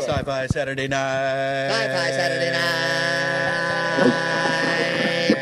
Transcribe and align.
Sci-Fi 0.00 0.46
Saturday 0.46 0.88
night. 0.88 1.68
Sci-Fi 1.70 2.10
Saturday 2.10 2.50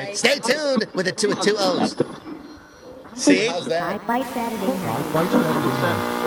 night. 0.07 0.17
Stay 0.17 0.39
tuned 0.39 0.87
with 0.95 1.07
the 1.07 1.13
two 1.13 1.29
with 1.29 1.41
two 1.41 1.57
O's. 1.59 1.95
See? 3.15 3.47
How's 3.47 3.67
that? 3.67 4.01
Sci-Fi 4.01 4.23
Saturday 4.23 4.67
night. 4.67 5.05
Sci-Fi 5.13 5.25
Saturday 5.27 5.77
night. 5.83 6.19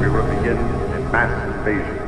We 0.00 0.06
will 0.08 0.26
begin 0.36 0.58
a 0.58 0.58
mass 1.12 1.32
invasion. 1.56 1.98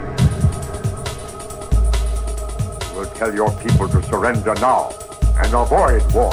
We'll 2.94 3.10
tell 3.14 3.32
your 3.34 3.50
people 3.60 3.88
to 3.88 4.02
surrender 4.04 4.54
now 4.54 4.90
and 5.38 5.52
avoid 5.54 6.02
war. 6.12 6.32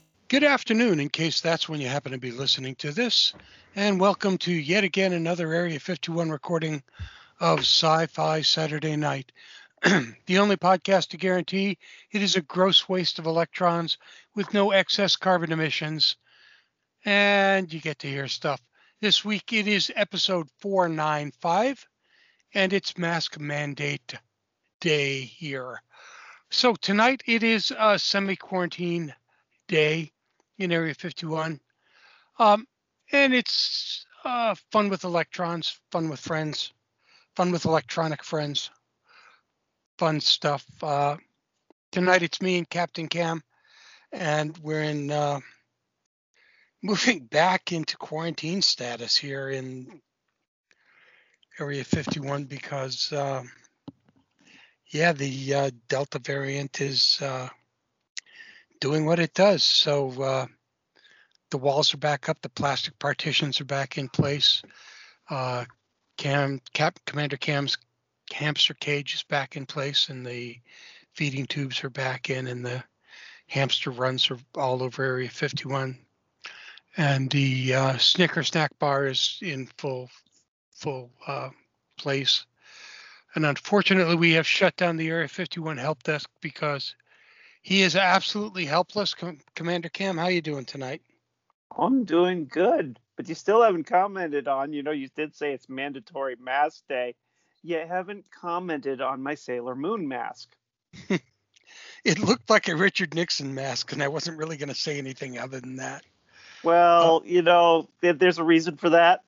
Good 0.31 0.45
afternoon, 0.45 1.01
in 1.01 1.09
case 1.09 1.41
that's 1.41 1.67
when 1.67 1.81
you 1.81 1.89
happen 1.89 2.13
to 2.13 2.17
be 2.17 2.31
listening 2.31 2.75
to 2.75 2.93
this, 2.93 3.33
and 3.75 3.99
welcome 3.99 4.37
to 4.37 4.53
yet 4.53 4.85
again 4.85 5.11
another 5.11 5.51
Area 5.51 5.77
51 5.77 6.29
recording 6.29 6.83
of 7.41 7.59
Sci 7.59 8.05
Fi 8.05 8.41
Saturday 8.41 8.95
Night. 8.95 9.33
the 9.83 10.37
only 10.37 10.55
podcast 10.55 11.09
to 11.09 11.17
guarantee 11.17 11.77
it 12.11 12.21
is 12.21 12.37
a 12.37 12.41
gross 12.41 12.87
waste 12.87 13.19
of 13.19 13.25
electrons 13.25 13.97
with 14.33 14.53
no 14.53 14.71
excess 14.71 15.17
carbon 15.17 15.51
emissions, 15.51 16.15
and 17.03 17.73
you 17.73 17.81
get 17.81 17.99
to 17.99 18.07
hear 18.07 18.29
stuff. 18.29 18.61
This 19.01 19.25
week 19.25 19.51
it 19.51 19.67
is 19.67 19.91
episode 19.97 20.47
495, 20.59 21.85
and 22.53 22.71
it's 22.71 22.97
Mask 22.97 23.37
Mandate 23.37 24.13
Day 24.79 25.19
here. 25.23 25.81
So 26.51 26.75
tonight 26.75 27.21
it 27.25 27.43
is 27.43 27.73
a 27.77 27.99
semi 27.99 28.37
quarantine 28.37 29.13
day 29.67 30.09
in 30.57 30.71
Area 30.71 30.93
51. 30.93 31.59
Um, 32.39 32.65
and 33.11 33.33
it's 33.33 34.05
uh, 34.23 34.55
fun 34.71 34.89
with 34.89 35.03
electrons, 35.03 35.79
fun 35.91 36.09
with 36.09 36.19
friends, 36.19 36.73
fun 37.35 37.51
with 37.51 37.65
electronic 37.65 38.23
friends, 38.23 38.69
fun 39.97 40.19
stuff. 40.19 40.65
Uh, 40.81 41.17
tonight 41.91 42.23
it's 42.23 42.41
me 42.41 42.57
and 42.57 42.69
Captain 42.69 43.07
Cam, 43.07 43.43
and 44.11 44.57
we're 44.59 44.83
in 44.83 45.11
uh, 45.11 45.39
moving 46.83 47.25
back 47.25 47.71
into 47.71 47.97
quarantine 47.97 48.61
status 48.61 49.15
here 49.17 49.49
in 49.49 50.01
Area 51.59 51.83
51 51.83 52.45
because, 52.45 53.11
uh, 53.11 53.43
yeah, 54.87 55.11
the 55.11 55.53
uh, 55.53 55.71
Delta 55.89 56.19
variant 56.19 56.81
is 56.81 57.19
uh, 57.21 57.49
doing 58.81 59.05
what 59.05 59.19
it 59.19 59.33
does. 59.33 59.63
So 59.63 60.11
uh, 60.21 60.45
the 61.51 61.57
walls 61.57 61.93
are 61.93 61.97
back 61.97 62.27
up, 62.27 62.41
the 62.41 62.49
plastic 62.49 62.99
partitions 62.99 63.61
are 63.61 63.65
back 63.65 63.97
in 63.97 64.09
place. 64.09 64.61
Uh, 65.29 65.63
Cam, 66.17 66.59
Cap, 66.73 66.99
Commander 67.05 67.37
Cam's 67.37 67.77
hamster 68.33 68.73
cage 68.73 69.15
is 69.15 69.23
back 69.23 69.55
in 69.55 69.65
place, 69.65 70.09
and 70.09 70.25
the 70.25 70.59
feeding 71.13 71.45
tubes 71.45 71.83
are 71.83 71.89
back 71.89 72.29
in, 72.29 72.47
and 72.47 72.65
the 72.65 72.83
hamster 73.47 73.91
runs 73.91 74.29
are 74.29 74.37
all 74.55 74.83
over 74.83 75.03
Area 75.03 75.29
51. 75.29 75.97
And 76.97 77.29
the 77.29 77.73
uh, 77.73 77.97
Snicker 77.97 78.43
snack 78.43 78.77
bar 78.79 79.07
is 79.07 79.37
in 79.41 79.67
full 79.77 80.09
full 80.73 81.11
uh, 81.27 81.49
place. 81.97 82.45
And 83.35 83.45
unfortunately, 83.45 84.15
we 84.15 84.33
have 84.33 84.47
shut 84.47 84.75
down 84.75 84.97
the 84.97 85.09
Area 85.09 85.27
51 85.27 85.77
help 85.77 86.03
desk 86.03 86.29
because 86.41 86.95
he 87.61 87.81
is 87.81 87.95
absolutely 87.95 88.65
helpless. 88.65 89.13
Com- 89.13 89.39
Commander 89.55 89.89
Cam, 89.89 90.17
how 90.17 90.27
you 90.27 90.41
doing 90.41 90.65
tonight? 90.65 91.01
I'm 91.77 92.03
doing 92.03 92.47
good, 92.47 92.99
but 93.15 93.29
you 93.29 93.35
still 93.35 93.61
haven't 93.61 93.85
commented 93.85 94.47
on. 94.47 94.73
You 94.73 94.83
know, 94.83 94.91
you 94.91 95.09
did 95.15 95.35
say 95.35 95.53
it's 95.53 95.69
mandatory 95.69 96.35
mask 96.39 96.83
day. 96.89 97.15
You 97.63 97.77
haven't 97.87 98.25
commented 98.31 99.01
on 99.01 99.21
my 99.21 99.35
Sailor 99.35 99.75
Moon 99.75 100.07
mask. 100.07 100.49
It 102.03 102.19
looked 102.19 102.49
like 102.49 102.67
a 102.67 102.75
Richard 102.75 103.13
Nixon 103.13 103.53
mask, 103.53 103.91
and 103.91 104.01
I 104.01 104.07
wasn't 104.07 104.37
really 104.39 104.57
going 104.57 104.69
to 104.69 104.75
say 104.75 104.97
anything 104.97 105.37
other 105.37 105.59
than 105.59 105.75
that. 105.75 106.03
Well, 106.63 107.21
you 107.25 107.43
know, 107.43 107.89
there- 108.01 108.13
there's 108.13 108.39
a 108.39 108.43
reason 108.43 108.75
for 108.75 108.89
that. 108.89 109.21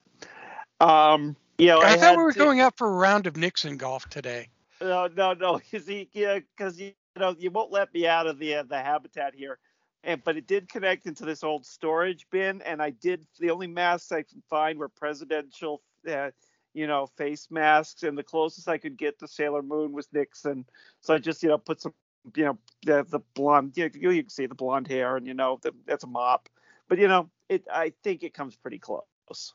Um, 0.79 1.35
you 1.57 1.67
know, 1.67 1.81
I, 1.81 1.93
I, 1.93 1.97
thought 1.97 2.17
we 2.17 2.23
were 2.23 2.33
to- 2.33 2.39
going 2.39 2.59
out 2.61 2.75
for 2.77 2.88
a 2.88 2.91
round 2.93 3.27
of 3.27 3.38
Nixon 3.38 3.77
golf 3.77 4.09
today. 4.09 4.49
No, 4.81 5.07
no, 5.07 5.33
no. 5.39 5.57
Because 5.59 5.88
yeah, 5.88 6.39
because 6.39 6.79
you 6.81 6.93
know 7.22 7.35
you 7.38 7.51
won't 7.51 7.72
let 7.72 7.94
me 7.94 8.07
out 8.07 8.28
of 8.28 8.40
the 8.40 8.56
uh, 8.56 8.63
the 8.63 8.79
habitat 8.79 9.34
here. 9.35 9.59
And 10.03 10.24
but 10.24 10.35
it 10.35 10.47
did 10.47 10.68
connect 10.68 11.06
into 11.06 11.25
this 11.25 11.44
old 11.44 11.66
storage 11.66 12.28
bin, 12.29 12.62
and 12.63 12.81
I 12.81 12.90
did 12.90 13.25
the 13.40 13.51
only 13.51 13.68
masks 13.68 14.12
I 14.12 14.24
could 14.24 14.44
find 14.50 14.78
were 14.78 14.90
presidential, 14.90 15.81
uh, 16.09 16.31
you 16.73 16.88
know, 16.88 17.07
face 17.18 17.47
masks, 17.50 18.03
and 18.03 18.18
the 18.18 18.23
closest 18.23 18.68
I 18.68 18.78
could 18.78 18.97
get 18.97 19.18
to 19.19 19.28
Sailor 19.28 19.62
Moon 19.62 19.94
was 19.94 20.09
Nixon. 20.12 20.66
So 21.00 21.13
I 21.13 21.19
just 21.19 21.41
you 21.41 21.50
know 21.50 21.57
put 21.57 21.81
some, 21.81 21.94
you 22.35 22.46
know, 22.46 22.57
the 22.85 23.06
the 23.07 23.22
blonde, 23.34 23.78
you, 23.78 23.90
you 23.94 24.23
can 24.23 24.29
see 24.29 24.46
the 24.46 24.56
blonde 24.56 24.88
hair, 24.88 25.16
and 25.16 25.25
you 25.25 25.34
know 25.34 25.59
the, 25.62 25.72
that's 25.85 26.03
a 26.03 26.07
mop. 26.07 26.50
But 26.90 26.97
you 27.00 27.07
know, 27.07 27.29
it 27.47 27.66
I 27.72 27.94
think 28.03 28.23
it 28.23 28.34
comes 28.34 28.57
pretty 28.57 28.79
close. 28.79 29.53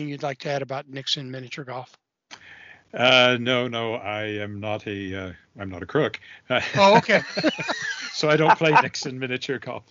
you'd 0.08 0.23
like 0.23 0.38
to 0.41 0.50
add 0.50 0.62
about 0.62 0.88
Nixon 0.88 1.31
miniature 1.31 1.64
golf. 1.64 1.96
Uh, 2.94 3.37
no, 3.38 3.69
no, 3.69 3.94
I 3.94 4.23
am 4.25 4.61
not 4.61 4.87
a 4.87 5.14
uh, 5.14 5.32
I'm 5.58 5.69
not 5.69 5.82
a 5.82 5.87
crook. 5.87 6.19
Oh, 6.76 6.96
okay. 6.96 7.20
so 8.12 8.31
I 8.31 8.37
don't 8.37 8.56
play 8.56 8.73
Nixon 8.82 9.19
miniature 9.19 9.58
golf. 9.58 9.84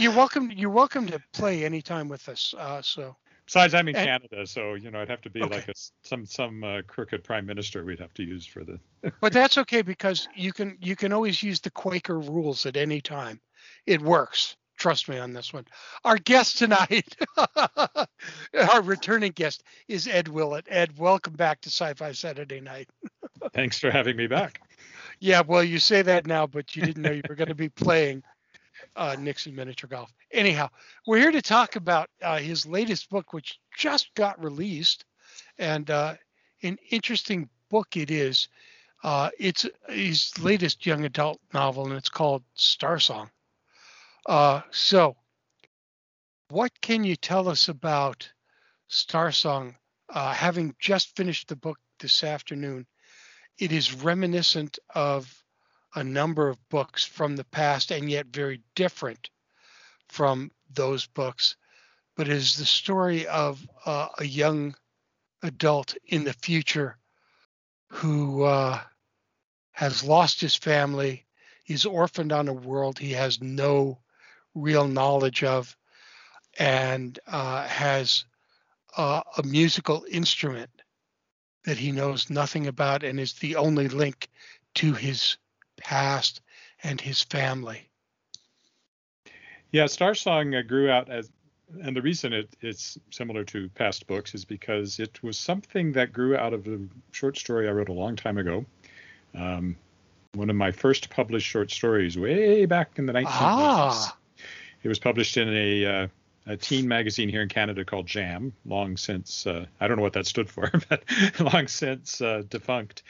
You're 0.00 0.12
welcome. 0.14 0.50
You're 0.50 0.70
welcome 0.70 1.06
to 1.08 1.20
play 1.32 1.64
anytime 1.64 2.08
with 2.08 2.28
us. 2.28 2.54
Uh, 2.56 2.82
so 2.82 3.16
Besides, 3.46 3.74
I'm 3.74 3.88
in 3.88 3.96
And- 3.96 4.06
Canada, 4.06 4.46
so 4.46 4.74
you 4.74 4.90
know 4.92 5.00
I'd 5.00 5.08
have 5.08 5.22
to 5.22 5.30
be 5.30 5.42
Okay. 5.42 5.56
like 5.56 5.68
a 5.68 5.72
some 6.04 6.24
some 6.24 6.62
uh, 6.62 6.82
crooked 6.86 7.24
prime 7.24 7.44
minister 7.46 7.84
we'd 7.84 7.98
have 7.98 8.14
to 8.14 8.22
use 8.22 8.46
for 8.46 8.64
the. 8.64 8.78
but 9.20 9.32
that's 9.32 9.58
okay 9.58 9.82
because 9.82 10.28
you 10.34 10.52
can 10.52 10.78
you 10.80 10.96
can 10.96 11.12
always 11.12 11.42
use 11.42 11.60
the 11.60 11.70
Quaker 11.70 12.18
rules 12.20 12.64
at 12.66 12.76
any 12.76 13.00
time. 13.00 13.40
It 13.86 14.00
works. 14.00 14.56
Trust 14.78 15.08
me 15.10 15.18
on 15.18 15.34
this 15.34 15.52
one. 15.52 15.66
Our 16.04 16.16
guest 16.16 16.56
tonight, 16.56 17.14
our 17.36 18.82
returning 18.82 19.32
guest, 19.32 19.62
is 19.88 20.06
Ed 20.08 20.28
Willett. 20.28 20.64
Ed, 20.70 20.96
welcome 20.96 21.34
back 21.34 21.60
to 21.62 21.68
Sci-Fi 21.68 22.12
Saturday 22.12 22.60
Night. 22.62 22.88
Thanks 23.52 23.78
for 23.78 23.90
having 23.90 24.16
me 24.16 24.26
back. 24.26 24.62
Yeah, 25.18 25.42
well, 25.46 25.62
you 25.62 25.78
say 25.78 26.00
that 26.00 26.26
now, 26.26 26.46
but 26.46 26.74
you 26.74 26.82
didn't 26.82 27.02
know 27.02 27.10
you 27.10 27.20
were 27.28 27.34
going 27.34 27.48
to 27.48 27.54
be 27.54 27.68
playing 27.68 28.22
uh, 28.96 29.16
Nixon 29.18 29.54
miniature 29.54 29.88
golf. 29.88 30.12
Anyhow, 30.32 30.68
we're 31.06 31.18
here 31.18 31.32
to 31.32 31.42
talk 31.42 31.76
about 31.76 32.08
uh, 32.22 32.38
his 32.38 32.66
latest 32.66 33.10
book, 33.10 33.32
which 33.32 33.58
just 33.76 34.14
got 34.14 34.42
released, 34.42 35.04
and 35.58 35.90
uh, 35.90 36.14
an 36.62 36.78
interesting 36.90 37.48
book 37.68 37.96
it 37.96 38.10
is. 38.10 38.48
Uh, 39.02 39.30
it's 39.38 39.66
his 39.88 40.38
latest 40.38 40.84
young 40.84 41.04
adult 41.04 41.40
novel, 41.54 41.86
and 41.86 41.94
it's 41.94 42.10
called 42.10 42.42
Star 42.54 42.98
Song. 42.98 43.30
Uh, 44.26 44.60
so, 44.70 45.16
what 46.50 46.80
can 46.80 47.04
you 47.04 47.16
tell 47.16 47.48
us 47.48 47.68
about 47.68 48.30
Star 48.88 49.32
Song? 49.32 49.74
Uh, 50.08 50.32
having 50.32 50.74
just 50.78 51.16
finished 51.16 51.48
the 51.48 51.56
book 51.56 51.78
this 52.00 52.24
afternoon, 52.24 52.86
it 53.58 53.72
is 53.72 53.94
reminiscent 53.94 54.78
of 54.94 55.39
a 55.94 56.04
number 56.04 56.48
of 56.48 56.68
books 56.68 57.04
from 57.04 57.36
the 57.36 57.44
past 57.44 57.90
and 57.90 58.10
yet 58.10 58.26
very 58.26 58.62
different 58.74 59.30
from 60.08 60.50
those 60.72 61.06
books. 61.06 61.56
But 62.16 62.28
is 62.28 62.56
the 62.56 62.66
story 62.66 63.26
of 63.26 63.66
uh, 63.86 64.08
a 64.18 64.24
young 64.24 64.74
adult 65.42 65.96
in 66.06 66.24
the 66.24 66.32
future 66.32 66.96
who 67.88 68.42
uh, 68.44 68.80
has 69.72 70.04
lost 70.04 70.40
his 70.40 70.54
family, 70.54 71.26
he's 71.64 71.86
orphaned 71.86 72.32
on 72.32 72.48
a 72.48 72.52
world 72.52 72.98
he 72.98 73.12
has 73.12 73.40
no 73.40 73.98
real 74.54 74.86
knowledge 74.86 75.42
of, 75.42 75.76
and 76.58 77.18
uh, 77.26 77.66
has 77.66 78.24
uh, 78.96 79.22
a 79.38 79.42
musical 79.42 80.04
instrument 80.10 80.70
that 81.64 81.78
he 81.78 81.92
knows 81.92 82.30
nothing 82.30 82.66
about 82.66 83.02
and 83.02 83.20
is 83.20 83.34
the 83.34 83.56
only 83.56 83.88
link 83.88 84.28
to 84.74 84.92
his 84.92 85.36
past 85.80 86.40
and 86.82 87.00
his 87.00 87.22
family. 87.22 87.88
Yeah, 89.72 89.86
Star 89.86 90.14
Song 90.14 90.54
uh, 90.54 90.62
grew 90.62 90.90
out 90.90 91.08
as, 91.08 91.30
and 91.82 91.96
the 91.96 92.02
reason 92.02 92.32
it, 92.32 92.56
it's 92.60 92.98
similar 93.10 93.44
to 93.44 93.68
past 93.70 94.06
books 94.06 94.34
is 94.34 94.44
because 94.44 94.98
it 94.98 95.22
was 95.22 95.38
something 95.38 95.92
that 95.92 96.12
grew 96.12 96.36
out 96.36 96.52
of 96.52 96.66
a 96.66 96.78
short 97.12 97.38
story 97.38 97.68
I 97.68 97.72
wrote 97.72 97.88
a 97.88 97.92
long 97.92 98.16
time 98.16 98.38
ago. 98.38 98.64
Um, 99.34 99.76
one 100.34 100.50
of 100.50 100.56
my 100.56 100.72
first 100.72 101.10
published 101.10 101.46
short 101.46 101.70
stories, 101.70 102.18
way 102.18 102.66
back 102.66 102.92
in 102.96 103.06
the 103.06 103.12
1980s. 103.12 103.26
Ah. 103.26 104.16
It 104.82 104.88
was 104.88 104.98
published 104.98 105.36
in 105.36 105.48
a, 105.48 105.86
uh, 105.86 106.08
a 106.46 106.56
teen 106.56 106.88
magazine 106.88 107.28
here 107.28 107.42
in 107.42 107.48
Canada 107.48 107.84
called 107.84 108.06
Jam, 108.06 108.52
long 108.64 108.96
since, 108.96 109.46
uh, 109.46 109.66
I 109.80 109.86
don't 109.86 109.96
know 109.96 110.02
what 110.02 110.14
that 110.14 110.26
stood 110.26 110.48
for, 110.48 110.70
but 110.88 111.04
long 111.38 111.68
since 111.68 112.20
uh, 112.20 112.42
defunct. 112.48 113.02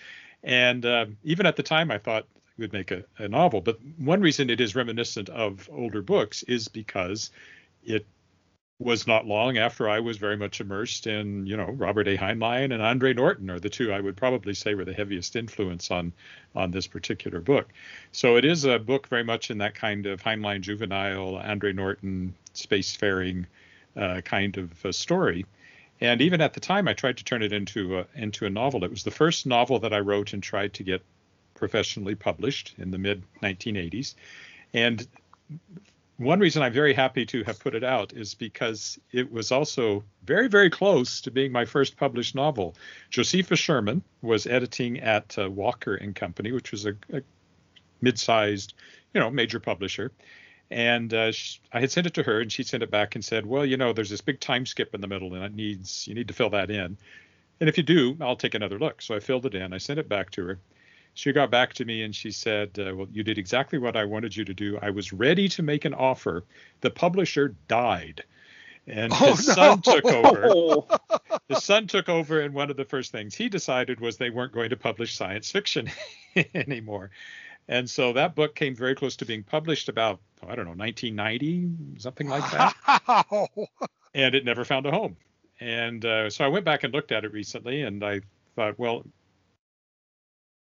And 0.43 0.85
uh, 0.85 1.07
even 1.23 1.47
at 1.47 1.57
the 1.57 1.63
time, 1.63 1.91
I 1.91 1.99
thought 1.99 2.27
would 2.61 2.73
make 2.73 2.91
a, 2.91 3.05
a 3.19 3.29
novel. 3.29 3.61
But 3.61 3.79
one 3.99 4.21
reason 4.21 4.51
it 4.51 4.61
is 4.61 4.75
reminiscent 4.75 5.29
of 5.29 5.69
older 5.73 6.03
books 6.03 6.43
is 6.45 6.69
because 6.69 7.31
it 7.85 8.07
was 8.81 9.07
not 9.07 9.27
long 9.27 9.59
after 9.59 9.89
I 9.89 10.01
was 10.01 10.17
very 10.17 10.39
much 10.39 10.61
immersed 10.61 11.07
in, 11.07 11.47
you 11.47 11.57
know, 11.57 11.71
Robert 11.71 12.09
A. 12.09 12.17
Heinlein 12.17 12.73
and 12.73 12.83
Andre 12.83 13.12
Norton 13.12 13.51
are 13.51 13.61
the 13.61 13.69
two 13.69 13.93
I 13.93 14.01
would 14.01 14.17
probably 14.17 14.55
say 14.55 14.75
were 14.75 14.87
the 14.87 14.95
heaviest 14.95 15.37
influence 15.37 15.91
on 15.91 16.12
on 16.55 16.71
this 16.71 16.87
particular 16.87 17.41
book. 17.41 17.69
So 18.12 18.37
it 18.37 18.45
is 18.45 18.65
a 18.65 18.79
book 18.79 19.07
very 19.09 19.23
much 19.23 19.51
in 19.51 19.59
that 19.59 19.75
kind 19.75 20.07
of 20.07 20.23
Heinlein 20.23 20.62
juvenile, 20.62 21.37
Andre 21.37 21.75
Norton 21.75 22.35
spacefaring 22.55 23.45
uh, 23.97 24.23
kind 24.23 24.57
of 24.57 24.95
story. 24.95 25.45
And 26.01 26.23
even 26.23 26.41
at 26.41 26.55
the 26.55 26.61
time, 26.61 26.89
I 26.89 26.95
tried 26.95 27.19
to 27.19 27.25
turn 27.25 27.43
it 27.43 27.53
into 27.53 27.99
a, 27.99 28.07
into 28.15 28.47
a 28.47 28.51
novel. 28.51 28.85
It 28.85 28.91
was 28.91 29.05
the 29.05 29.11
first 29.11 29.45
novel 29.45 29.79
that 29.81 29.93
I 29.93 29.99
wrote 30.01 30.33
and 30.33 30.43
tried 30.43 30.73
to 30.75 30.83
get 30.83 31.03
professionally 31.61 32.17
published 32.17 32.75
in 32.79 32.91
the 32.91 32.99
mid 32.99 33.23
1980s. 33.43 34.17
And 34.75 35.07
one 36.17 36.41
reason 36.41 36.62
I'm 36.62 36.73
very 36.73 36.93
happy 36.93 37.25
to 37.27 37.45
have 37.45 37.61
put 37.61 37.75
it 37.75 37.85
out 37.85 38.12
is 38.12 38.35
because 38.35 38.99
it 39.12 39.31
was 39.31 39.53
also 39.53 40.05
very, 40.25 40.49
very 40.49 40.71
close 40.71 41.21
to 41.23 41.31
being 41.31 41.53
my 41.53 41.65
first 41.65 41.97
published 41.97 42.35
novel. 42.35 42.75
Josepha 43.11 43.57
Sherman 43.57 44.03
was 44.21 44.47
editing 44.47 45.01
at 45.01 45.39
uh, 45.39 45.49
Walker 45.49 45.95
and 45.95 46.15
Company, 46.15 46.53
which 46.53 46.73
was 46.73 46.85
a, 46.87 46.95
a 47.12 47.23
mid-sized, 48.03 48.75
you 49.15 49.21
know, 49.21 49.31
major 49.31 49.61
publisher. 49.61 50.12
And 50.71 51.12
uh, 51.12 51.33
sh 51.33 51.59
I 51.73 51.81
had 51.81 51.91
sent 51.91 52.07
it 52.07 52.15
to 52.15 52.23
her, 52.23 52.41
and 52.41 52.53
she 52.53 52.62
sent 52.62 52.83
it 52.83 52.91
back 52.91 53.15
and 53.15 53.25
said, 53.25 53.45
"Well, 53.45 53.67
you 53.67 53.77
know, 53.77 53.93
there's 53.93 54.11
this 54.11 54.21
big 54.21 54.41
time 54.41 54.67
skip 54.67 54.95
in 54.95 55.01
the 55.01 55.09
middle, 55.09 55.35
and 55.35 55.45
it 55.45 55.55
needs 55.55 56.07
you 56.07 56.15
need 56.15 56.29
to 56.29 56.35
fill 56.35 56.51
that 56.51 56.71
in. 56.71 56.97
And 57.61 57.69
if 57.69 57.77
you 57.77 57.83
do, 57.83 58.17
I'll 58.21 58.37
take 58.37 58.55
another 58.55 58.79
look." 58.79 59.03
So 59.03 59.17
I 59.17 59.21
filled 59.21 59.47
it 59.47 59.55
in. 59.55 59.73
I 59.73 59.79
sent 59.79 59.99
it 59.99 60.09
back 60.09 60.31
to 60.33 60.45
her. 60.47 60.59
She 61.15 61.33
got 61.33 61.51
back 61.51 61.75
to 61.75 61.85
me 61.85 62.03
and 62.03 62.15
she 62.15 62.31
said, 62.31 62.79
uh, 62.79 62.95
"Well, 62.95 63.09
you 63.12 63.23
did 63.23 63.39
exactly 63.39 63.79
what 63.79 63.97
I 63.97 64.05
wanted 64.05 64.37
you 64.37 64.45
to 64.45 64.55
do. 64.55 64.79
I 64.81 64.91
was 64.91 65.12
ready 65.12 65.49
to 65.51 65.62
make 65.62 65.85
an 65.85 65.95
offer. 65.95 66.45
The 66.81 66.91
publisher 66.91 67.55
died." 67.69 68.25
And 68.87 69.12
Oh, 69.12 69.35
his 69.35 69.47
son 69.47 69.83
took 69.83 70.05
over. 70.07 70.83
His 71.49 71.62
son 71.62 71.87
took 71.87 72.09
over, 72.09 72.41
and 72.41 72.55
one 72.55 72.71
of 72.71 72.77
the 72.77 72.85
first 72.85 73.12
things 73.12 73.35
he 73.35 73.49
decided 73.49 74.01
was 74.01 74.17
they 74.17 74.31
weren't 74.31 74.53
going 74.53 74.71
to 74.71 74.77
publish 74.77 75.15
science 75.15 75.51
fiction 75.51 75.91
anymore. 76.55 77.11
And 77.69 77.89
so 77.89 78.12
that 78.15 78.35
book 78.35 78.57
came 78.57 78.75
very 78.75 78.95
close 78.97 79.17
to 79.17 79.25
being 79.25 79.45
published 79.45 79.89
about, 79.89 80.21
oh, 80.43 80.49
I 80.49 80.57
don't 80.57 80.64
know, 80.64 80.75
1990, 80.75 82.00
something 82.00 82.29
like 82.29 82.50
that. 82.50 82.75
Wow. 83.07 83.49
and 84.14 84.35
it 84.35 84.45
never 84.45 84.64
found 84.64 84.87
a 84.87 84.90
home. 84.90 85.17
And 85.61 86.05
uh, 86.05 86.31
so 86.31 86.45
I 86.45 86.49
went 86.49 86.64
back 86.64 86.83
and 86.83 86.93
looked 86.93 87.12
at 87.12 87.25
it 87.25 87.33
recently, 87.33 87.83
and 87.83 88.02
I 88.02 88.23
thought, 88.57 88.79
well, 88.79 89.05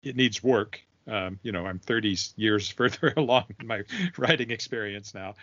it 0.03 0.15
needs 0.15 0.43
work. 0.43 0.81
Um, 1.07 1.39
you 1.43 1.51
know, 1.51 1.65
I'm 1.65 1.79
30 1.79 2.17
years 2.35 2.69
further 2.77 3.13
along 3.17 3.45
in 3.59 3.67
my 3.67 3.83
writing 4.17 4.51
experience 4.51 5.13
now. 5.13 5.35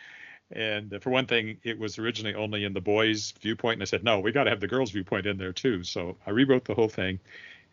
And 0.51 0.95
uh, 0.95 0.99
for 0.99 1.11
one 1.11 1.27
thing, 1.27 1.59
it 1.63 1.79
was 1.79 1.99
originally 1.99 2.35
only 2.35 2.65
in 2.65 2.73
the 2.73 2.81
boys' 2.81 3.35
viewpoint, 3.41 3.75
and 3.75 3.83
I 3.83 3.85
said, 3.85 4.03
no, 4.03 4.21
we 4.21 4.33
got 4.33 4.45
to 4.45 4.51
have 4.51 4.61
the 4.61 4.69
girls' 4.69 4.91
viewpoint 4.93 5.27
in 5.27 5.37
there 5.37 5.53
too. 5.53 5.85
So 5.85 6.17
I 6.27 6.31
rewrote 6.31 6.65
the 6.65 6.75
whole 6.75 6.89
thing, 6.89 7.21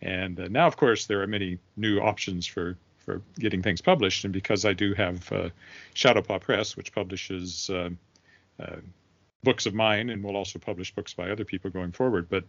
and 0.01 0.39
uh, 0.39 0.47
now, 0.49 0.67
of 0.67 0.75
course, 0.75 1.05
there 1.05 1.21
are 1.21 1.27
many 1.27 1.59
new 1.77 1.99
options 1.99 2.45
for 2.45 2.77
for 3.05 3.21
getting 3.39 3.61
things 3.61 3.81
published. 3.81 4.25
And 4.25 4.33
because 4.33 4.65
I 4.65 4.73
do 4.73 4.93
have 4.95 5.31
uh, 5.31 5.49
Shadowpaw 5.93 6.41
Press, 6.41 6.75
which 6.75 6.91
publishes 6.91 7.69
uh, 7.69 7.91
uh, 8.59 8.77
books 9.43 9.67
of 9.67 9.73
mine 9.73 10.09
and 10.09 10.23
will 10.23 10.35
also 10.35 10.59
publish 10.59 10.93
books 10.93 11.13
by 11.13 11.29
other 11.29 11.45
people 11.45 11.69
going 11.69 11.91
forward, 11.91 12.27
but 12.29 12.43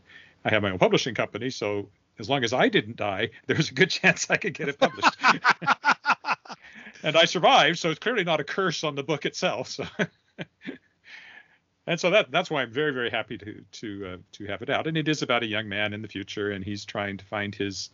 I 0.45 0.50
have 0.50 0.62
my 0.62 0.71
own 0.71 0.78
publishing 0.78 1.14
company, 1.14 1.50
so 1.50 1.88
as 2.18 2.28
long 2.28 2.44
as 2.44 2.52
I 2.52 2.68
didn't 2.68 2.96
die, 2.96 3.30
there's 3.46 3.70
a 3.70 3.75
good 3.75 3.90
chance 3.90 4.30
I 4.30 4.37
could 4.37 4.54
get 4.54 4.68
it 4.68 4.78
published. 4.78 5.16
and 7.02 7.16
I 7.16 7.25
survived, 7.25 7.78
so 7.78 7.90
it's 7.90 7.99
clearly 7.99 8.25
not 8.25 8.40
a 8.40 8.44
curse 8.44 8.85
on 8.85 8.94
the 8.94 9.02
book 9.02 9.26
itself. 9.26 9.68
So. 9.68 9.85
and 11.87 12.00
so 12.00 12.11
that 12.11 12.30
that's 12.30 12.50
why 12.50 12.62
I'm 12.62 12.73
very 12.73 12.92
very 12.92 13.11
happy 13.11 13.38
to 13.38 13.64
to 13.73 14.06
uh, 14.06 14.16
to 14.32 14.46
have 14.46 14.62
it 14.62 14.70
out. 14.70 14.87
And 14.87 14.96
it 14.96 15.08
is 15.08 15.23
about 15.23 15.42
a 15.42 15.46
young 15.46 15.68
man 15.68 15.92
in 15.92 16.02
the 16.02 16.08
future, 16.08 16.50
and 16.50 16.64
he's 16.64 16.85
trying 16.85 17.16
to 17.18 17.25
find 17.25 17.54
his 17.54 17.90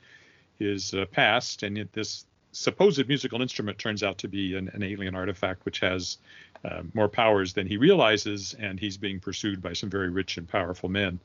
his 0.59 0.95
uh, 0.95 1.07
past. 1.07 1.63
And 1.63 1.79
it, 1.79 1.93
this 1.93 2.25
supposed 2.53 3.07
musical 3.09 3.41
instrument 3.43 3.79
turns 3.79 4.03
out 4.03 4.19
to 4.19 4.29
be 4.29 4.55
an, 4.57 4.71
an 4.75 4.83
alien 4.83 5.15
artifact 5.15 5.65
which 5.65 5.81
has 5.81 6.19
uh, 6.65 6.83
more 6.95 7.09
powers 7.09 7.55
than 7.55 7.67
he 7.67 7.77
realizes, 7.77 8.55
and 8.59 8.79
he's 8.79 8.97
being 8.97 9.19
pursued 9.19 9.61
by 9.61 9.73
some 9.73 9.91
very 9.91 10.11
rich 10.11 10.37
and 10.37 10.49
powerful 10.49 10.89
men. 10.89 11.19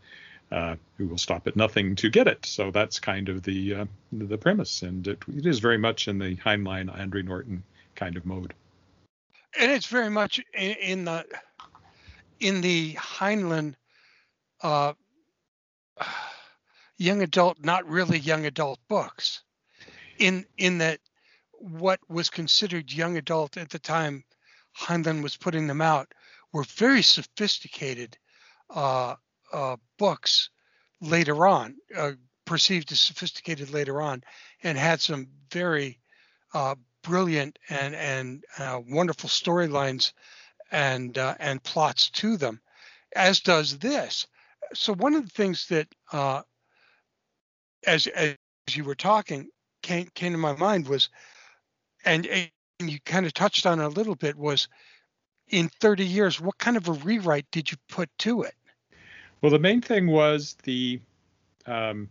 Uh, 0.50 0.78
who 0.98 1.06
will 1.08 1.18
stop 1.18 1.46
at 1.46 1.58
nothing 1.58 1.94
to 1.94 2.10
get 2.10 2.26
it. 2.26 2.46
So 2.46 2.72
that's 2.72 3.02
kind 3.02 3.28
of 3.28 3.44
the 3.44 3.76
uh, 3.76 3.86
the 4.14 4.38
premise, 4.38 4.82
and 4.82 5.06
it, 5.06 5.22
it 5.36 5.46
is 5.46 5.60
very 5.60 5.78
much 5.78 6.08
in 6.08 6.20
the 6.20 6.38
Heinlein, 6.38 6.90
Andre 6.90 7.22
Norton 7.22 7.62
kind 7.96 8.16
of 8.16 8.26
mode. 8.26 8.54
and 9.60 9.70
it's 9.70 9.88
very 9.88 10.10
much 10.10 10.40
in, 10.54 10.76
in 10.76 11.06
the 11.06 11.26
in 12.40 12.62
the 12.62 12.94
Heinlein 12.94 13.76
uh, 14.62 14.94
young 16.98 17.24
adult, 17.24 17.58
not 17.62 17.86
really 17.86 18.18
young 18.18 18.46
adult 18.46 18.80
books. 18.88 19.44
In 20.18 20.46
in 20.58 20.78
that 20.78 21.02
what 21.60 22.00
was 22.08 22.30
considered 22.30 22.92
young 22.92 23.18
adult 23.18 23.58
at 23.58 23.70
the 23.70 23.80
time 23.80 24.24
Heinlein 24.80 25.22
was 25.22 25.36
putting 25.36 25.68
them 25.68 25.82
out 25.82 26.14
were 26.54 26.64
very 26.64 27.02
sophisticated 27.02 28.18
uh, 28.70 29.16
uh, 29.54 29.78
books 29.98 30.50
later 31.02 31.48
on, 31.48 31.76
uh, 31.96 32.12
perceived 32.46 32.92
as 32.92 33.00
sophisticated 33.00 33.72
later 33.72 34.02
on, 34.02 34.24
and 34.64 34.78
had 34.78 35.02
some 35.02 35.28
very 35.52 36.00
uh, 36.54 36.76
brilliant 37.04 37.60
and 37.70 37.96
and 37.96 38.44
uh, 38.58 38.80
wonderful 38.88 39.30
storylines 39.30 40.14
and 40.72 41.18
uh, 41.18 41.36
and 41.40 41.64
plots 41.64 42.10
to 42.10 42.38
them, 42.38 42.62
as 43.16 43.40
does 43.40 43.78
this. 43.80 44.28
So 44.74 44.94
one 44.94 45.14
of 45.16 45.24
the 45.24 45.32
things 45.32 45.68
that, 45.68 45.88
uh, 46.12 46.42
as 47.86 48.08
as 48.08 48.36
you 48.74 48.84
were 48.84 48.96
talking, 48.96 49.50
came 49.82 50.10
came 50.14 50.34
to 50.34 50.38
my 50.38 50.56
mind 50.56 50.88
was, 50.88 51.10
and, 52.06 52.26
and 52.28 52.50
you 52.82 53.00
kind 53.06 53.26
of 53.26 53.34
touched 53.34 53.66
on 53.66 53.80
a 53.80 53.90
little 53.90 54.16
bit 54.16 54.36
was, 54.36 54.68
in 55.50 55.70
30 55.80 56.06
years, 56.06 56.42
what 56.42 56.58
kind 56.58 56.78
of 56.78 56.88
a 56.88 56.94
rewrite 56.94 57.50
did 57.52 57.72
you 57.72 57.78
put 57.90 58.10
to 58.20 58.44
it? 58.44 58.54
Well, 59.42 59.52
the 59.52 59.60
main 59.60 59.82
thing 59.82 60.08
was 60.08 60.56
the 60.64 61.00
um, 61.66 62.10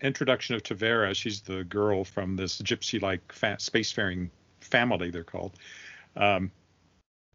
introduction 0.00 0.54
of 0.54 0.62
Tavera. 0.62 1.14
She's 1.14 1.40
the 1.40 1.64
girl 1.64 2.04
from 2.04 2.36
this 2.36 2.60
gypsy-like 2.62 3.32
fa- 3.32 3.58
spacefaring 3.58 4.30
family. 4.60 5.10
They're 5.10 5.24
called. 5.24 5.58
Um, 6.16 6.50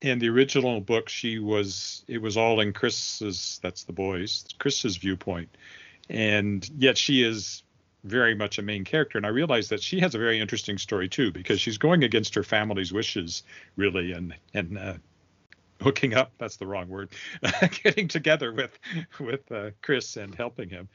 in 0.02 0.20
the 0.20 0.30
original 0.30 0.82
book, 0.82 1.10
she 1.10 1.40
was 1.40 2.04
it 2.08 2.22
was 2.22 2.36
all 2.36 2.60
in 2.60 2.74
Chris's 2.74 3.60
that's 3.64 3.84
the 3.84 3.94
boys 3.94 4.46
Chris's 4.60 4.98
viewpoint, 4.98 5.50
and 6.10 6.70
yet 6.78 6.98
she 6.98 7.24
is 7.24 7.64
very 8.04 8.36
much 8.36 8.58
a 8.58 8.62
main 8.62 8.84
character. 8.84 9.18
And 9.18 9.26
I 9.26 9.30
realized 9.30 9.70
that 9.70 9.82
she 9.82 10.02
has 10.02 10.14
a 10.14 10.18
very 10.18 10.40
interesting 10.42 10.78
story 10.78 11.08
too 11.08 11.32
because 11.32 11.62
she's 11.62 11.78
going 11.78 12.04
against 12.04 12.36
her 12.36 12.44
family's 12.44 12.92
wishes 12.92 13.44
really, 13.78 14.12
and 14.12 14.36
and 14.54 14.78
uh, 14.78 14.94
hooking 15.84 16.14
up 16.14 16.32
that's 16.38 16.58
the 16.58 16.68
wrong 16.68 16.88
word 16.88 17.10
getting 17.84 18.08
together 18.08 18.54
with 18.54 18.78
with 19.20 19.52
uh, 19.52 19.72
chris 19.82 20.18
and 20.18 20.34
helping 20.36 20.70
him. 20.70 20.88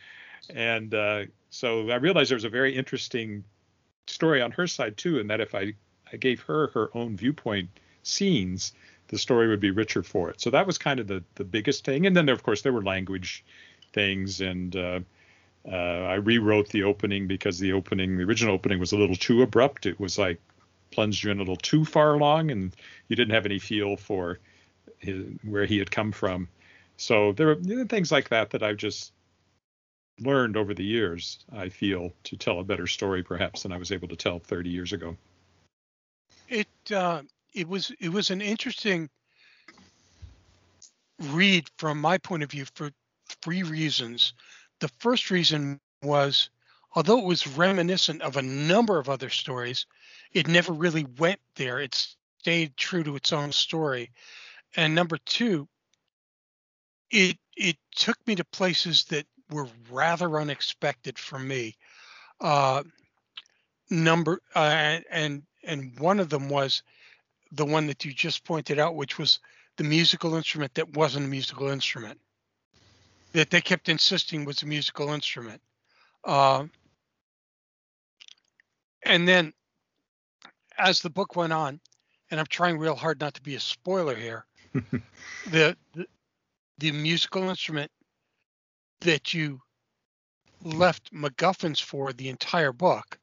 And 0.54 0.94
uh, 0.94 1.24
so 1.50 1.90
i 1.90 1.96
realized 1.96 2.30
there 2.30 2.36
was 2.36 2.44
a 2.44 2.48
very 2.48 2.74
interesting 2.74 3.44
story 4.06 4.40
on 4.40 4.50
her 4.52 4.66
side 4.66 4.96
too 4.96 5.18
and 5.18 5.30
that 5.30 5.40
if 5.40 5.54
i 5.54 5.72
i 6.12 6.16
gave 6.16 6.40
her 6.42 6.68
her 6.68 6.90
own 6.94 7.16
viewpoint 7.16 7.68
scenes 8.02 8.72
the 9.08 9.18
story 9.18 9.48
would 9.48 9.60
be 9.60 9.70
richer 9.70 10.02
for 10.02 10.30
it. 10.30 10.40
So 10.40 10.50
that 10.50 10.66
was 10.66 10.78
kind 10.78 11.00
of 11.00 11.06
the 11.06 11.24
the 11.34 11.44
biggest 11.44 11.84
thing. 11.84 12.06
And 12.06 12.16
then 12.16 12.26
there, 12.26 12.34
of 12.34 12.42
course 12.42 12.62
there 12.62 12.72
were 12.72 12.82
language 12.82 13.44
things 13.92 14.40
and 14.40 14.76
uh, 14.76 15.00
uh, 15.70 15.74
I 15.74 16.14
rewrote 16.14 16.68
the 16.68 16.84
opening 16.84 17.26
because 17.26 17.58
the 17.58 17.72
opening, 17.72 18.16
the 18.16 18.24
original 18.24 18.54
opening, 18.54 18.78
was 18.78 18.92
a 18.92 18.96
little 18.96 19.16
too 19.16 19.42
abrupt. 19.42 19.86
It 19.86 19.98
was 19.98 20.18
like 20.18 20.40
plunged 20.90 21.24
you 21.24 21.30
in 21.30 21.38
a 21.38 21.40
little 21.40 21.56
too 21.56 21.84
far 21.84 22.14
along, 22.14 22.50
and 22.50 22.74
you 23.08 23.16
didn't 23.16 23.34
have 23.34 23.44
any 23.44 23.58
feel 23.58 23.96
for 23.96 24.38
his, 24.98 25.24
where 25.42 25.66
he 25.66 25.78
had 25.78 25.90
come 25.90 26.12
from. 26.12 26.48
So 26.96 27.32
there 27.32 27.50
are 27.50 27.84
things 27.84 28.10
like 28.10 28.28
that 28.30 28.50
that 28.50 28.62
I've 28.62 28.76
just 28.76 29.12
learned 30.20 30.56
over 30.56 30.74
the 30.74 30.84
years. 30.84 31.38
I 31.52 31.68
feel 31.68 32.12
to 32.24 32.36
tell 32.36 32.60
a 32.60 32.64
better 32.64 32.86
story, 32.86 33.22
perhaps, 33.22 33.62
than 33.62 33.72
I 33.72 33.78
was 33.78 33.92
able 33.92 34.08
to 34.08 34.16
tell 34.16 34.40
30 34.40 34.70
years 34.70 34.92
ago. 34.92 35.16
It 36.48 36.68
uh, 36.92 37.22
it 37.54 37.68
was 37.68 37.92
it 38.00 38.08
was 38.08 38.30
an 38.30 38.40
interesting 38.40 39.08
read 41.20 41.68
from 41.78 42.00
my 42.00 42.18
point 42.18 42.42
of 42.42 42.50
view 42.50 42.64
for 42.74 42.90
three 43.42 43.62
reasons. 43.62 44.32
The 44.80 44.88
first 44.98 45.30
reason 45.30 45.80
was, 46.02 46.50
although 46.94 47.18
it 47.18 47.24
was 47.24 47.46
reminiscent 47.46 48.22
of 48.22 48.36
a 48.36 48.42
number 48.42 48.98
of 48.98 49.08
other 49.08 49.30
stories, 49.30 49.86
it 50.32 50.46
never 50.46 50.72
really 50.72 51.04
went 51.18 51.40
there. 51.56 51.80
It 51.80 51.94
stayed 52.40 52.76
true 52.76 53.02
to 53.04 53.16
its 53.16 53.32
own 53.32 53.52
story 53.52 54.10
and 54.76 54.94
number 54.94 55.18
two, 55.24 55.68
it 57.10 57.38
it 57.56 57.76
took 57.94 58.16
me 58.26 58.34
to 58.36 58.44
places 58.44 59.04
that 59.04 59.26
were 59.50 59.68
rather 59.90 60.40
unexpected 60.40 61.18
for 61.18 61.38
me. 61.38 61.76
Uh, 62.40 62.82
number 63.90 64.40
uh, 64.54 65.00
and 65.10 65.42
and 65.64 65.98
one 65.98 66.20
of 66.20 66.28
them 66.28 66.48
was 66.48 66.82
the 67.52 67.64
one 67.64 67.86
that 67.86 68.04
you 68.04 68.12
just 68.12 68.44
pointed 68.44 68.78
out, 68.78 68.94
which 68.94 69.18
was 69.18 69.40
the 69.76 69.84
musical 69.84 70.34
instrument 70.34 70.74
that 70.74 70.96
wasn't 70.96 71.24
a 71.24 71.28
musical 71.28 71.68
instrument 71.68 72.20
that 73.32 73.50
they 73.50 73.60
kept 73.60 73.88
insisting 73.88 74.44
was 74.44 74.62
a 74.62 74.66
musical 74.66 75.12
instrument. 75.12 75.60
Uh, 76.24 76.64
and 79.04 79.26
then 79.26 79.52
as 80.78 81.00
the 81.00 81.10
book 81.10 81.36
went 81.36 81.52
on, 81.52 81.80
and 82.30 82.40
I'm 82.40 82.46
trying 82.46 82.78
real 82.78 82.94
hard 82.94 83.20
not 83.20 83.34
to 83.34 83.42
be 83.42 83.54
a 83.54 83.60
spoiler 83.60 84.14
here, 84.14 84.44
the, 85.50 85.76
the 85.94 86.06
the 86.78 86.92
musical 86.92 87.48
instrument 87.48 87.90
that 89.00 89.34
you 89.34 89.60
left 90.64 91.12
MacGuffins 91.12 91.82
for 91.82 92.12
the 92.12 92.28
entire 92.28 92.72
book 92.72 93.18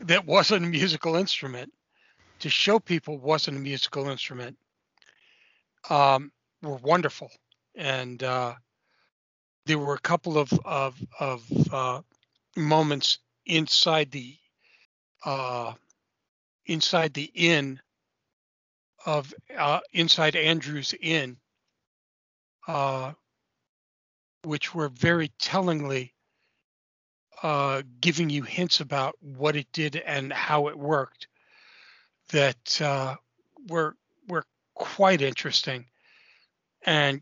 that 0.00 0.26
wasn't 0.26 0.64
a 0.64 0.68
musical 0.68 1.16
instrument 1.16 1.72
to 2.40 2.50
show 2.50 2.78
people 2.78 3.18
wasn't 3.18 3.56
a 3.56 3.60
musical 3.60 4.08
instrument 4.08 4.56
um, 5.90 6.32
were 6.62 6.76
wonderful. 6.76 7.30
And 7.74 8.22
uh, 8.22 8.54
there 9.66 9.78
were 9.78 9.94
a 9.94 10.00
couple 10.00 10.38
of 10.38 10.52
of, 10.64 10.96
of 11.18 11.44
uh, 11.72 12.00
moments 12.56 13.18
inside 13.46 14.10
the 14.10 14.36
uh, 15.24 15.72
inside 16.66 17.14
the 17.14 17.30
inn 17.34 17.80
of 19.04 19.34
uh, 19.56 19.80
inside 19.92 20.36
Andrew's 20.36 20.94
Inn, 21.00 21.36
uh, 22.66 23.12
which 24.44 24.74
were 24.74 24.88
very 24.88 25.28
tellingly 25.38 26.14
uh, 27.42 27.82
giving 28.00 28.30
you 28.30 28.42
hints 28.42 28.80
about 28.80 29.16
what 29.20 29.56
it 29.56 29.66
did 29.72 29.96
and 29.96 30.32
how 30.32 30.68
it 30.68 30.78
worked 30.78 31.28
that 32.30 32.80
uh, 32.80 33.14
were 33.68 33.96
were 34.28 34.46
quite 34.74 35.20
interesting, 35.20 35.84
and 36.86 37.20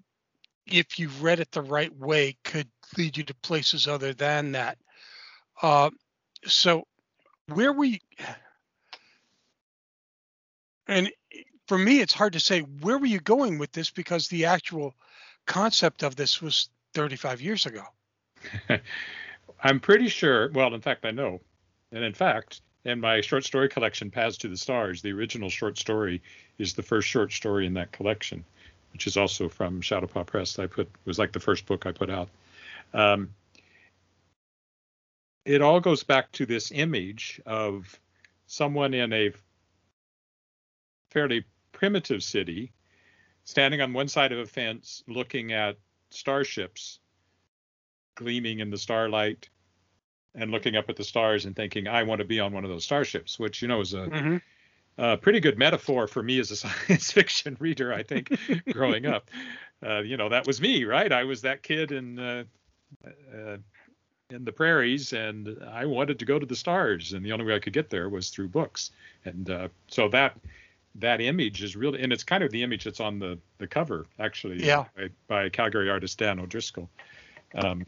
if 0.67 0.99
you 0.99 1.09
read 1.21 1.41
it 1.41 1.51
the 1.51 1.63
right 1.63 1.95
way, 1.97 2.37
could 2.45 2.69
lead 2.97 3.17
you 3.17 3.25
to 3.25 3.35
places 3.37 3.89
other 3.89 4.15
than 4.15 4.53
that. 4.53 4.79
Uh, 5.61 5.91
so, 6.45 6.87
where 7.49 7.73
we 7.73 8.01
and 10.87 11.11
for 11.73 11.79
me, 11.79 12.01
it's 12.01 12.13
hard 12.13 12.35
to 12.35 12.39
say 12.39 12.61
where 12.61 12.99
were 12.99 13.07
you 13.07 13.19
going 13.19 13.57
with 13.57 13.73
this 13.73 13.89
because 13.89 14.29
the 14.29 14.45
actual 14.45 14.95
concept 15.47 16.03
of 16.03 16.15
this 16.17 16.43
was 16.43 16.69
35 16.93 17.41
years 17.41 17.65
ago. 17.65 17.83
I'm 19.65 19.81
pretty 19.81 20.09
sure. 20.09 20.51
Well, 20.53 20.75
in 20.75 20.83
fact, 20.83 21.07
I 21.07 21.13
know. 21.13 21.41
And 21.91 22.05
in 22.05 22.13
fact, 22.13 22.61
in 22.85 23.01
my 23.01 23.23
short 23.23 23.45
story 23.45 23.71
collection, 23.71 24.11
Paths 24.11 24.37
to 24.37 24.49
the 24.49 24.57
Stars, 24.59 25.01
the 25.01 25.13
original 25.13 25.49
short 25.49 25.79
story 25.79 26.21
is 26.59 26.75
the 26.75 26.83
first 26.83 27.09
short 27.09 27.33
story 27.33 27.65
in 27.65 27.73
that 27.73 27.91
collection, 27.91 28.45
which 28.93 29.07
is 29.07 29.17
also 29.17 29.49
from 29.49 29.81
Shadowpaw 29.81 30.27
Press. 30.27 30.59
I 30.59 30.67
put 30.67 30.91
was 31.07 31.19
like 31.19 31.33
the 31.33 31.41
first 31.41 31.65
book 31.65 31.87
I 31.87 31.93
put 31.93 32.11
out. 32.11 32.29
Um, 32.93 33.31
it 35.47 35.63
all 35.63 35.81
goes 35.81 36.05
back 36.05 36.33
to 36.33 36.45
this 36.45 36.71
image 36.71 37.41
of 37.47 37.99
someone 38.47 38.93
in 38.93 39.11
a 39.15 39.33
fairly 41.13 41.47
primitive 41.83 42.23
city, 42.23 42.71
standing 43.43 43.81
on 43.81 43.93
one 43.93 44.07
side 44.07 44.31
of 44.31 44.39
a 44.39 44.47
fence 44.47 45.03
looking 45.09 45.53
at 45.53 45.77
starships 46.11 47.01
gleaming 48.15 48.61
in 48.61 48.71
the 48.71 48.79
starlight 48.79 49.49
and 50.37 50.53
looking 50.53 50.77
up 50.77 50.89
at 50.89 50.95
the 50.95 51.03
stars 51.03 51.45
and 51.45 51.57
thinking, 51.57 51.89
I 51.89 52.05
want 52.05 52.21
to 52.21 52.25
be 52.25 52.39
on 52.39 52.53
one 52.53 52.63
of 52.63 52.71
those 52.71 52.85
starships, 52.85 53.37
which, 53.37 53.63
you 53.63 53.67
know, 53.67 53.81
is 53.81 53.95
a, 53.95 54.07
mm-hmm. 54.07 54.37
a 54.97 55.17
pretty 55.17 55.41
good 55.41 55.59
metaphor 55.59 56.07
for 56.07 56.23
me 56.23 56.39
as 56.39 56.53
a 56.53 56.57
science 56.65 57.11
fiction 57.11 57.57
reader, 57.59 57.93
I 57.93 58.05
think, 58.05 58.31
growing 58.71 59.07
up. 59.07 59.29
Uh, 59.85 60.03
you 60.03 60.17
know, 60.17 60.29
that 60.29 60.47
was 60.47 60.61
me, 60.61 60.85
right? 60.85 61.11
I 61.11 61.25
was 61.25 61.43
that 61.43 61.65
kid 61.65 61.91
in, 61.91 62.17
uh, 62.17 62.45
uh, 63.05 63.57
in 64.31 64.45
the 64.45 64.53
prairies 64.53 65.13
and 65.13 65.59
I 65.69 65.85
wanted 65.85 66.21
to 66.21 66.27
go 66.27 66.39
to 66.39 66.47
the 66.47 66.55
stars. 66.55 67.13
And 67.13 67.27
the 67.27 67.33
only 67.33 67.45
way 67.45 67.57
I 67.57 67.59
could 67.59 67.73
get 67.73 67.91
there 67.91 68.09
was 68.09 68.31
through 68.31 68.51
books. 68.51 68.93
And 69.25 69.51
uh, 69.51 69.69
so 69.89 70.09
that 70.11 70.39
that 70.97 71.21
image 71.21 71.63
is 71.63 71.77
really, 71.77 72.03
and 72.03 72.13
it's 72.13 72.25
kind 72.25 72.45
of 72.45 72.51
the 72.51 72.63
image 72.63 72.85
that's 72.85 73.01
on 73.01 73.19
the 73.19 73.39
the 73.59 73.67
cover 73.67 74.07
actually. 74.19 74.65
Yeah. 74.65 74.85
By, 74.97 75.09
by 75.29 75.49
Calgary 75.49 75.91
artist 75.91 76.19
Dan 76.19 76.39
O'Driscoll. 76.39 76.89
Um, 77.55 77.85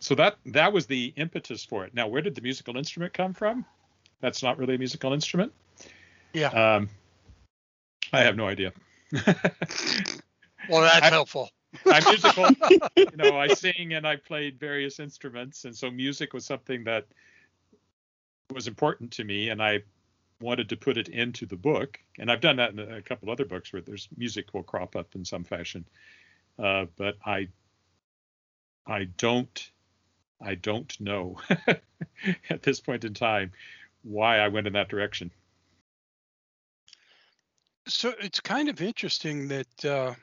so 0.00 0.14
that 0.14 0.36
that 0.46 0.72
was 0.72 0.86
the 0.86 1.12
impetus 1.16 1.64
for 1.64 1.84
it. 1.84 1.94
Now, 1.94 2.08
where 2.08 2.22
did 2.22 2.34
the 2.34 2.40
musical 2.40 2.76
instrument 2.76 3.12
come 3.12 3.34
from? 3.34 3.64
That's 4.20 4.42
not 4.42 4.58
really 4.58 4.74
a 4.74 4.78
musical 4.78 5.12
instrument. 5.12 5.52
Yeah. 6.32 6.48
Um, 6.48 6.88
I 8.12 8.20
have 8.20 8.36
no 8.36 8.46
idea. 8.46 8.72
well, 9.12 9.24
that's 10.82 11.00
I, 11.02 11.10
helpful. 11.10 11.50
I'm 11.86 12.02
musical. 12.04 12.46
you 12.96 13.06
know, 13.16 13.38
I 13.38 13.48
sing 13.48 13.94
and 13.94 14.06
I 14.06 14.16
played 14.16 14.58
various 14.58 15.00
instruments, 15.00 15.64
and 15.64 15.76
so 15.76 15.90
music 15.90 16.32
was 16.32 16.44
something 16.44 16.84
that 16.84 17.06
was 18.52 18.66
important 18.66 19.12
to 19.12 19.24
me, 19.24 19.50
and 19.50 19.62
I 19.62 19.82
wanted 20.40 20.68
to 20.68 20.76
put 20.76 20.96
it 20.96 21.08
into 21.08 21.46
the 21.46 21.56
book. 21.56 21.98
And 22.18 22.30
I've 22.30 22.40
done 22.40 22.56
that 22.56 22.72
in 22.72 22.78
a 22.78 23.02
couple 23.02 23.30
other 23.30 23.44
books 23.44 23.72
where 23.72 23.82
there's 23.82 24.08
music 24.16 24.52
will 24.52 24.62
crop 24.62 24.96
up 24.96 25.14
in 25.14 25.24
some 25.24 25.44
fashion. 25.44 25.84
Uh, 26.58 26.86
but 26.96 27.16
I 27.24 27.48
I 28.86 29.04
don't 29.04 29.70
I 30.40 30.54
don't 30.54 30.98
know 31.00 31.36
at 32.50 32.62
this 32.62 32.80
point 32.80 33.04
in 33.04 33.14
time 33.14 33.52
why 34.02 34.38
I 34.38 34.48
went 34.48 34.66
in 34.66 34.72
that 34.74 34.88
direction. 34.88 35.30
So 37.86 38.12
it's 38.20 38.40
kind 38.40 38.68
of 38.68 38.80
interesting 38.80 39.48
that 39.48 39.84
uh, 39.84 40.14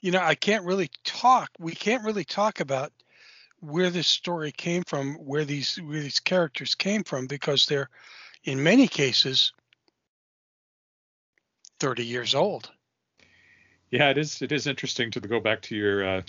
you 0.00 0.10
know 0.10 0.20
I 0.20 0.34
can't 0.34 0.64
really 0.64 0.90
talk. 1.04 1.50
We 1.58 1.74
can't 1.74 2.04
really 2.04 2.24
talk 2.24 2.60
about 2.60 2.92
where 3.60 3.90
this 3.90 4.08
story 4.08 4.52
came 4.52 4.82
from, 4.84 5.14
where 5.14 5.44
these 5.44 5.76
where 5.76 6.00
these 6.00 6.20
characters 6.20 6.74
came 6.74 7.04
from, 7.04 7.26
because 7.26 7.66
they're 7.66 7.90
in 8.44 8.62
many 8.62 8.88
cases 8.88 9.52
30 11.80 12.04
years 12.04 12.34
old. 12.34 12.70
Yeah, 13.90 14.10
it 14.10 14.18
is. 14.18 14.40
It 14.40 14.52
is 14.52 14.66
interesting 14.66 15.10
to 15.10 15.20
go 15.20 15.40
back 15.40 15.60
to 15.62 15.76
your 15.76 16.04
uh, 16.04 16.22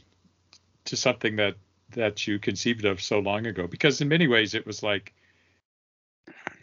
to 0.86 0.98
something 0.98 1.38
that 1.38 1.56
that 1.92 2.28
you 2.28 2.40
conceived 2.40 2.86
of 2.86 3.02
so 3.02 3.20
long 3.20 3.46
ago, 3.46 3.68
because 3.68 4.02
in 4.02 4.08
many 4.08 4.28
ways 4.28 4.54
it 4.54 4.66
was 4.66 4.84
like 4.84 5.14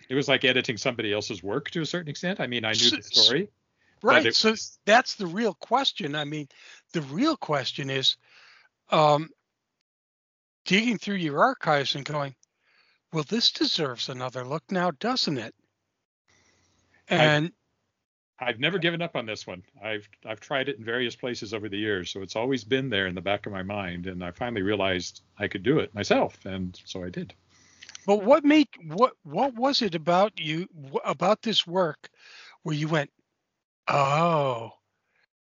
it 0.09 0.15
was 0.15 0.29
like 0.29 0.45
editing 0.45 0.77
somebody 0.77 1.13
else's 1.13 1.43
work 1.43 1.71
to 1.71 1.81
a 1.81 1.87
certain 1.87 2.11
extent. 2.11 2.41
I 2.41 2.49
mean, 2.49 2.65
I 2.65 2.73
knew 2.73 2.91
the 2.91 3.03
story. 3.03 3.49
Right. 4.03 4.27
It, 4.27 4.35
so 4.35 4.55
that's 4.85 5.15
the 5.15 5.27
real 5.27 5.55
question. 5.55 6.15
I 6.15 6.25
mean, 6.25 6.49
the 6.93 7.03
real 7.03 7.37
question 7.37 7.91
is 7.91 8.17
um, 8.91 9.31
digging 10.65 10.99
through 10.99 11.17
your 11.17 11.43
archives 11.43 11.95
and 11.95 12.05
going, 12.05 12.35
well, 13.13 13.25
this 13.29 13.51
deserves 13.51 14.09
another 14.09 14.45
look 14.45 14.63
now, 14.71 14.93
doesn't 14.93 15.39
it? 15.39 15.55
And 17.09 17.53
I've, 18.41 18.49
I've 18.49 18.61
never 18.61 18.79
given 18.79 19.03
up 19.03 19.17
on 19.17 19.27
this 19.27 19.47
one. 19.47 19.63
I've 19.83 20.09
I've 20.25 20.41
tried 20.41 20.69
it 20.69 20.79
in 20.79 20.85
various 20.85 21.17
places 21.17 21.53
over 21.53 21.69
the 21.69 21.79
years, 21.79 22.11
so 22.11 22.23
it's 22.23 22.37
always 22.37 22.65
been 22.65 22.89
there 22.89 23.07
in 23.07 23.15
the 23.15 23.21
back 23.21 23.47
of 23.47 23.53
my 23.53 23.63
mind. 23.63 24.07
And 24.07 24.25
I 24.25 24.31
finally 24.31 24.63
realized 24.63 25.23
I 25.39 25.49
could 25.49 25.63
do 25.63 25.81
it 25.81 25.95
myself, 25.95 26.39
and 26.45 26.81
so 26.85 27.03
I 27.03 27.11
did. 27.11 27.35
But 28.07 28.23
what 28.23 28.45
made 28.45 28.69
what 28.87 29.13
what 29.25 29.55
was 29.55 29.83
it 29.83 29.95
about 29.95 30.39
you 30.39 30.69
about 31.05 31.43
this 31.43 31.67
work 31.67 32.09
where 32.63 32.77
you 32.77 32.89
went, 32.89 33.11
oh, 33.89 34.73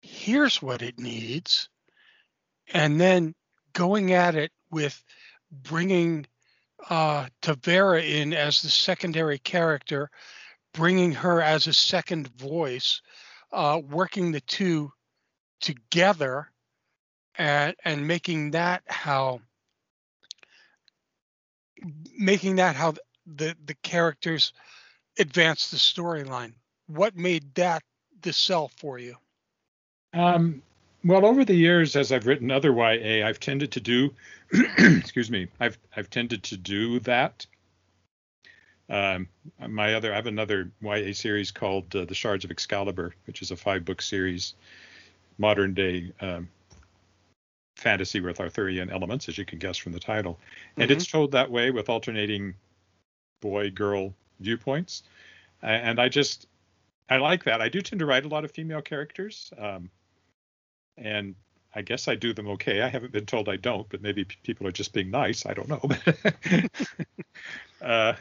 here's 0.01 0.61
what 0.61 0.81
it 0.81 0.99
needs, 0.99 1.69
and 2.73 2.99
then 2.99 3.35
going 3.73 4.13
at 4.13 4.35
it 4.35 4.51
with 4.69 5.03
bringing 5.51 6.25
uh, 6.89 7.27
Tavera 7.41 8.03
in 8.03 8.33
as 8.33 8.61
the 8.61 8.69
secondary 8.69 9.39
character, 9.39 10.09
bringing 10.73 11.11
her 11.13 11.41
as 11.41 11.67
a 11.67 11.73
second 11.73 12.27
voice, 12.37 13.01
uh, 13.51 13.81
working 13.89 14.31
the 14.31 14.41
two 14.41 14.91
together, 15.59 16.49
and 17.37 17.75
and 17.85 18.07
making 18.07 18.51
that 18.51 18.83
how 18.87 19.41
making 22.17 22.57
that 22.57 22.75
how 22.75 22.93
the 23.25 23.55
the 23.65 23.75
characters 23.75 24.53
advance 25.19 25.69
the 25.69 25.77
storyline. 25.77 26.53
What 26.87 27.15
made 27.15 27.55
that 27.55 27.83
the 28.21 28.33
sell 28.33 28.69
for 28.77 28.99
you? 28.99 29.15
Um, 30.13 30.61
well, 31.03 31.25
over 31.25 31.43
the 31.43 31.55
years, 31.55 31.95
as 31.95 32.11
I've 32.11 32.27
written 32.27 32.51
other 32.51 32.73
YA, 32.73 33.27
I've 33.27 33.39
tended 33.39 33.71
to 33.71 33.79
do, 33.79 34.13
excuse 34.77 35.31
me, 35.31 35.47
I've 35.59 35.77
I've 35.95 36.09
tended 36.09 36.43
to 36.43 36.57
do 36.57 36.99
that. 37.01 37.45
Um, 38.89 39.27
my 39.67 39.93
other, 39.93 40.11
I 40.11 40.17
have 40.17 40.27
another 40.27 40.69
YA 40.81 41.13
series 41.13 41.49
called 41.49 41.95
uh, 41.95 42.05
The 42.05 42.13
Shards 42.13 42.43
of 42.43 42.51
Excalibur, 42.51 43.15
which 43.25 43.41
is 43.41 43.51
a 43.51 43.55
five-book 43.55 44.01
series, 44.01 44.55
modern 45.37 45.73
day 45.73 46.11
um, 46.19 46.49
fantasy 47.77 48.19
with 48.19 48.41
Arthurian 48.41 48.89
elements, 48.91 49.29
as 49.29 49.37
you 49.37 49.45
can 49.45 49.59
guess 49.59 49.77
from 49.77 49.93
the 49.93 49.99
title, 49.99 50.37
and 50.75 50.89
mm-hmm. 50.89 50.97
it's 50.97 51.07
told 51.07 51.31
that 51.31 51.49
way 51.49 51.71
with 51.71 51.89
alternating 51.89 52.53
boy-girl 53.41 54.13
viewpoints, 54.39 55.03
and 55.63 55.99
I 55.99 56.09
just 56.09 56.47
I 57.09 57.17
like 57.17 57.43
that. 57.45 57.61
I 57.61 57.69
do 57.69 57.81
tend 57.81 57.99
to 57.99 58.05
write 58.05 58.25
a 58.25 58.29
lot 58.29 58.45
of 58.45 58.51
female 58.51 58.81
characters. 58.81 59.51
Um, 59.57 59.89
and 60.97 61.35
I 61.73 61.81
guess 61.81 62.07
I 62.07 62.15
do 62.15 62.33
them 62.33 62.47
okay. 62.49 62.81
I 62.81 62.89
haven't 62.89 63.13
been 63.13 63.25
told 63.25 63.47
I 63.47 63.55
don't, 63.55 63.87
but 63.89 64.01
maybe 64.01 64.25
p- 64.25 64.37
people 64.43 64.67
are 64.67 64.71
just 64.71 64.93
being 64.93 65.09
nice. 65.09 65.45
I 65.45 65.53
don't 65.53 65.69
know. 65.69 65.89
uh, 67.81 68.13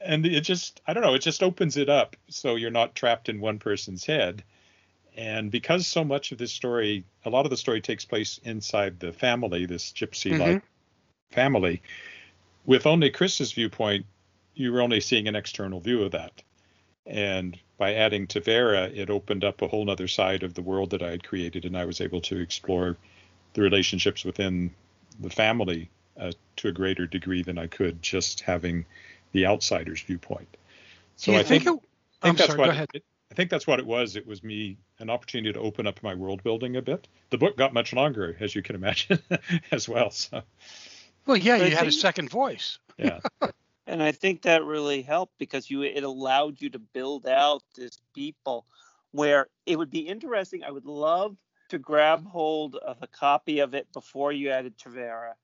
and 0.00 0.26
it 0.26 0.42
just, 0.42 0.80
I 0.86 0.92
don't 0.92 1.02
know, 1.02 1.14
it 1.14 1.22
just 1.22 1.42
opens 1.42 1.76
it 1.76 1.88
up 1.88 2.16
so 2.28 2.56
you're 2.56 2.70
not 2.70 2.94
trapped 2.94 3.28
in 3.28 3.40
one 3.40 3.58
person's 3.58 4.04
head. 4.04 4.44
And 5.16 5.50
because 5.50 5.86
so 5.86 6.04
much 6.04 6.32
of 6.32 6.38
this 6.38 6.52
story, 6.52 7.04
a 7.24 7.30
lot 7.30 7.46
of 7.46 7.50
the 7.50 7.56
story 7.56 7.80
takes 7.80 8.04
place 8.04 8.38
inside 8.44 9.00
the 9.00 9.12
family, 9.12 9.64
this 9.64 9.92
gypsy 9.92 10.38
like 10.38 10.56
mm-hmm. 10.56 11.34
family, 11.34 11.82
with 12.66 12.86
only 12.86 13.10
Chris's 13.10 13.52
viewpoint, 13.52 14.06
you 14.54 14.72
were 14.72 14.82
only 14.82 15.00
seeing 15.00 15.28
an 15.28 15.36
external 15.36 15.80
view 15.80 16.02
of 16.02 16.12
that. 16.12 16.42
And 17.06 17.58
by 17.76 17.94
adding 17.94 18.26
Tavera, 18.26 18.94
it 18.96 19.10
opened 19.10 19.44
up 19.44 19.62
a 19.62 19.68
whole 19.68 19.90
other 19.90 20.08
side 20.08 20.42
of 20.42 20.54
the 20.54 20.62
world 20.62 20.90
that 20.90 21.02
I 21.02 21.10
had 21.10 21.24
created, 21.24 21.64
and 21.64 21.76
I 21.76 21.84
was 21.84 22.00
able 22.00 22.20
to 22.22 22.38
explore 22.38 22.96
the 23.52 23.62
relationships 23.62 24.24
within 24.24 24.74
the 25.20 25.30
family 25.30 25.90
uh, 26.18 26.32
to 26.56 26.68
a 26.68 26.72
greater 26.72 27.06
degree 27.06 27.42
than 27.42 27.58
I 27.58 27.66
could 27.66 28.02
just 28.02 28.40
having 28.40 28.86
the 29.32 29.46
outsider's 29.46 30.00
viewpoint. 30.00 30.56
So 31.16 31.34
I 31.34 31.42
think, 31.42 31.64
think, 31.64 31.76
it, 31.76 31.88
I 32.22 32.26
think 32.26 32.38
that's 32.38 32.50
sorry, 32.50 32.68
what 32.68 32.88
it, 32.94 33.04
I 33.30 33.34
think 33.34 33.50
that's 33.50 33.66
what 33.66 33.78
it 33.80 33.86
was. 33.86 34.16
It 34.16 34.26
was 34.26 34.42
me 34.42 34.78
an 34.98 35.10
opportunity 35.10 35.52
to 35.52 35.60
open 35.60 35.86
up 35.86 36.02
my 36.02 36.14
world 36.14 36.42
building 36.42 36.76
a 36.76 36.82
bit. 36.82 37.08
The 37.30 37.38
book 37.38 37.56
got 37.56 37.74
much 37.74 37.92
longer, 37.92 38.36
as 38.40 38.54
you 38.54 38.62
can 38.62 38.76
imagine, 38.76 39.18
as 39.70 39.88
well. 39.88 40.10
So. 40.10 40.42
Well, 41.26 41.36
yeah, 41.36 41.56
you 41.56 41.74
had 41.74 41.86
a 41.86 41.92
second 41.92 42.30
voice. 42.30 42.78
Yeah. 42.96 43.20
and 43.86 44.02
I 44.02 44.12
think 44.12 44.42
that 44.42 44.64
really 44.64 45.02
helped 45.02 45.38
because 45.38 45.70
you 45.70 45.82
it 45.82 46.04
allowed 46.04 46.60
you 46.60 46.70
to 46.70 46.78
build 46.78 47.26
out 47.26 47.62
this 47.76 47.98
people 48.14 48.66
where 49.12 49.46
it 49.66 49.76
would 49.76 49.90
be 49.90 50.00
interesting. 50.00 50.64
I 50.64 50.70
would 50.70 50.86
love 50.86 51.36
to 51.68 51.78
grab 51.78 52.26
hold 52.26 52.76
of 52.76 52.98
a 53.02 53.06
copy 53.06 53.60
of 53.60 53.74
it 53.74 53.92
before 53.92 54.32
you 54.32 54.50
added 54.50 54.76
Tavera 54.76 55.34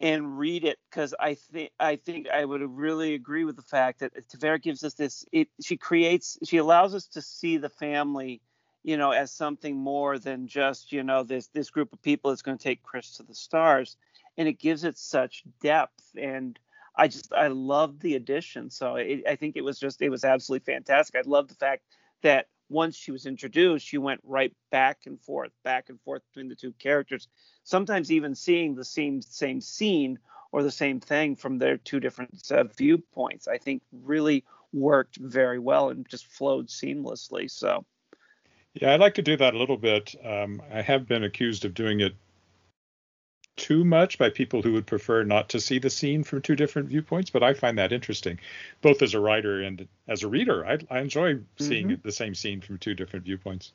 and 0.00 0.38
read 0.38 0.64
it 0.64 0.78
because 0.90 1.14
I 1.18 1.34
think 1.34 1.70
I 1.80 1.96
think 1.96 2.28
I 2.28 2.44
would 2.44 2.62
really 2.62 3.14
agree 3.14 3.44
with 3.44 3.56
the 3.56 3.62
fact 3.62 4.00
that 4.00 4.28
Tavera 4.28 4.60
gives 4.60 4.84
us 4.84 4.94
this. 4.94 5.24
It 5.32 5.48
she 5.62 5.76
creates 5.76 6.38
she 6.44 6.58
allows 6.58 6.94
us 6.94 7.06
to 7.08 7.22
see 7.22 7.56
the 7.56 7.68
family, 7.68 8.40
you 8.84 8.96
know, 8.96 9.10
as 9.10 9.32
something 9.32 9.76
more 9.76 10.18
than 10.18 10.46
just 10.46 10.92
you 10.92 11.02
know 11.02 11.24
this 11.24 11.48
this 11.48 11.70
group 11.70 11.92
of 11.92 12.02
people 12.02 12.30
that's 12.30 12.42
going 12.42 12.58
to 12.58 12.62
take 12.62 12.82
Chris 12.82 13.16
to 13.16 13.22
the 13.22 13.34
stars, 13.34 13.96
and 14.36 14.46
it 14.48 14.58
gives 14.58 14.84
it 14.84 14.98
such 14.98 15.42
depth 15.60 16.04
and 16.16 16.58
I 16.98 17.06
just 17.06 17.32
I 17.32 17.46
love 17.46 18.00
the 18.00 18.16
addition. 18.16 18.70
So 18.70 18.96
it, 18.96 19.22
I 19.26 19.36
think 19.36 19.56
it 19.56 19.64
was 19.64 19.78
just 19.78 20.02
it 20.02 20.10
was 20.10 20.24
absolutely 20.24 20.70
fantastic. 20.72 21.14
I 21.16 21.28
love 21.28 21.48
the 21.48 21.54
fact 21.54 21.84
that 22.22 22.46
once 22.68 22.96
she 22.96 23.12
was 23.12 23.24
introduced, 23.24 23.86
she 23.86 23.96
went 23.96 24.20
right 24.24 24.52
back 24.70 24.98
and 25.06 25.18
forth, 25.22 25.52
back 25.64 25.88
and 25.88 26.00
forth 26.02 26.22
between 26.30 26.48
the 26.48 26.56
two 26.56 26.72
characters. 26.72 27.28
Sometimes 27.62 28.12
even 28.12 28.34
seeing 28.34 28.74
the 28.74 28.84
same 28.84 29.22
same 29.22 29.60
scene 29.60 30.18
or 30.50 30.62
the 30.62 30.70
same 30.70 30.98
thing 30.98 31.36
from 31.36 31.58
their 31.58 31.76
two 31.76 32.00
different 32.00 32.50
uh, 32.50 32.64
viewpoints. 32.64 33.46
I 33.46 33.58
think 33.58 33.82
really 33.92 34.44
worked 34.72 35.16
very 35.16 35.58
well 35.58 35.90
and 35.90 36.06
just 36.08 36.26
flowed 36.26 36.68
seamlessly. 36.68 37.50
So. 37.50 37.86
Yeah, 38.74 38.92
I 38.92 38.96
like 38.96 39.14
to 39.14 39.22
do 39.22 39.36
that 39.36 39.54
a 39.54 39.58
little 39.58 39.76
bit. 39.76 40.14
Um, 40.24 40.62
I 40.72 40.82
have 40.82 41.08
been 41.08 41.24
accused 41.24 41.64
of 41.64 41.74
doing 41.74 42.00
it 42.00 42.14
too 43.58 43.84
much 43.84 44.16
by 44.16 44.30
people 44.30 44.62
who 44.62 44.72
would 44.72 44.86
prefer 44.86 45.24
not 45.24 45.50
to 45.50 45.60
see 45.60 45.78
the 45.78 45.90
scene 45.90 46.24
from 46.24 46.40
two 46.40 46.56
different 46.56 46.88
viewpoints, 46.88 47.28
but 47.28 47.42
I 47.42 47.52
find 47.52 47.76
that 47.78 47.92
interesting, 47.92 48.38
both 48.80 49.02
as 49.02 49.14
a 49.14 49.20
writer 49.20 49.60
and 49.62 49.86
as 50.06 50.22
a 50.22 50.28
reader. 50.28 50.66
I, 50.66 50.78
I 50.90 51.00
enjoy 51.00 51.40
seeing 51.58 51.88
mm-hmm. 51.88 52.02
the 52.02 52.12
same 52.12 52.34
scene 52.34 52.60
from 52.60 52.78
two 52.78 52.94
different 52.94 53.26
viewpoints. 53.26 53.72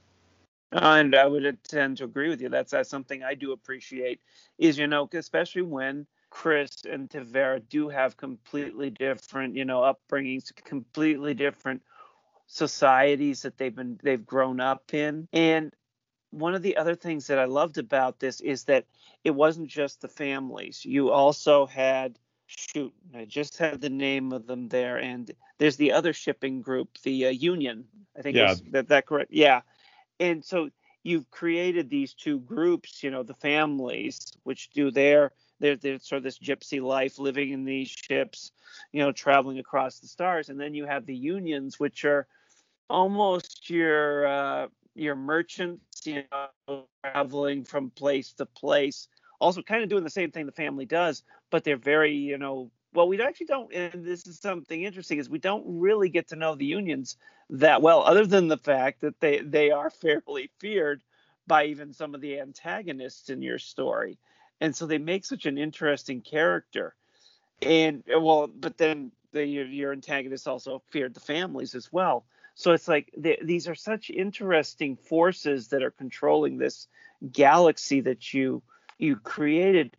And 0.71 1.13
I 1.13 1.27
would 1.27 1.63
tend 1.65 1.97
to 1.97 2.05
agree 2.05 2.29
with 2.29 2.41
you. 2.41 2.49
That's, 2.49 2.71
that's 2.71 2.89
something 2.89 3.23
I 3.23 3.35
do 3.35 3.51
appreciate. 3.51 4.21
Is 4.57 4.79
you 4.79 4.87
know, 4.87 5.07
especially 5.13 5.61
when 5.61 6.07
Chris 6.31 6.83
and 6.89 7.07
Tavera 7.07 7.61
do 7.69 7.89
have 7.89 8.17
completely 8.17 8.89
different, 8.89 9.55
you 9.55 9.65
know, 9.65 9.81
upbringings, 9.81 10.53
completely 10.55 11.35
different 11.35 11.83
societies 12.47 13.43
that 13.43 13.57
they've 13.57 13.75
been 13.75 13.99
they've 14.01 14.25
grown 14.25 14.59
up 14.59 14.93
in, 14.95 15.27
and 15.31 15.71
one 16.33 16.55
of 16.55 16.61
the 16.61 16.77
other 16.77 16.95
things 16.95 17.27
that 17.27 17.39
I 17.39 17.45
loved 17.45 17.77
about 17.77 18.19
this 18.19 18.41
is 18.41 18.63
that 18.65 18.85
it 19.23 19.31
wasn't 19.31 19.67
just 19.67 20.01
the 20.01 20.07
families. 20.07 20.83
You 20.83 21.11
also 21.11 21.65
had 21.65 22.17
shoot, 22.47 22.93
I 23.15 23.25
just 23.25 23.57
had 23.57 23.81
the 23.81 23.89
name 23.89 24.31
of 24.31 24.47
them 24.47 24.67
there, 24.67 24.97
and 24.97 25.31
there's 25.57 25.77
the 25.77 25.91
other 25.91 26.13
shipping 26.13 26.61
group, 26.61 26.97
the 27.03 27.27
uh, 27.27 27.29
Union. 27.29 27.85
I 28.17 28.21
think 28.21 28.35
yeah. 28.35 28.55
that 28.71 28.87
that 28.89 29.05
correct? 29.05 29.31
Yeah, 29.31 29.61
and 30.19 30.43
so 30.43 30.69
you've 31.03 31.29
created 31.31 31.89
these 31.89 32.13
two 32.13 32.39
groups. 32.39 33.03
You 33.03 33.11
know, 33.11 33.23
the 33.23 33.35
families 33.35 34.33
which 34.43 34.71
do 34.71 34.91
their 34.91 35.31
they're, 35.59 35.75
they're 35.75 35.99
sort 35.99 36.17
of 36.17 36.23
this 36.23 36.39
gypsy 36.39 36.81
life, 36.81 37.19
living 37.19 37.51
in 37.51 37.63
these 37.63 37.89
ships, 37.89 38.51
you 38.91 39.01
know, 39.01 39.11
traveling 39.11 39.59
across 39.59 39.99
the 39.99 40.07
stars, 40.07 40.49
and 40.49 40.59
then 40.59 40.73
you 40.73 40.85
have 40.85 41.05
the 41.05 41.15
unions, 41.15 41.79
which 41.79 42.05
are 42.05 42.27
almost 42.89 43.69
your 43.69 44.27
uh, 44.27 44.67
your 44.95 45.15
merchants, 45.15 45.92
you 46.05 46.23
know, 46.67 46.85
traveling 47.03 47.63
from 47.63 47.89
place 47.91 48.33
to 48.33 48.45
place, 48.45 49.07
also 49.39 49.61
kind 49.61 49.83
of 49.83 49.89
doing 49.89 50.03
the 50.03 50.09
same 50.09 50.31
thing 50.31 50.45
the 50.45 50.51
family 50.51 50.85
does, 50.85 51.23
but 51.49 51.63
they're 51.63 51.77
very, 51.77 52.15
you 52.15 52.37
know, 52.37 52.71
well, 52.93 53.07
we 53.07 53.21
actually 53.21 53.47
don't, 53.47 53.73
and 53.73 54.05
this 54.05 54.27
is 54.27 54.39
something 54.39 54.83
interesting, 54.83 55.17
is 55.17 55.29
we 55.29 55.39
don't 55.39 55.63
really 55.65 56.09
get 56.09 56.27
to 56.29 56.35
know 56.35 56.55
the 56.55 56.65
unions 56.65 57.17
that 57.49 57.81
well, 57.81 58.03
other 58.03 58.25
than 58.25 58.47
the 58.47 58.57
fact 58.57 59.01
that 59.01 59.19
they 59.19 59.39
they 59.39 59.71
are 59.71 59.89
fairly 60.01 60.49
feared 60.59 61.03
by 61.47 61.65
even 61.65 61.93
some 61.93 62.15
of 62.15 62.21
the 62.21 62.39
antagonists 62.39 63.29
in 63.29 63.41
your 63.41 63.59
story, 63.59 64.17
and 64.61 64.75
so 64.75 64.85
they 64.85 64.97
make 64.97 65.25
such 65.25 65.45
an 65.45 65.57
interesting 65.57 66.21
character. 66.21 66.95
And 67.61 68.03
well, 68.07 68.47
but 68.47 68.77
then 68.77 69.11
the, 69.31 69.45
your, 69.45 69.65
your 69.65 69.91
antagonists 69.91 70.47
also 70.47 70.81
feared 70.91 71.13
the 71.13 71.19
families 71.19 71.75
as 71.75 71.91
well. 71.91 72.25
So 72.55 72.71
it's 72.71 72.87
like 72.87 73.11
the, 73.17 73.37
these 73.41 73.67
are 73.67 73.75
such 73.75 74.09
interesting 74.09 74.95
forces 74.95 75.69
that 75.69 75.83
are 75.83 75.91
controlling 75.91 76.57
this 76.57 76.87
galaxy 77.31 78.01
that 78.01 78.33
you 78.33 78.61
you 78.97 79.15
created. 79.15 79.95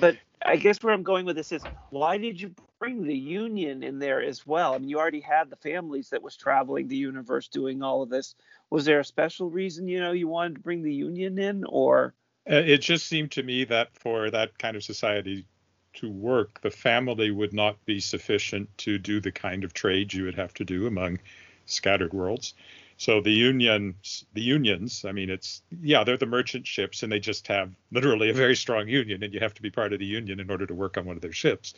But 0.00 0.16
I 0.44 0.56
guess 0.56 0.82
where 0.82 0.92
I'm 0.94 1.02
going 1.02 1.26
with 1.26 1.36
this 1.36 1.52
is 1.52 1.62
why 1.90 2.18
did 2.18 2.40
you 2.40 2.54
bring 2.78 3.02
the 3.02 3.16
Union 3.16 3.82
in 3.82 3.98
there 3.98 4.22
as 4.22 4.46
well? 4.46 4.74
I 4.74 4.78
mean, 4.78 4.88
you 4.88 4.98
already 4.98 5.20
had 5.20 5.50
the 5.50 5.56
families 5.56 6.10
that 6.10 6.22
was 6.22 6.36
traveling 6.36 6.88
the 6.88 6.96
universe 6.96 7.48
doing 7.48 7.82
all 7.82 8.02
of 8.02 8.10
this. 8.10 8.34
Was 8.70 8.84
there 8.84 9.00
a 9.00 9.04
special 9.04 9.48
reason, 9.48 9.88
you 9.88 10.00
know, 10.00 10.12
you 10.12 10.28
wanted 10.28 10.56
to 10.56 10.60
bring 10.60 10.82
the 10.82 10.92
Union 10.92 11.38
in, 11.38 11.64
or? 11.64 12.14
Uh, 12.50 12.56
it 12.56 12.78
just 12.78 13.06
seemed 13.06 13.30
to 13.32 13.42
me 13.42 13.64
that 13.64 13.96
for 13.96 14.30
that 14.30 14.58
kind 14.58 14.76
of 14.76 14.84
society 14.84 15.46
to 15.94 16.10
work, 16.10 16.60
the 16.60 16.70
family 16.70 17.30
would 17.30 17.52
not 17.52 17.82
be 17.84 18.00
sufficient 18.00 18.68
to 18.78 18.98
do 18.98 19.20
the 19.20 19.32
kind 19.32 19.64
of 19.64 19.72
trade 19.72 20.12
you 20.12 20.24
would 20.24 20.34
have 20.34 20.54
to 20.54 20.64
do 20.64 20.86
among 20.86 21.18
scattered 21.66 22.12
worlds. 22.12 22.54
So 22.96 23.20
the 23.20 23.32
unions, 23.32 24.24
the 24.34 24.40
unions, 24.40 25.04
I 25.04 25.12
mean, 25.12 25.28
it's 25.28 25.62
yeah, 25.82 26.04
they're 26.04 26.16
the 26.16 26.26
merchant 26.26 26.66
ships, 26.66 27.02
and 27.02 27.10
they 27.10 27.18
just 27.18 27.48
have 27.48 27.72
literally 27.90 28.30
a 28.30 28.34
very 28.34 28.54
strong 28.54 28.88
union, 28.88 29.22
and 29.22 29.34
you 29.34 29.40
have 29.40 29.54
to 29.54 29.62
be 29.62 29.70
part 29.70 29.92
of 29.92 29.98
the 29.98 30.06
union 30.06 30.38
in 30.38 30.50
order 30.50 30.66
to 30.66 30.74
work 30.74 30.96
on 30.96 31.04
one 31.04 31.16
of 31.16 31.22
their 31.22 31.32
ships. 31.32 31.74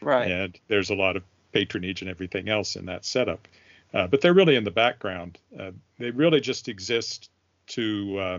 Right. 0.00 0.30
And 0.30 0.58
there's 0.68 0.90
a 0.90 0.94
lot 0.94 1.16
of 1.16 1.24
patronage 1.52 2.02
and 2.02 2.10
everything 2.10 2.48
else 2.48 2.76
in 2.76 2.86
that 2.86 3.04
setup, 3.04 3.48
uh, 3.92 4.06
but 4.06 4.20
they're 4.20 4.34
really 4.34 4.54
in 4.54 4.64
the 4.64 4.70
background. 4.70 5.38
Uh, 5.58 5.72
they 5.98 6.10
really 6.10 6.40
just 6.40 6.68
exist 6.68 7.30
to 7.68 8.18
uh, 8.18 8.38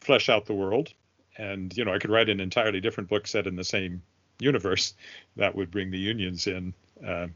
flesh 0.00 0.28
out 0.28 0.46
the 0.46 0.54
world. 0.54 0.92
And 1.36 1.74
you 1.76 1.84
know, 1.84 1.94
I 1.94 1.98
could 1.98 2.10
write 2.10 2.28
an 2.28 2.40
entirely 2.40 2.80
different 2.80 3.08
book 3.08 3.28
set 3.28 3.46
in 3.46 3.54
the 3.54 3.64
same 3.64 4.02
universe 4.40 4.94
that 5.36 5.54
would 5.54 5.70
bring 5.70 5.90
the 5.90 5.98
unions 5.98 6.46
in. 6.46 6.74
Uh, 7.06 7.28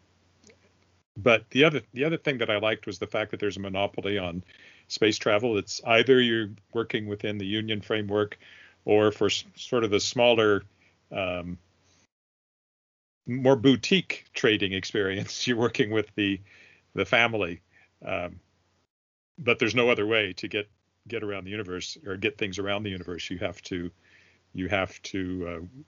but 1.17 1.49
the 1.51 1.65
other 1.65 1.83
the 1.93 2.05
other 2.05 2.17
thing 2.17 2.39
that 2.39 2.51
I 2.51 2.59
liked 2.59 2.87
was 2.87 2.99
the 2.99 3.07
fact 3.07 3.31
that 3.31 3.41
there's 3.41 3.57
a 3.57 3.61
monopoly 3.61 4.19
on 4.19 4.43
space 4.89 5.19
travel. 5.19 5.59
It's 5.59 5.81
either 5.85 6.21
you're 6.21 6.51
working 6.73 7.07
within 7.07 7.39
the 7.39 7.47
union 7.47 7.81
framework, 7.81 8.39
or 8.85 9.13
for 9.13 9.27
s- 9.27 9.45
sort 9.57 9.85
of 9.85 9.91
the 9.91 10.01
smaller, 10.01 10.63
um, 11.11 11.59
more 13.27 13.57
boutique 13.57 14.25
trading 14.33 14.73
experience, 14.73 15.47
you're 15.47 15.57
working 15.57 15.91
with 15.91 16.09
the 16.15 16.41
the 16.95 17.05
family. 17.05 17.61
Um, 18.05 18.41
but 19.39 19.59
there's 19.59 19.75
no 19.75 19.91
other 19.91 20.07
way 20.07 20.33
to 20.35 20.49
get 20.49 20.69
get 21.09 21.23
around 21.23 21.45
the 21.45 21.51
universe 21.51 21.99
or 22.07 22.17
get 22.17 22.39
things 22.39 22.59
around 22.59 22.85
the 22.85 22.91
universe. 22.91 23.31
You 23.31 23.39
have 23.39 23.61
to 23.63 23.91
you 24.55 24.69
have 24.69 25.01
to 25.03 25.49
uh, 25.49 25.81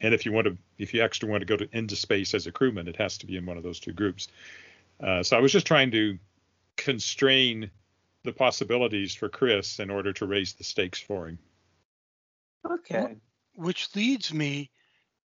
and 0.00 0.14
if 0.14 0.24
you 0.26 0.32
want 0.32 0.46
to 0.46 0.56
if 0.78 0.92
you 0.92 1.02
actually 1.02 1.30
want 1.30 1.40
to 1.40 1.46
go 1.46 1.56
to 1.56 1.68
into 1.72 1.96
space 1.96 2.34
as 2.34 2.46
a 2.46 2.52
crewman 2.52 2.88
it 2.88 2.96
has 2.96 3.18
to 3.18 3.26
be 3.26 3.36
in 3.36 3.46
one 3.46 3.56
of 3.56 3.62
those 3.62 3.80
two 3.80 3.92
groups 3.92 4.28
uh, 5.00 5.22
so 5.22 5.36
i 5.36 5.40
was 5.40 5.52
just 5.52 5.66
trying 5.66 5.90
to 5.90 6.18
constrain 6.76 7.70
the 8.24 8.32
possibilities 8.32 9.14
for 9.14 9.28
chris 9.28 9.78
in 9.78 9.90
order 9.90 10.12
to 10.12 10.26
raise 10.26 10.54
the 10.54 10.64
stakes 10.64 11.00
for 11.00 11.28
him 11.28 11.38
Okay. 12.70 13.16
Which 13.54 13.94
leads 13.94 14.32
me 14.32 14.70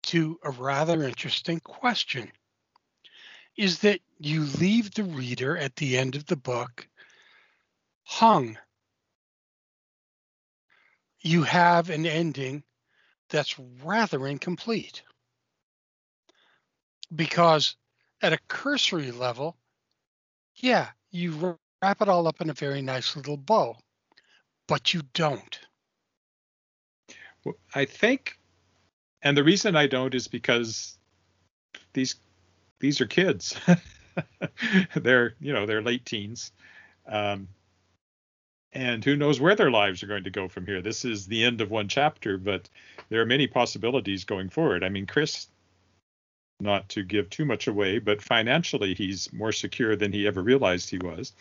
to 0.04 0.38
a 0.42 0.50
rather 0.50 1.04
interesting 1.04 1.60
question. 1.60 2.30
Is 3.56 3.80
that 3.80 4.00
you 4.18 4.44
leave 4.44 4.92
the 4.94 5.04
reader 5.04 5.56
at 5.56 5.76
the 5.76 5.96
end 5.96 6.16
of 6.16 6.26
the 6.26 6.36
book 6.36 6.88
hung. 8.04 8.58
You 11.20 11.42
have 11.42 11.90
an 11.90 12.06
ending 12.06 12.64
that's 13.30 13.58
rather 13.82 14.26
incomplete. 14.26 15.02
Because 17.14 17.76
at 18.22 18.32
a 18.32 18.38
cursory 18.48 19.10
level, 19.10 19.56
yeah, 20.56 20.88
you 21.10 21.56
wrap 21.82 22.02
it 22.02 22.08
all 22.08 22.26
up 22.26 22.40
in 22.40 22.50
a 22.50 22.54
very 22.54 22.82
nice 22.82 23.16
little 23.16 23.36
bow, 23.36 23.76
but 24.68 24.92
you 24.92 25.02
don't. 25.14 25.58
Well, 27.44 27.54
I 27.74 27.86
think, 27.86 28.38
and 29.22 29.36
the 29.36 29.44
reason 29.44 29.76
I 29.76 29.86
don't 29.86 30.14
is 30.14 30.28
because 30.28 30.98
these 31.94 32.16
these 32.80 33.00
are 33.00 33.06
kids. 33.06 33.58
they're 34.96 35.34
you 35.40 35.52
know 35.52 35.66
they're 35.66 35.82
late 35.82 36.04
teens, 36.04 36.52
um, 37.06 37.48
and 38.72 39.04
who 39.04 39.16
knows 39.16 39.40
where 39.40 39.56
their 39.56 39.70
lives 39.70 40.02
are 40.02 40.06
going 40.06 40.24
to 40.24 40.30
go 40.30 40.48
from 40.48 40.66
here. 40.66 40.80
This 40.80 41.04
is 41.04 41.26
the 41.26 41.44
end 41.44 41.60
of 41.60 41.70
one 41.70 41.88
chapter, 41.88 42.38
but 42.38 42.68
there 43.08 43.20
are 43.20 43.26
many 43.26 43.46
possibilities 43.46 44.24
going 44.24 44.48
forward. 44.48 44.84
I 44.84 44.88
mean, 44.88 45.06
Chris, 45.06 45.48
not 46.60 46.88
to 46.90 47.02
give 47.02 47.30
too 47.30 47.44
much 47.44 47.66
away, 47.66 47.98
but 47.98 48.22
financially 48.22 48.94
he's 48.94 49.32
more 49.32 49.52
secure 49.52 49.96
than 49.96 50.12
he 50.12 50.26
ever 50.26 50.42
realized 50.42 50.90
he 50.90 50.98
was, 50.98 51.32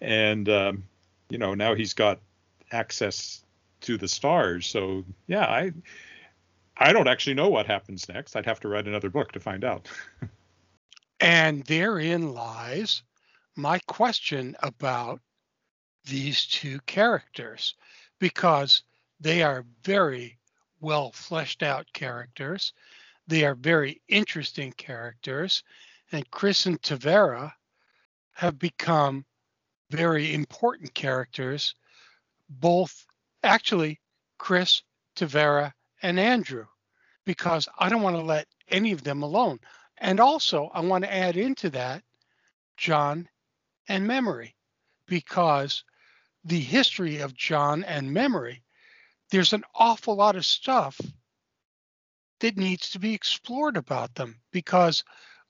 and 0.00 0.48
um, 0.48 0.84
you 1.28 1.38
know 1.38 1.54
now 1.54 1.74
he's 1.74 1.94
got 1.94 2.20
access 2.70 3.42
to 3.80 3.96
the 3.96 4.08
stars. 4.08 4.66
So 4.66 5.04
yeah, 5.26 5.46
I 5.46 5.72
I 6.76 6.92
don't 6.92 7.08
actually 7.08 7.34
know 7.34 7.48
what 7.48 7.66
happens 7.66 8.08
next. 8.08 8.36
I'd 8.36 8.46
have 8.46 8.60
to 8.60 8.68
write 8.68 8.86
another 8.86 9.10
book 9.10 9.32
to 9.32 9.40
find 9.40 9.64
out. 9.64 9.88
and 11.20 11.64
therein 11.64 12.32
lies 12.32 13.02
my 13.56 13.78
question 13.86 14.56
about 14.62 15.20
these 16.04 16.46
two 16.46 16.80
characters 16.86 17.74
because 18.18 18.82
they 19.20 19.42
are 19.42 19.64
very 19.84 20.38
well 20.80 21.12
fleshed 21.12 21.62
out 21.62 21.86
characters. 21.92 22.72
They 23.26 23.44
are 23.44 23.54
very 23.54 24.00
interesting 24.08 24.72
characters. 24.72 25.62
And 26.12 26.28
Chris 26.30 26.66
and 26.66 26.80
Tavera 26.82 27.52
have 28.32 28.58
become 28.58 29.24
very 29.90 30.34
important 30.34 30.94
characters, 30.94 31.74
both 32.48 33.06
actually 33.42 34.00
Chris, 34.38 34.82
Tavera, 35.16 35.72
and 36.02 36.18
Andrew, 36.18 36.66
because 37.24 37.68
I 37.78 37.88
don't 37.88 38.02
want 38.02 38.16
to 38.16 38.22
let 38.22 38.46
any 38.68 38.92
of 38.92 39.04
them 39.04 39.22
alone. 39.22 39.60
And 39.98 40.18
also, 40.18 40.70
I 40.72 40.80
want 40.80 41.04
to 41.04 41.14
add 41.14 41.36
into 41.36 41.68
that 41.70 42.02
John 42.76 43.28
and 43.88 44.06
Memory, 44.06 44.56
because 45.06 45.84
the 46.44 46.60
history 46.60 47.18
of 47.18 47.34
John 47.34 47.84
and 47.84 48.12
Memory, 48.12 48.62
there's 49.30 49.52
an 49.52 49.64
awful 49.74 50.16
lot 50.16 50.36
of 50.36 50.44
stuff 50.46 51.00
that 52.40 52.56
needs 52.56 52.90
to 52.90 52.98
be 52.98 53.14
explored 53.14 53.76
about 53.76 54.14
them 54.14 54.40
because 54.50 55.04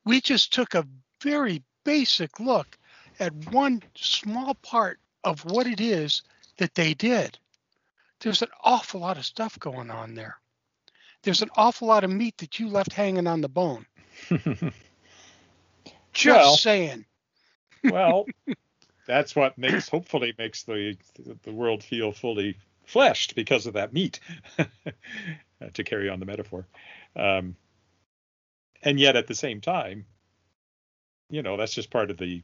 we 0.05 0.21
just 0.21 0.53
took 0.53 0.75
a 0.75 0.87
very 1.23 1.63
basic 1.85 2.41
look 2.41 2.77
at 3.21 3.33
one 3.53 3.83
small 3.95 4.55
part 4.57 4.99
of 5.25 5.45
what 5.45 5.67
it 5.67 5.81
is 5.81 6.23
that 6.57 6.75
they 6.75 6.95
did 6.95 7.39
there's 8.21 8.43
an 8.43 8.49
awful 8.65 9.01
lot 9.01 9.17
of 9.17 9.25
stuff 9.25 9.59
going 9.59 9.91
on 9.91 10.15
there. 10.15 10.37
There's 11.23 11.41
an 11.41 11.49
awful 11.57 11.89
lot 11.89 12.05
of 12.05 12.11
meat 12.11 12.37
that 12.37 12.59
you 12.61 12.69
left 12.69 12.93
hanging 12.93 13.27
on 13.27 13.41
the 13.41 13.49
bone. 13.49 13.87
Just 16.13 16.27
Well- 16.27 16.57
saying. 16.57 17.07
well, 17.85 18.27
that's 19.11 19.37
what 19.37 19.59
makes 19.59 19.89
hopefully 19.91 20.35
makes 20.39 20.63
the 20.65 20.97
the 21.43 21.53
world 21.53 21.83
feel 21.83 22.13
fully 22.13 22.57
fleshed 22.85 23.35
because 23.35 23.67
of 23.67 23.75
that 23.75 23.93
meat. 23.93 24.21
to 25.75 25.85
carry 25.85 26.09
on 26.09 26.21
the 26.21 26.27
metaphor, 26.27 26.67
um, 27.17 27.55
and 28.83 28.99
yet 28.99 29.17
at 29.17 29.27
the 29.27 29.35
same 29.35 29.61
time, 29.61 30.07
you 31.29 31.43
know, 31.43 31.57
that's 31.57 31.75
just 31.75 31.91
part 31.91 32.11
of 32.11 32.17
the. 32.17 32.43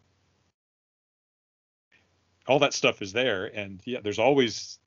All 2.47 2.61
that 2.61 2.75
stuff 2.75 3.03
is 3.03 3.13
there, 3.13 3.47
and 3.47 3.81
yeah, 3.85 3.99
there's 4.03 4.21
always 4.21 4.79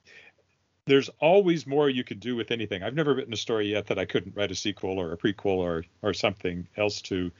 there's 0.85 1.09
always 1.19 1.67
more 1.67 1.89
you 1.89 2.03
could 2.03 2.19
do 2.19 2.35
with 2.35 2.51
anything. 2.51 2.81
I've 2.81 2.95
never 2.95 3.13
written 3.13 3.33
a 3.33 3.37
story 3.37 3.71
yet 3.71 3.87
that 3.87 3.99
I 3.99 4.05
couldn't 4.05 4.35
write 4.35 4.51
a 4.51 4.55
sequel 4.55 4.97
or 4.97 5.11
a 5.11 5.17
prequel 5.17 5.57
or 5.57 5.83
or 6.01 6.13
something 6.13 6.67
else 6.77 7.01
to. 7.03 7.31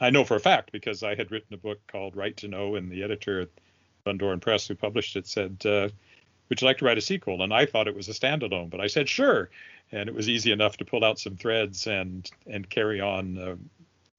I 0.00 0.10
know 0.10 0.24
for 0.24 0.36
a 0.36 0.40
fact 0.40 0.72
because 0.72 1.02
I 1.02 1.14
had 1.14 1.30
written 1.30 1.54
a 1.54 1.58
book 1.58 1.80
called 1.86 2.16
Right 2.16 2.36
to 2.38 2.48
Know, 2.48 2.76
and 2.76 2.90
the 2.90 3.02
editor 3.02 3.42
at 3.42 3.48
Van 4.04 4.40
Press 4.40 4.66
who 4.66 4.74
published 4.74 5.16
it 5.16 5.26
said, 5.26 5.58
uh, 5.66 5.88
"Would 6.48 6.60
you 6.60 6.66
like 6.66 6.78
to 6.78 6.84
write 6.84 6.98
a 6.98 7.02
sequel?" 7.02 7.42
And 7.42 7.52
I 7.52 7.66
thought 7.66 7.88
it 7.88 7.94
was 7.94 8.08
a 8.08 8.12
standalone, 8.12 8.70
but 8.70 8.80
I 8.80 8.86
said 8.86 9.08
sure, 9.08 9.50
and 9.92 10.08
it 10.08 10.14
was 10.14 10.28
easy 10.28 10.52
enough 10.52 10.78
to 10.78 10.84
pull 10.84 11.04
out 11.04 11.18
some 11.18 11.36
threads 11.36 11.86
and 11.86 12.30
and 12.46 12.68
carry 12.68 13.00
on 13.00 13.38
uh, 13.38 13.56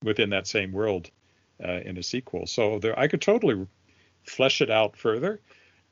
within 0.02 0.30
that 0.30 0.46
same 0.46 0.72
world 0.72 1.10
uh, 1.62 1.80
in 1.84 1.98
a 1.98 2.02
sequel. 2.02 2.46
So 2.46 2.78
there, 2.78 2.98
I 2.98 3.08
could 3.08 3.22
totally 3.22 3.66
flesh 4.24 4.60
it 4.60 4.70
out 4.70 4.96
further. 4.96 5.40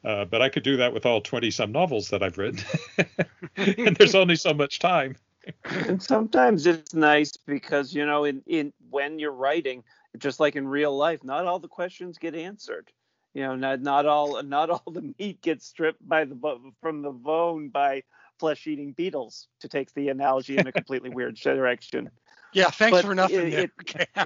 Uh, 0.03 0.25
but 0.25 0.41
I 0.41 0.49
could 0.49 0.63
do 0.63 0.79
that 0.79 0.95
with 0.95 1.05
all 1.05 1.21
20 1.21 1.51
some 1.51 1.73
novels 1.73 2.09
that 2.09 2.23
I've 2.23 2.39
written. 2.39 2.65
and 3.57 3.95
there's 3.97 4.15
only 4.15 4.37
so 4.37 4.55
much 4.55 4.79
time. 4.79 5.17
And 5.65 6.03
sometimes 6.03 6.67
it's 6.67 6.95
nice 6.95 7.37
because 7.37 7.95
you 7.95 8.07
know 8.07 8.25
in 8.25 8.43
in 8.47 8.73
when 8.91 9.19
you're 9.19 9.33
writing 9.33 9.83
just 10.19 10.41
like 10.41 10.57
in 10.57 10.67
real 10.67 10.97
life 10.97 11.23
not 11.25 11.47
all 11.47 11.59
the 11.59 11.69
questions 11.69 12.19
get 12.19 12.35
answered. 12.35 12.91
You 13.35 13.43
know 13.43 13.57
not 13.57 13.81
not 13.81 14.07
all 14.07 14.43
not 14.43 14.71
all 14.71 14.93
the 14.93 15.15
meat 15.19 15.41
gets 15.43 15.67
stripped 15.67 16.07
by 16.07 16.25
the 16.25 16.37
from 16.81 17.03
the 17.03 17.11
bone 17.11 17.69
by 17.69 18.03
flesh 18.39 18.67
eating 18.67 18.93
beetles 18.93 19.49
to 19.61 19.69
take 19.69 19.93
the 19.95 20.09
analogy 20.09 20.57
in 20.57 20.67
a 20.67 20.73
completely 20.73 21.11
weird 21.11 21.37
direction 21.37 22.11
yeah 22.53 22.71
thanks 22.71 23.01
But 23.01 23.05
for 23.05 23.15
nothing 23.15 23.53
it- 23.53 23.71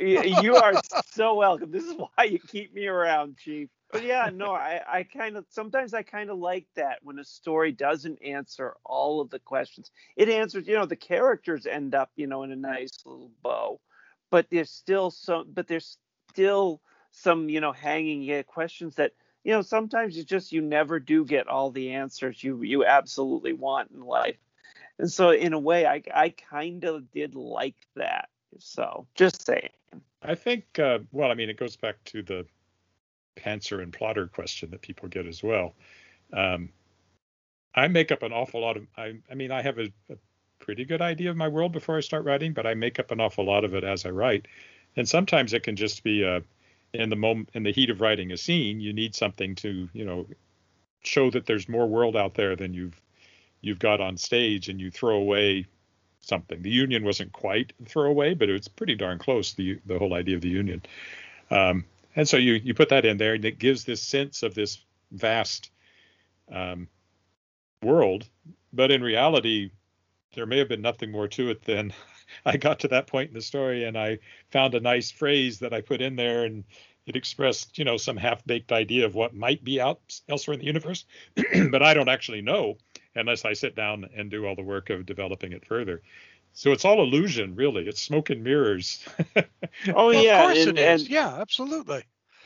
it- 0.00 0.28
you 0.42 0.56
are 0.56 0.74
so 1.12 1.34
welcome. 1.34 1.70
This 1.70 1.84
is 1.84 1.94
why 1.96 2.24
you 2.24 2.38
keep 2.38 2.74
me 2.74 2.86
around 2.86 3.36
chief. 3.36 3.68
But 3.92 4.02
yeah 4.04 4.30
no 4.32 4.52
i 4.52 4.80
i 4.88 5.02
kind 5.04 5.36
of 5.36 5.46
sometimes 5.50 5.94
i 5.94 6.02
kind 6.02 6.30
of 6.30 6.38
like 6.38 6.66
that 6.74 6.98
when 7.02 7.18
a 7.18 7.24
story 7.24 7.72
doesn't 7.72 8.22
answer 8.22 8.74
all 8.84 9.20
of 9.20 9.30
the 9.30 9.38
questions. 9.38 9.90
It 10.16 10.28
answers 10.28 10.66
you 10.66 10.74
know 10.74 10.86
the 10.86 10.96
characters 10.96 11.66
end 11.66 11.94
up 11.94 12.10
you 12.16 12.26
know 12.26 12.42
in 12.42 12.50
a 12.52 12.56
nice 12.56 12.98
little 13.04 13.30
bow 13.42 13.80
but 14.30 14.48
there's 14.50 14.70
still 14.70 15.10
some 15.10 15.46
but 15.52 15.68
there's 15.68 15.98
still 16.30 16.80
some 17.12 17.48
you 17.48 17.60
know 17.60 17.72
hanging 17.72 18.30
uh, 18.32 18.42
questions 18.42 18.96
that 18.96 19.12
you 19.44 19.52
know 19.52 19.62
sometimes 19.62 20.16
it's 20.16 20.28
just 20.28 20.52
you 20.52 20.60
never 20.60 20.98
do 20.98 21.24
get 21.24 21.46
all 21.46 21.70
the 21.70 21.92
answers 21.92 22.42
you 22.42 22.62
you 22.62 22.84
absolutely 22.84 23.52
want 23.52 23.90
in 23.92 24.00
life 24.00 24.36
and 24.98 25.10
so 25.10 25.30
in 25.30 25.52
a 25.52 25.58
way 25.58 25.86
i 25.86 26.02
i 26.14 26.28
kind 26.28 26.84
of 26.84 27.10
did 27.10 27.34
like 27.34 27.76
that 27.96 28.28
so 28.58 29.06
just 29.14 29.44
saying 29.44 29.70
I 30.24 30.34
think, 30.34 30.78
uh, 30.78 31.00
well, 31.12 31.30
I 31.30 31.34
mean, 31.34 31.50
it 31.50 31.58
goes 31.58 31.76
back 31.76 32.02
to 32.06 32.22
the 32.22 32.46
pantser 33.36 33.82
and 33.82 33.92
plotter 33.92 34.26
question 34.26 34.70
that 34.70 34.80
people 34.80 35.08
get 35.08 35.26
as 35.26 35.42
well. 35.42 35.74
Um, 36.32 36.70
I 37.74 37.88
make 37.88 38.10
up 38.10 38.22
an 38.22 38.32
awful 38.32 38.62
lot 38.62 38.76
of, 38.76 38.86
I, 38.96 39.14
I 39.30 39.34
mean, 39.34 39.50
I 39.50 39.60
have 39.60 39.78
a, 39.78 39.92
a 40.10 40.16
pretty 40.60 40.84
good 40.84 41.02
idea 41.02 41.30
of 41.30 41.36
my 41.36 41.48
world 41.48 41.72
before 41.72 41.98
I 41.98 42.00
start 42.00 42.24
writing, 42.24 42.54
but 42.54 42.66
I 42.66 42.74
make 42.74 42.98
up 42.98 43.10
an 43.10 43.20
awful 43.20 43.44
lot 43.44 43.64
of 43.64 43.74
it 43.74 43.84
as 43.84 44.06
I 44.06 44.10
write. 44.10 44.46
And 44.96 45.06
sometimes 45.06 45.52
it 45.52 45.62
can 45.62 45.76
just 45.76 46.02
be 46.02 46.24
uh, 46.24 46.40
in 46.94 47.10
the 47.10 47.16
moment, 47.16 47.50
in 47.52 47.64
the 47.64 47.72
heat 47.72 47.90
of 47.90 48.00
writing 48.00 48.32
a 48.32 48.36
scene, 48.36 48.80
you 48.80 48.92
need 48.92 49.14
something 49.14 49.54
to, 49.56 49.88
you 49.92 50.04
know, 50.04 50.26
show 51.02 51.30
that 51.30 51.44
there's 51.44 51.68
more 51.68 51.86
world 51.86 52.16
out 52.16 52.34
there 52.34 52.56
than 52.56 52.72
you've 52.72 52.98
you've 53.64 53.78
got 53.78 54.00
on 54.00 54.16
stage, 54.16 54.68
and 54.68 54.80
you 54.80 54.90
throw 54.90 55.16
away 55.16 55.66
something. 56.20 56.62
The 56.62 56.70
union 56.70 57.04
wasn't 57.04 57.32
quite 57.32 57.72
throwaway, 57.86 58.34
but 58.34 58.48
it's 58.48 58.68
pretty 58.68 58.94
darn 58.94 59.18
close. 59.18 59.52
The 59.52 59.78
the 59.86 59.98
whole 59.98 60.14
idea 60.14 60.36
of 60.36 60.42
the 60.42 60.48
union, 60.48 60.82
um, 61.50 61.84
and 62.16 62.28
so 62.28 62.36
you 62.36 62.54
you 62.54 62.74
put 62.74 62.88
that 62.90 63.04
in 63.04 63.16
there, 63.16 63.34
and 63.34 63.44
it 63.44 63.58
gives 63.58 63.84
this 63.84 64.02
sense 64.02 64.42
of 64.42 64.54
this 64.54 64.78
vast 65.12 65.70
um, 66.50 66.88
world. 67.82 68.28
But 68.72 68.90
in 68.90 69.02
reality, 69.02 69.70
there 70.34 70.46
may 70.46 70.58
have 70.58 70.68
been 70.68 70.82
nothing 70.82 71.10
more 71.10 71.28
to 71.28 71.50
it 71.50 71.64
than 71.64 71.92
I 72.46 72.56
got 72.56 72.80
to 72.80 72.88
that 72.88 73.06
point 73.06 73.28
in 73.28 73.34
the 73.34 73.42
story, 73.42 73.84
and 73.84 73.96
I 73.96 74.18
found 74.50 74.74
a 74.74 74.80
nice 74.80 75.10
phrase 75.10 75.58
that 75.60 75.72
I 75.72 75.80
put 75.80 76.00
in 76.00 76.16
there, 76.16 76.44
and 76.44 76.64
it 77.06 77.16
expressed, 77.16 77.76
you 77.78 77.84
know, 77.84 77.98
some 77.98 78.16
half-baked 78.16 78.72
idea 78.72 79.04
of 79.04 79.14
what 79.14 79.34
might 79.34 79.62
be 79.62 79.80
out 79.80 80.00
elsewhere 80.28 80.54
in 80.54 80.60
the 80.60 80.66
universe, 80.66 81.04
but 81.70 81.82
I 81.82 81.92
don't 81.92 82.08
actually 82.08 82.40
know 82.40 82.78
unless 83.14 83.44
I 83.44 83.52
sit 83.54 83.74
down 83.74 84.08
and 84.16 84.30
do 84.30 84.46
all 84.46 84.54
the 84.56 84.62
work 84.62 84.90
of 84.90 85.06
developing 85.06 85.52
it 85.52 85.64
further. 85.66 86.02
So 86.52 86.72
it's 86.72 86.84
all 86.84 87.02
illusion, 87.02 87.54
really. 87.56 87.86
It's 87.88 88.00
smoke 88.02 88.30
and 88.30 88.42
mirrors. 88.44 89.04
oh 89.94 90.12
Well, 90.12 90.24
yeah 90.24 90.40
of 90.42 90.44
course 90.44 90.66
and, 90.66 90.68
it 90.68 90.78
is. 90.78 91.02
and 91.02 91.08
yeah, 91.08 91.36
absolutely. 91.40 92.04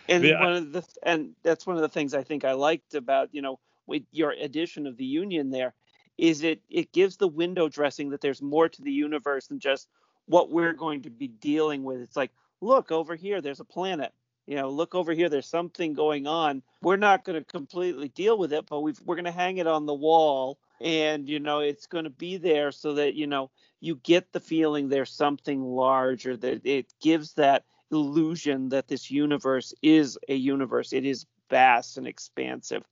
and 0.08 0.24
Yeah. 0.24 0.40
one 0.40 0.52
of 0.54 0.72
the 0.72 0.82
and 1.02 1.34
that's 1.42 1.66
one 1.66 1.76
of 1.76 1.82
the 1.82 1.88
things 1.88 2.14
I 2.14 2.22
think 2.22 2.44
I 2.44 2.52
liked 2.52 2.94
about 2.94 3.28
you 3.32 3.42
know 3.42 3.58
with 3.86 4.02
your 4.12 4.30
addition 4.32 4.86
of 4.86 4.96
the 4.96 5.04
union 5.04 5.50
there 5.50 5.74
is 6.18 6.42
it 6.42 6.62
it 6.68 6.92
gives 6.92 7.16
the 7.16 7.28
window 7.28 7.68
dressing 7.68 8.10
that 8.10 8.20
there's 8.20 8.42
more 8.42 8.68
to 8.68 8.82
the 8.82 8.92
universe 8.92 9.46
than 9.48 9.58
just 9.60 9.88
what 10.26 10.50
we're 10.50 10.72
going 10.74 11.02
to 11.02 11.10
be 11.10 11.28
dealing 11.28 11.84
with. 11.84 12.00
It's 12.00 12.16
like 12.16 12.30
look 12.60 12.90
over 12.92 13.14
here, 13.16 13.40
there's 13.40 13.60
a 13.60 13.64
planet. 13.64 14.12
You 14.48 14.56
know, 14.56 14.70
look 14.70 14.94
over 14.94 15.12
here, 15.12 15.28
there's 15.28 15.46
something 15.46 15.92
going 15.92 16.26
on. 16.26 16.62
We're 16.80 16.96
not 16.96 17.22
going 17.22 17.38
to 17.38 17.44
completely 17.44 18.08
deal 18.08 18.38
with 18.38 18.54
it, 18.54 18.64
but 18.66 18.80
we've, 18.80 18.98
we're 19.04 19.16
going 19.16 19.26
to 19.26 19.30
hang 19.30 19.58
it 19.58 19.66
on 19.66 19.84
the 19.84 19.92
wall, 19.92 20.58
and 20.80 21.28
you 21.28 21.38
know 21.38 21.58
it's 21.58 21.86
going 21.86 22.04
to 22.04 22.10
be 22.10 22.38
there 22.38 22.72
so 22.72 22.94
that 22.94 23.12
you 23.14 23.26
know 23.26 23.50
you 23.80 23.96
get 23.96 24.32
the 24.32 24.40
feeling 24.40 24.88
there's 24.88 25.12
something 25.12 25.62
larger 25.62 26.34
that 26.34 26.64
it 26.64 26.94
gives 26.98 27.34
that 27.34 27.66
illusion 27.92 28.70
that 28.70 28.88
this 28.88 29.10
universe 29.10 29.74
is 29.82 30.16
a 30.30 30.34
universe. 30.34 30.94
It 30.94 31.04
is 31.04 31.26
vast 31.50 31.98
and 31.98 32.06
expansive, 32.06 32.84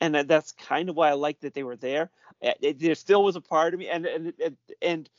and 0.00 0.16
that- 0.16 0.26
that's 0.26 0.50
kind 0.50 0.88
of 0.88 0.96
why 0.96 1.10
I 1.10 1.12
like 1.12 1.38
that 1.42 1.54
they 1.54 1.62
were 1.62 1.76
there. 1.76 2.10
There 2.60 2.96
still 2.96 3.22
was 3.22 3.36
a 3.36 3.40
part 3.40 3.72
of 3.72 3.78
me, 3.78 3.88
and 3.88 4.04
and 4.04 4.32
and, 4.44 4.56
and 4.82 5.10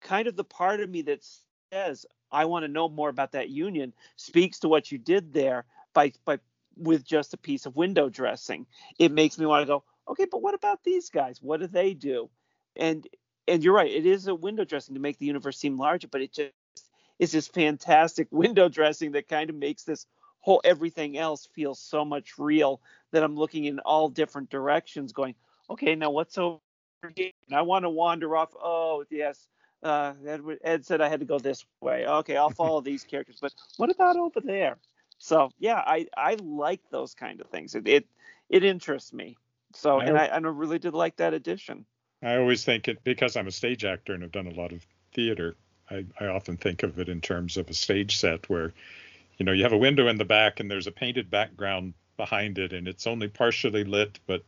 kind 0.00 0.26
of 0.26 0.34
the 0.34 0.42
part 0.42 0.80
of 0.80 0.90
me 0.90 1.02
that 1.02 1.24
says 1.72 2.04
I 2.30 2.44
want 2.46 2.64
to 2.64 2.68
know 2.68 2.88
more 2.88 3.08
about 3.08 3.32
that 3.32 3.50
union 3.50 3.92
speaks 4.16 4.60
to 4.60 4.68
what 4.68 4.90
you 4.90 4.98
did 4.98 5.32
there 5.32 5.64
by 5.94 6.12
by 6.24 6.38
with 6.76 7.04
just 7.04 7.34
a 7.34 7.38
piece 7.38 7.66
of 7.66 7.76
window 7.76 8.08
dressing. 8.08 8.66
It 8.98 9.10
makes 9.12 9.38
me 9.38 9.46
want 9.46 9.62
to 9.62 9.66
go, 9.66 9.84
okay, 10.08 10.26
but 10.30 10.42
what 10.42 10.54
about 10.54 10.84
these 10.84 11.10
guys? 11.10 11.40
What 11.40 11.60
do 11.60 11.66
they 11.66 11.94
do? 11.94 12.30
And 12.76 13.06
and 13.48 13.62
you're 13.62 13.74
right, 13.74 13.90
it 13.90 14.06
is 14.06 14.26
a 14.26 14.34
window 14.34 14.64
dressing 14.64 14.94
to 14.94 15.00
make 15.00 15.18
the 15.18 15.26
universe 15.26 15.58
seem 15.58 15.78
larger, 15.78 16.08
but 16.08 16.20
it 16.20 16.32
just 16.32 16.52
is 17.18 17.32
this 17.32 17.48
fantastic 17.48 18.28
window 18.30 18.68
dressing 18.68 19.12
that 19.12 19.28
kind 19.28 19.50
of 19.50 19.56
makes 19.56 19.84
this 19.84 20.06
whole 20.40 20.60
everything 20.64 21.16
else 21.18 21.46
feel 21.54 21.74
so 21.74 22.04
much 22.04 22.38
real 22.38 22.80
that 23.12 23.22
I'm 23.22 23.36
looking 23.36 23.64
in 23.64 23.80
all 23.80 24.08
different 24.08 24.50
directions, 24.50 25.12
going, 25.12 25.34
okay, 25.68 25.94
now 25.96 26.10
what's 26.10 26.38
over 26.38 26.60
here? 27.14 27.30
And 27.48 27.56
I 27.56 27.62
want 27.62 27.84
to 27.84 27.90
wander 27.90 28.36
off. 28.36 28.52
Oh 28.60 29.04
yes, 29.10 29.48
uh, 29.82 30.14
Ed, 30.26 30.40
Ed 30.62 30.86
said 30.86 31.00
I 31.00 31.08
had 31.08 31.20
to 31.20 31.26
go 31.26 31.38
this 31.38 31.64
way. 31.80 32.06
Okay, 32.06 32.36
I'll 32.36 32.50
follow 32.50 32.80
these 32.80 33.04
characters, 33.10 33.38
but 33.40 33.52
what 33.76 33.90
about 33.90 34.16
over 34.16 34.40
there? 34.40 34.78
So 35.18 35.50
yeah, 35.58 35.82
I 35.86 36.06
I 36.16 36.36
like 36.42 36.80
those 36.90 37.14
kind 37.14 37.40
of 37.40 37.48
things. 37.48 37.74
It 37.74 37.86
it, 37.88 38.06
it 38.48 38.64
interests 38.64 39.12
me. 39.12 39.36
So 39.74 40.00
and 40.00 40.16
I, 40.16 40.26
and 40.26 40.46
I 40.46 40.48
really 40.50 40.78
did 40.78 40.94
like 40.94 41.16
that 41.16 41.34
addition. 41.34 41.86
I 42.22 42.36
always 42.36 42.64
think 42.64 42.88
it 42.88 43.04
because 43.04 43.36
I'm 43.36 43.46
a 43.46 43.52
stage 43.52 43.84
actor 43.84 44.14
and 44.14 44.22
have 44.22 44.32
done 44.32 44.46
a 44.46 44.54
lot 44.54 44.72
of 44.72 44.86
theater. 45.12 45.56
I, 45.90 46.04
I 46.18 46.26
often 46.26 46.56
think 46.56 46.82
of 46.82 46.98
it 46.98 47.08
in 47.08 47.20
terms 47.20 47.56
of 47.56 47.68
a 47.68 47.74
stage 47.74 48.16
set 48.16 48.48
where, 48.48 48.72
you 49.38 49.46
know, 49.46 49.52
you 49.52 49.62
have 49.62 49.72
a 49.72 49.78
window 49.78 50.08
in 50.08 50.18
the 50.18 50.24
back 50.24 50.58
and 50.58 50.70
there's 50.70 50.86
a 50.86 50.92
painted 50.92 51.30
background 51.30 51.94
behind 52.16 52.58
it 52.58 52.72
and 52.72 52.88
it's 52.88 53.06
only 53.06 53.28
partially 53.28 53.84
lit, 53.84 54.18
but 54.26 54.42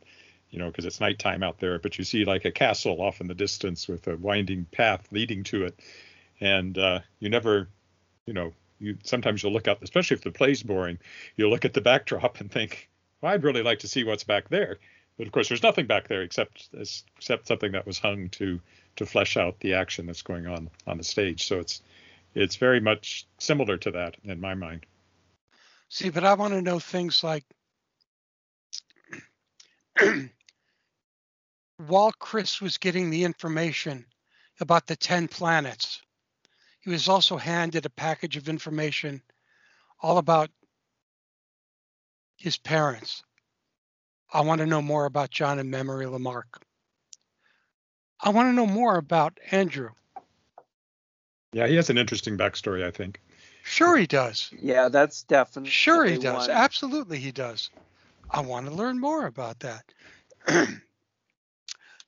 you 0.51 0.59
know, 0.59 0.67
because 0.67 0.85
it's 0.85 0.99
nighttime 0.99 1.43
out 1.43 1.59
there, 1.59 1.79
but 1.79 1.97
you 1.97 2.03
see 2.03 2.25
like 2.25 2.45
a 2.45 2.51
castle 2.51 3.01
off 3.01 3.21
in 3.21 3.27
the 3.27 3.35
distance 3.35 3.87
with 3.87 4.07
a 4.07 4.17
winding 4.17 4.65
path 4.65 5.07
leading 5.11 5.43
to 5.45 5.65
it. 5.65 5.79
And 6.41 6.77
uh, 6.77 6.99
you 7.19 7.29
never, 7.29 7.67
you 8.25 8.33
know, 8.33 8.53
you 8.79 8.97
sometimes 9.03 9.43
you'll 9.43 9.53
look 9.53 9.67
out, 9.67 9.79
especially 9.81 10.15
if 10.15 10.23
the 10.23 10.31
play's 10.31 10.63
boring, 10.63 10.97
you'll 11.35 11.51
look 11.51 11.65
at 11.65 11.73
the 11.73 11.81
backdrop 11.81 12.39
and 12.39 12.51
think, 12.51 12.89
well, 13.21 13.33
I'd 13.33 13.43
really 13.43 13.61
like 13.61 13.79
to 13.79 13.87
see 13.87 14.03
what's 14.03 14.23
back 14.23 14.49
there. 14.49 14.77
But 15.17 15.27
of 15.27 15.33
course, 15.33 15.49
there's 15.49 15.63
nothing 15.63 15.85
back 15.85 16.07
there 16.07 16.21
except 16.21 16.69
except 16.73 17.47
something 17.47 17.73
that 17.73 17.85
was 17.85 17.99
hung 17.99 18.29
to 18.29 18.59
to 18.95 19.05
flesh 19.05 19.37
out 19.37 19.59
the 19.59 19.73
action 19.73 20.05
that's 20.05 20.21
going 20.21 20.47
on 20.47 20.69
on 20.87 20.97
the 20.97 21.03
stage. 21.03 21.45
So 21.45 21.59
it's 21.59 21.81
it's 22.33 22.55
very 22.55 22.79
much 22.79 23.27
similar 23.37 23.77
to 23.77 23.91
that 23.91 24.15
in 24.23 24.39
my 24.39 24.55
mind. 24.55 24.85
See, 25.89 26.09
but 26.09 26.23
I 26.23 26.35
want 26.35 26.53
to 26.53 26.61
know 26.61 26.79
things 26.79 27.23
like 27.23 27.43
while 31.87 32.11
Chris 32.19 32.59
was 32.59 32.77
getting 32.77 33.09
the 33.09 33.23
information 33.23 34.05
about 34.59 34.85
the 34.85 34.97
10 34.97 35.29
planets, 35.29 36.01
he 36.81 36.89
was 36.89 37.07
also 37.07 37.37
handed 37.37 37.85
a 37.85 37.89
package 37.89 38.35
of 38.35 38.49
information 38.49 39.21
all 40.01 40.17
about 40.17 40.49
his 42.37 42.57
parents. 42.57 43.23
I 44.33 44.41
want 44.41 44.59
to 44.59 44.65
know 44.65 44.81
more 44.81 45.05
about 45.05 45.31
John 45.31 45.57
and 45.57 45.71
Memory 45.71 46.05
Lamarck. 46.05 46.61
I 48.19 48.29
want 48.29 48.49
to 48.49 48.53
know 48.53 48.67
more 48.67 48.97
about 48.97 49.37
Andrew. 49.51 49.89
Yeah, 51.53 51.67
he 51.67 51.75
has 51.75 51.89
an 51.89 51.97
interesting 51.97 52.37
backstory, 52.37 52.85
I 52.85 52.91
think. 52.91 53.21
Sure, 53.63 53.97
he 53.97 54.05
does. 54.05 54.51
Yeah, 54.61 54.89
that's 54.89 55.23
definitely 55.23 55.71
Sure, 55.71 56.05
he 56.05 56.17
does. 56.17 56.47
one. 56.47 56.51
Absolutely, 56.51 57.19
he 57.19 57.31
does. 57.31 57.69
I 58.29 58.41
want 58.41 58.67
to 58.67 58.73
learn 58.73 58.99
more 58.99 59.25
about 59.25 59.61
that. 59.61 59.85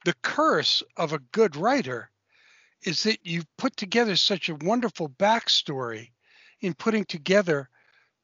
the 0.05 0.15
curse 0.21 0.83
of 0.97 1.13
a 1.13 1.19
good 1.19 1.55
writer 1.55 2.09
is 2.83 3.03
that 3.03 3.19
you 3.25 3.43
put 3.57 3.77
together 3.77 4.15
such 4.15 4.49
a 4.49 4.55
wonderful 4.55 5.09
backstory 5.09 6.09
in 6.61 6.73
putting 6.73 7.05
together 7.05 7.69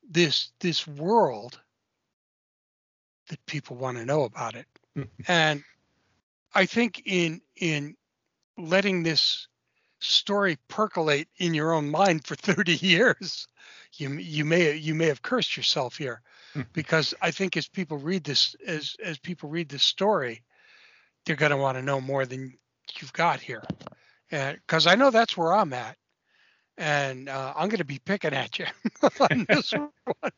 this 0.09 0.51
this 0.59 0.87
world 0.87 1.59
that 3.29 3.45
people 3.45 3.75
want 3.75 3.97
to 3.97 4.05
know 4.05 4.23
about 4.23 4.55
it. 4.55 4.65
Hmm. 4.95 5.03
and 5.27 5.63
I 6.53 6.65
think 6.65 7.03
in 7.05 7.41
in 7.55 7.95
letting 8.57 9.03
this 9.03 9.47
story 9.99 10.57
percolate 10.67 11.27
in 11.37 11.53
your 11.53 11.73
own 11.73 11.89
mind 11.89 12.25
for 12.25 12.35
30 12.55 12.75
years, 12.75 13.47
you 13.93 14.13
you 14.13 14.45
may 14.45 14.75
you 14.75 14.95
may 14.95 15.05
have 15.07 15.21
cursed 15.21 15.57
yourself 15.57 15.97
here, 15.97 16.21
hmm. 16.53 16.61
because 16.73 17.13
I 17.21 17.31
think 17.31 17.57
as 17.57 17.67
people 17.67 17.97
read 17.97 18.23
this 18.23 18.55
as 18.65 18.95
as 19.03 19.19
people 19.19 19.49
read 19.49 19.69
this 19.69 19.83
story, 19.83 20.43
they're 21.27 21.35
going 21.35 21.51
to 21.51 21.57
want 21.57 21.77
to 21.77 21.83
know 21.83 22.01
more 22.01 22.25
than 22.25 22.57
you've 22.99 23.13
got 23.13 23.39
here, 23.39 23.63
because 24.31 24.87
I 24.87 24.95
know 24.95 25.11
that's 25.11 25.37
where 25.37 25.53
I'm 25.53 25.73
at, 25.73 25.97
and 26.77 27.29
uh, 27.29 27.53
I'm 27.55 27.69
going 27.69 27.79
to 27.79 27.85
be 27.85 27.99
picking 27.99 28.33
at 28.33 28.57
you 28.57 28.65
on 29.19 29.45
this 29.49 29.71
one. 30.21 30.31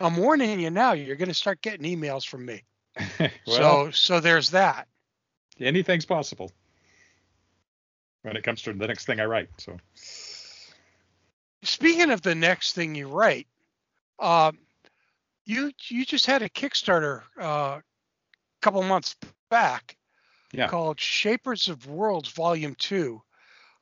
I'm 0.00 0.16
warning 0.16 0.58
you 0.60 0.70
now. 0.70 0.92
You're 0.92 1.16
going 1.16 1.28
to 1.28 1.34
start 1.34 1.60
getting 1.62 1.84
emails 1.84 2.26
from 2.26 2.46
me. 2.46 2.62
well, 3.20 3.30
so 3.46 3.90
so 3.90 4.20
there's 4.20 4.50
that. 4.50 4.88
anything's 5.60 6.06
possible 6.06 6.50
when 8.22 8.36
it 8.36 8.42
comes 8.42 8.62
to 8.62 8.72
the 8.72 8.86
next 8.86 9.06
thing 9.06 9.20
I 9.20 9.26
write. 9.26 9.48
So 9.58 9.76
Speaking 11.62 12.10
of 12.10 12.22
the 12.22 12.34
next 12.34 12.72
thing 12.72 12.94
you 12.94 13.08
write, 13.08 13.46
um, 14.18 14.58
you 15.44 15.72
you 15.88 16.04
just 16.04 16.26
had 16.26 16.42
a 16.42 16.48
Kickstarter 16.48 17.22
uh, 17.38 17.80
couple 18.60 18.82
months 18.82 19.16
back 19.50 19.96
yeah, 20.52 20.68
called 20.68 21.00
Shapers 21.00 21.68
of 21.68 21.86
Worlds 21.86 22.30
Volume 22.30 22.74
Two 22.78 23.22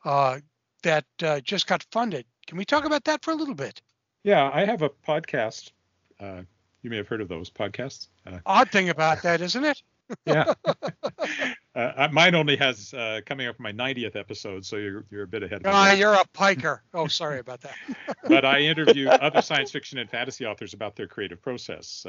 uh, 0.04 0.38
that 0.82 1.04
uh, 1.22 1.40
just 1.40 1.66
got 1.66 1.84
funded. 1.90 2.24
Can 2.46 2.58
we 2.58 2.64
talk 2.64 2.84
about 2.84 3.04
that 3.04 3.24
for 3.24 3.32
a 3.32 3.34
little 3.34 3.54
bit? 3.54 3.80
yeah, 4.26 4.50
I 4.52 4.64
have 4.64 4.82
a 4.82 4.88
podcast. 4.90 5.70
Uh, 6.18 6.42
you 6.82 6.90
may 6.90 6.96
have 6.96 7.06
heard 7.06 7.20
of 7.20 7.28
those 7.28 7.48
podcasts. 7.48 8.08
Uh, 8.26 8.38
Odd 8.44 8.72
thing 8.72 8.88
about 8.88 9.22
that, 9.22 9.40
isn't 9.40 9.64
it? 9.64 9.82
yeah. 10.26 10.52
uh, 11.76 12.08
mine 12.10 12.34
only 12.34 12.56
has 12.56 12.92
uh, 12.92 13.20
coming 13.24 13.46
up 13.46 13.58
my 13.60 13.70
90th 13.70 14.16
episode, 14.16 14.66
so 14.66 14.76
you're 14.76 15.04
you're 15.12 15.22
a 15.22 15.28
bit 15.28 15.44
ahead 15.44 15.58
of 15.58 15.62
me. 15.62 15.70
Ah, 15.72 15.92
you're 15.92 16.14
a 16.14 16.24
piker. 16.32 16.82
Oh, 16.92 17.06
sorry 17.06 17.38
about 17.38 17.60
that. 17.60 17.74
but 18.28 18.44
I 18.44 18.60
interview 18.60 19.08
other 19.08 19.42
science 19.42 19.70
fiction 19.70 19.98
and 19.98 20.10
fantasy 20.10 20.44
authors 20.44 20.74
about 20.74 20.96
their 20.96 21.06
creative 21.06 21.40
process. 21.40 22.04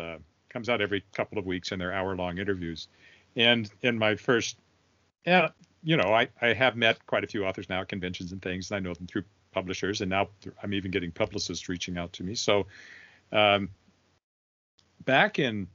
Comes 0.57 0.69
out 0.69 0.81
every 0.81 1.03
couple 1.13 1.37
of 1.37 1.45
weeks 1.45 1.71
in 1.71 1.77
their 1.77 1.93
hour-long 1.93 2.39
interviews. 2.39 2.87
And 3.35 3.69
in 3.83 3.95
my 3.95 4.15
first, 4.15 4.57
yeah, 5.23 5.49
you 5.83 5.97
know, 5.97 6.11
I, 6.11 6.29
I 6.41 6.53
have 6.53 6.75
met 6.75 7.05
quite 7.05 7.23
a 7.23 7.27
few 7.27 7.45
authors 7.45 7.69
now 7.69 7.81
at 7.81 7.89
conventions 7.89 8.31
and 8.31 8.41
things, 8.41 8.71
and 8.71 8.77
I 8.77 8.79
know 8.79 8.95
them 8.95 9.05
through 9.05 9.25
publishers, 9.51 10.01
and 10.01 10.09
now 10.09 10.29
I'm 10.63 10.73
even 10.73 10.89
getting 10.89 11.11
publicists 11.11 11.69
reaching 11.69 11.95
out 11.95 12.11
to 12.13 12.23
me. 12.23 12.33
So, 12.33 12.65
um, 13.31 13.69
back 15.05 15.37
in 15.37 15.67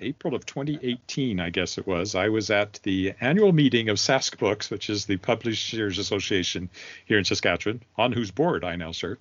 April 0.00 0.34
of 0.34 0.44
2018, 0.44 1.38
I 1.38 1.50
guess 1.50 1.78
it 1.78 1.86
was, 1.86 2.16
I 2.16 2.30
was 2.30 2.50
at 2.50 2.80
the 2.82 3.14
annual 3.20 3.52
meeting 3.52 3.90
of 3.90 3.98
Sask 3.98 4.36
Books, 4.38 4.72
which 4.72 4.90
is 4.90 5.06
the 5.06 5.18
Publishers 5.18 5.98
Association 5.98 6.68
here 7.04 7.18
in 7.18 7.24
Saskatchewan, 7.24 7.80
on 7.96 8.10
whose 8.10 8.32
board 8.32 8.64
I 8.64 8.74
now 8.74 8.90
serve. 8.90 9.18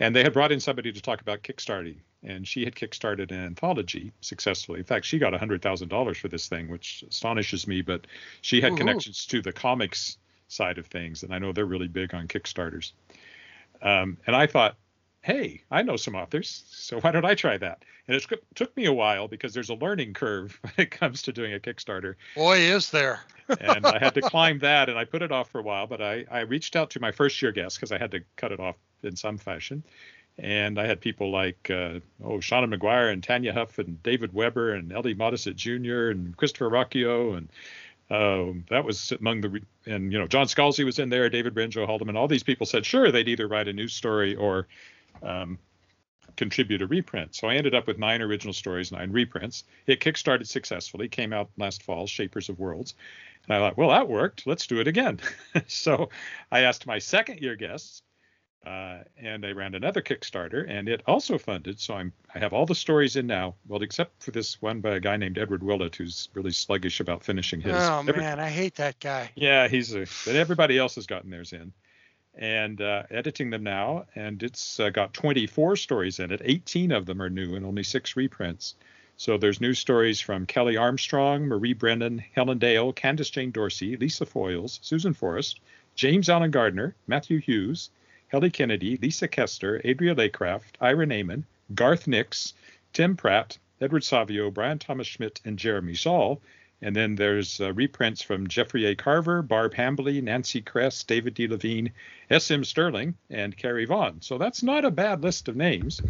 And 0.00 0.16
they 0.16 0.24
had 0.24 0.32
brought 0.32 0.50
in 0.50 0.58
somebody 0.58 0.90
to 0.90 1.00
talk 1.00 1.20
about 1.20 1.44
kickstarting, 1.44 1.98
and 2.22 2.46
she 2.46 2.64
had 2.64 2.74
kickstarted 2.74 3.30
an 3.30 3.44
anthology 3.44 4.12
successfully. 4.20 4.80
In 4.80 4.84
fact, 4.84 5.06
she 5.06 5.18
got 5.18 5.32
$100,000 5.32 6.16
for 6.16 6.28
this 6.28 6.48
thing, 6.48 6.68
which 6.68 7.04
astonishes 7.08 7.66
me, 7.66 7.82
but 7.82 8.06
she 8.42 8.60
had 8.60 8.72
Woohoo. 8.72 8.78
connections 8.78 9.26
to 9.26 9.40
the 9.40 9.52
comics 9.52 10.18
side 10.48 10.78
of 10.78 10.86
things, 10.86 11.22
and 11.22 11.32
I 11.32 11.38
know 11.38 11.52
they're 11.52 11.64
really 11.64 11.88
big 11.88 12.14
on 12.14 12.28
Kickstarters. 12.28 12.92
Um, 13.82 14.18
and 14.26 14.36
I 14.36 14.46
thought, 14.46 14.76
hey, 15.22 15.62
I 15.70 15.82
know 15.82 15.96
some 15.96 16.14
authors, 16.14 16.64
so 16.70 17.00
why 17.00 17.12
don't 17.12 17.24
I 17.24 17.34
try 17.34 17.56
that? 17.58 17.84
And 18.06 18.16
it 18.16 18.22
took- 18.22 18.54
took 18.54 18.76
me 18.76 18.86
a 18.86 18.92
while 18.92 19.28
because 19.28 19.54
there's 19.54 19.70
a 19.70 19.74
learning 19.74 20.14
curve 20.14 20.58
when 20.62 20.72
it 20.78 20.90
comes 20.90 21.22
to 21.22 21.32
doing 21.32 21.54
a 21.54 21.58
Kickstarter 21.58 22.16
Boy, 22.34 22.58
is 22.58 22.90
there. 22.90 23.20
and 23.60 23.86
I 23.86 23.98
had 23.98 24.14
to 24.14 24.20
climb 24.20 24.58
that, 24.60 24.88
and 24.88 24.98
I 24.98 25.04
put 25.04 25.22
it 25.22 25.32
off 25.32 25.50
for 25.50 25.58
a 25.58 25.62
while. 25.62 25.86
But 25.86 26.00
I, 26.00 26.24
I 26.30 26.40
reached 26.40 26.76
out 26.76 26.90
to 26.90 27.00
my 27.00 27.10
first 27.12 27.40
year 27.42 27.52
guest 27.52 27.76
because 27.76 27.92
I 27.92 27.98
had 27.98 28.10
to 28.12 28.20
cut 28.36 28.52
it 28.52 28.60
off 28.60 28.76
in 29.02 29.16
some 29.16 29.38
fashion. 29.38 29.82
And 30.38 30.78
I 30.78 30.86
had 30.86 31.00
people 31.00 31.30
like 31.30 31.70
uh, 31.70 32.00
oh 32.24 32.38
Seanan 32.38 32.74
McGuire 32.74 33.12
and 33.12 33.22
Tanya 33.22 33.52
Huff 33.52 33.78
and 33.78 34.02
David 34.02 34.32
Weber 34.32 34.72
and 34.72 34.92
L.E. 34.92 35.14
Modesitt 35.14 35.56
Jr. 35.56 36.10
and 36.10 36.36
Christopher 36.36 36.70
Ruocchio 36.70 37.36
and 37.36 37.48
um, 38.10 38.64
that 38.70 38.84
was 38.84 39.12
among 39.12 39.40
the 39.40 39.60
and 39.86 40.12
you 40.12 40.18
know 40.18 40.26
John 40.26 40.46
Scalzi 40.46 40.84
was 40.84 40.98
in 40.98 41.10
there, 41.10 41.28
David 41.28 41.54
Brin 41.54 41.70
Joe 41.70 41.86
Haldeman. 41.86 42.16
All 42.16 42.26
these 42.26 42.42
people 42.42 42.66
said 42.66 42.84
sure 42.84 43.12
they'd 43.12 43.28
either 43.28 43.46
write 43.46 43.68
a 43.68 43.72
news 43.72 43.92
story 43.92 44.34
or 44.34 44.66
um, 45.22 45.58
contribute 46.36 46.82
a 46.82 46.86
reprint. 46.86 47.36
So 47.36 47.48
I 47.48 47.54
ended 47.54 47.74
up 47.74 47.86
with 47.86 47.98
nine 47.98 48.20
original 48.20 48.52
stories, 48.52 48.90
nine 48.90 49.12
reprints. 49.12 49.64
It 49.86 50.00
kickstarted 50.00 50.46
successfully, 50.46 51.08
came 51.08 51.32
out 51.32 51.50
last 51.56 51.82
fall, 51.82 52.06
Shapers 52.06 52.48
of 52.48 52.58
Worlds. 52.58 52.94
And 53.46 53.54
I 53.54 53.58
thought, 53.58 53.76
well, 53.76 53.90
that 53.90 54.08
worked. 54.08 54.46
Let's 54.46 54.66
do 54.66 54.80
it 54.80 54.88
again. 54.88 55.20
so 55.66 56.10
I 56.50 56.60
asked 56.60 56.86
my 56.86 56.98
second 56.98 57.40
year 57.40 57.56
guests, 57.56 58.02
uh, 58.66 58.98
and 59.16 59.44
I 59.46 59.52
ran 59.52 59.74
another 59.74 60.02
Kickstarter, 60.02 60.68
and 60.68 60.88
it 60.88 61.02
also 61.06 61.38
funded. 61.38 61.80
So 61.80 61.94
I'm 61.94 62.12
I 62.34 62.38
have 62.38 62.52
all 62.52 62.66
the 62.66 62.74
stories 62.74 63.16
in 63.16 63.26
now, 63.26 63.54
well, 63.66 63.82
except 63.82 64.22
for 64.22 64.30
this 64.32 64.60
one 64.60 64.80
by 64.80 64.90
a 64.96 65.00
guy 65.00 65.16
named 65.16 65.38
Edward 65.38 65.62
Willett, 65.62 65.96
who's 65.96 66.28
really 66.34 66.50
sluggish 66.50 67.00
about 67.00 67.24
finishing 67.24 67.60
his. 67.60 67.72
Oh 67.74 68.04
Every- 68.06 68.20
man, 68.20 68.38
I 68.38 68.48
hate 68.50 68.74
that 68.76 69.00
guy. 69.00 69.30
yeah, 69.34 69.66
he's 69.68 69.94
a, 69.94 70.06
but 70.26 70.36
everybody 70.36 70.76
else 70.78 70.94
has 70.96 71.06
gotten 71.06 71.30
theirs 71.30 71.52
in, 71.54 71.72
and 72.34 72.80
uh, 72.82 73.04
editing 73.10 73.48
them 73.50 73.62
now, 73.62 74.04
and 74.14 74.42
it's 74.42 74.78
uh, 74.78 74.90
got 74.90 75.14
24 75.14 75.76
stories 75.76 76.18
in 76.18 76.30
it. 76.30 76.42
18 76.44 76.92
of 76.92 77.06
them 77.06 77.22
are 77.22 77.30
new, 77.30 77.54
and 77.56 77.64
only 77.64 77.82
six 77.82 78.14
reprints. 78.16 78.74
So 79.16 79.36
there's 79.36 79.60
new 79.60 79.74
stories 79.74 80.20
from 80.20 80.46
Kelley 80.46 80.76
Armstrong, 80.78 81.46
Marie 81.46 81.74
Brennan, 81.74 82.22
Helen 82.34 82.58
Dale, 82.58 82.92
Candas 82.92 83.30
Jane 83.30 83.50
Dorsey, 83.50 83.96
Lisa 83.96 84.24
Foiles, 84.24 84.78
Susan 84.82 85.12
Forest, 85.12 85.60
James 85.94 86.30
Alan 86.30 86.50
Gardner, 86.50 86.94
Matthew 87.06 87.38
Hughes, 87.38 87.90
Helly 88.30 88.50
Kennedy, 88.50 88.96
Lisa 88.96 89.28
Kester, 89.28 89.80
Adria 89.84 90.14
Laycraft, 90.14 90.76
Ira 90.80 91.06
Nayman, 91.06 91.42
Garth 91.74 92.06
Nix, 92.06 92.54
Tim 92.92 93.16
Pratt, 93.16 93.58
Edward 93.80 94.04
Savio, 94.04 94.50
Brian 94.50 94.78
Thomas 94.78 95.06
Schmidt, 95.06 95.40
and 95.44 95.58
Jeremy 95.58 95.94
Szal. 95.94 96.40
And 96.82 96.96
then 96.96 97.14
there's 97.14 97.60
uh, 97.60 97.72
reprints 97.74 98.22
from 98.22 98.46
Jeffrey 98.46 98.86
A. 98.86 98.94
Carver, 98.94 99.42
Barb 99.42 99.74
Hambly, 99.74 100.22
Nancy 100.22 100.62
Kress, 100.62 101.02
David 101.04 101.34
D. 101.34 101.46
Levine, 101.46 101.92
S.M. 102.30 102.64
Stirling, 102.64 103.14
and 103.28 103.54
Carrie 103.56 103.84
Vaughn. 103.84 104.22
So 104.22 104.38
that's 104.38 104.62
not 104.62 104.84
a 104.86 104.90
bad 104.90 105.22
list 105.22 105.48
of 105.48 105.56
names. 105.56 106.00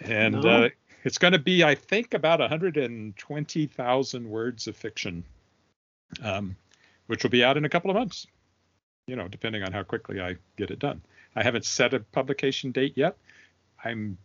And 0.00 0.40
No. 0.42 0.64
uh, 0.64 0.68
it's 1.04 1.18
going 1.18 1.32
to 1.32 1.38
be, 1.38 1.64
I 1.64 1.74
think, 1.74 2.14
about 2.14 2.38
120,000 2.40 4.28
words 4.30 4.66
of 4.68 4.76
fiction, 4.76 5.24
um, 6.22 6.54
which 7.06 7.22
will 7.24 7.30
be 7.30 7.42
out 7.42 7.56
in 7.56 7.64
a 7.64 7.68
couple 7.68 7.90
of 7.90 7.96
months, 7.96 8.26
you 9.06 9.16
know, 9.16 9.26
depending 9.26 9.62
on 9.64 9.72
how 9.72 9.82
quickly 9.82 10.20
I 10.20 10.36
get 10.56 10.70
it 10.70 10.78
done. 10.78 11.00
I 11.38 11.44
haven't 11.44 11.64
set 11.64 11.94
a 11.94 12.00
publication 12.00 12.72
date 12.72 12.94
yet. 12.96 13.16
I'm 13.84 14.18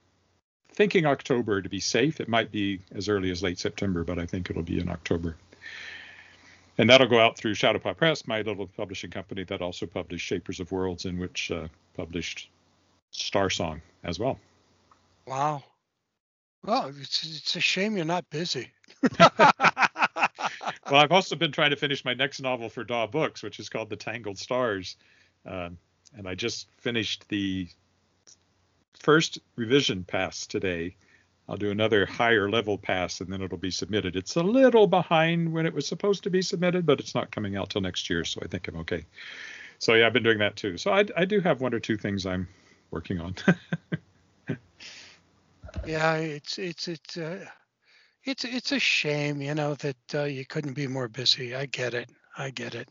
thinking 0.71 1.05
October 1.05 1.61
to 1.61 1.69
be 1.69 1.79
safe. 1.79 2.19
It 2.19 2.27
might 2.27 2.51
be 2.51 2.79
as 2.95 3.07
early 3.07 3.29
as 3.29 3.43
late 3.43 3.59
September, 3.59 4.03
but 4.03 4.17
I 4.17 4.25
think 4.25 4.49
it'll 4.49 4.63
be 4.63 4.79
in 4.79 4.89
October. 4.89 5.35
And 6.79 6.89
that'll 6.89 7.07
go 7.07 7.19
out 7.19 7.37
through 7.37 7.53
Shadowpaw 7.53 7.97
Press, 7.97 8.25
my 8.25 8.41
little 8.41 8.65
publishing 8.65 9.11
company 9.11 9.43
that 9.43 9.61
also 9.61 9.85
published 9.85 10.25
Shapers 10.25 10.59
of 10.59 10.71
Worlds, 10.71 11.05
in 11.05 11.19
which 11.19 11.51
uh, 11.51 11.67
published 11.95 12.49
Star 13.11 13.51
Song 13.51 13.79
as 14.03 14.17
well. 14.17 14.39
Wow. 15.27 15.63
Well, 16.65 16.91
it's 16.99 17.23
it's 17.23 17.55
a 17.55 17.59
shame 17.59 17.95
you're 17.95 18.05
not 18.05 18.27
busy. 18.31 18.71
well, 19.19 19.29
I've 20.91 21.11
also 21.11 21.35
been 21.35 21.51
trying 21.51 21.69
to 21.69 21.75
finish 21.75 22.03
my 22.03 22.15
next 22.15 22.41
novel 22.41 22.69
for 22.69 22.83
DAW 22.83 23.05
Books, 23.05 23.43
which 23.43 23.59
is 23.59 23.69
called 23.69 23.91
The 23.91 23.97
Tangled 23.97 24.39
Stars. 24.39 24.97
Um, 25.45 25.77
and 26.17 26.27
I 26.27 26.35
just 26.35 26.67
finished 26.77 27.27
the 27.29 27.67
first 28.99 29.39
revision 29.55 30.03
pass 30.03 30.47
today. 30.47 30.95
I'll 31.49 31.57
do 31.57 31.71
another 31.71 32.05
higher 32.05 32.49
level 32.49 32.77
pass 32.77 33.19
and 33.19 33.31
then 33.31 33.41
it'll 33.41 33.57
be 33.57 33.71
submitted. 33.71 34.15
It's 34.15 34.35
a 34.35 34.43
little 34.43 34.87
behind 34.87 35.51
when 35.51 35.65
it 35.65 35.73
was 35.73 35.85
supposed 35.85 36.23
to 36.23 36.29
be 36.29 36.41
submitted, 36.41 36.85
but 36.85 36.99
it's 36.99 37.13
not 37.13 37.31
coming 37.31 37.57
out 37.57 37.69
till 37.69 37.81
next 37.81 38.09
year, 38.09 38.23
so 38.23 38.41
I 38.43 38.47
think 38.47 38.67
I'm 38.67 38.77
okay. 38.77 39.05
So 39.79 39.93
yeah, 39.95 40.07
I've 40.07 40.13
been 40.13 40.23
doing 40.23 40.39
that 40.39 40.55
too. 40.55 40.77
So 40.77 40.91
I, 40.91 41.05
I 41.17 41.25
do 41.25 41.41
have 41.41 41.59
one 41.59 41.73
or 41.73 41.79
two 41.79 41.97
things 41.97 42.25
I'm 42.25 42.47
working 42.91 43.19
on. 43.19 43.35
Yeah, 45.85 46.15
it's 46.15 46.57
it's 46.57 46.87
it's 46.87 47.17
uh, 47.17 47.45
it's 48.23 48.45
it's 48.45 48.71
a 48.71 48.79
shame, 48.79 49.41
you 49.41 49.53
know, 49.53 49.75
that 49.75 49.97
uh, 50.15 50.23
you 50.23 50.45
couldn't 50.45 50.73
be 50.73 50.87
more 50.87 51.07
busy. 51.07 51.55
I 51.55 51.65
get 51.65 51.93
it. 51.93 52.09
I 52.37 52.51
get 52.51 52.75
it. 52.75 52.87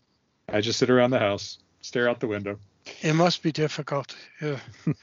I 0.48 0.60
just 0.60 0.78
sit 0.78 0.90
around 0.90 1.10
the 1.10 1.18
house, 1.18 1.58
stare 1.80 2.08
out 2.08 2.20
the 2.20 2.26
window. 2.26 2.58
It 3.02 3.14
must 3.14 3.42
be 3.42 3.52
difficult. 3.52 4.14
Yeah. 4.40 4.58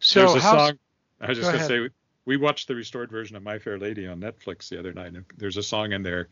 so 0.00 0.20
There's 0.20 0.34
a 0.34 0.40
how's- 0.40 0.68
song. 0.68 0.78
I 1.20 1.28
was 1.28 1.38
just 1.38 1.52
go 1.52 1.58
gonna 1.58 1.72
ahead. 1.72 1.90
say 1.90 1.94
we 2.24 2.36
watched 2.36 2.66
the 2.68 2.74
restored 2.74 3.10
version 3.10 3.36
of 3.36 3.42
My 3.42 3.58
Fair 3.58 3.78
Lady 3.78 4.06
on 4.06 4.20
Netflix 4.20 4.68
the 4.68 4.78
other 4.78 4.92
night. 4.92 5.14
and 5.14 5.24
There's 5.36 5.56
a 5.56 5.62
song 5.62 5.92
in 5.92 6.02
there 6.02 6.28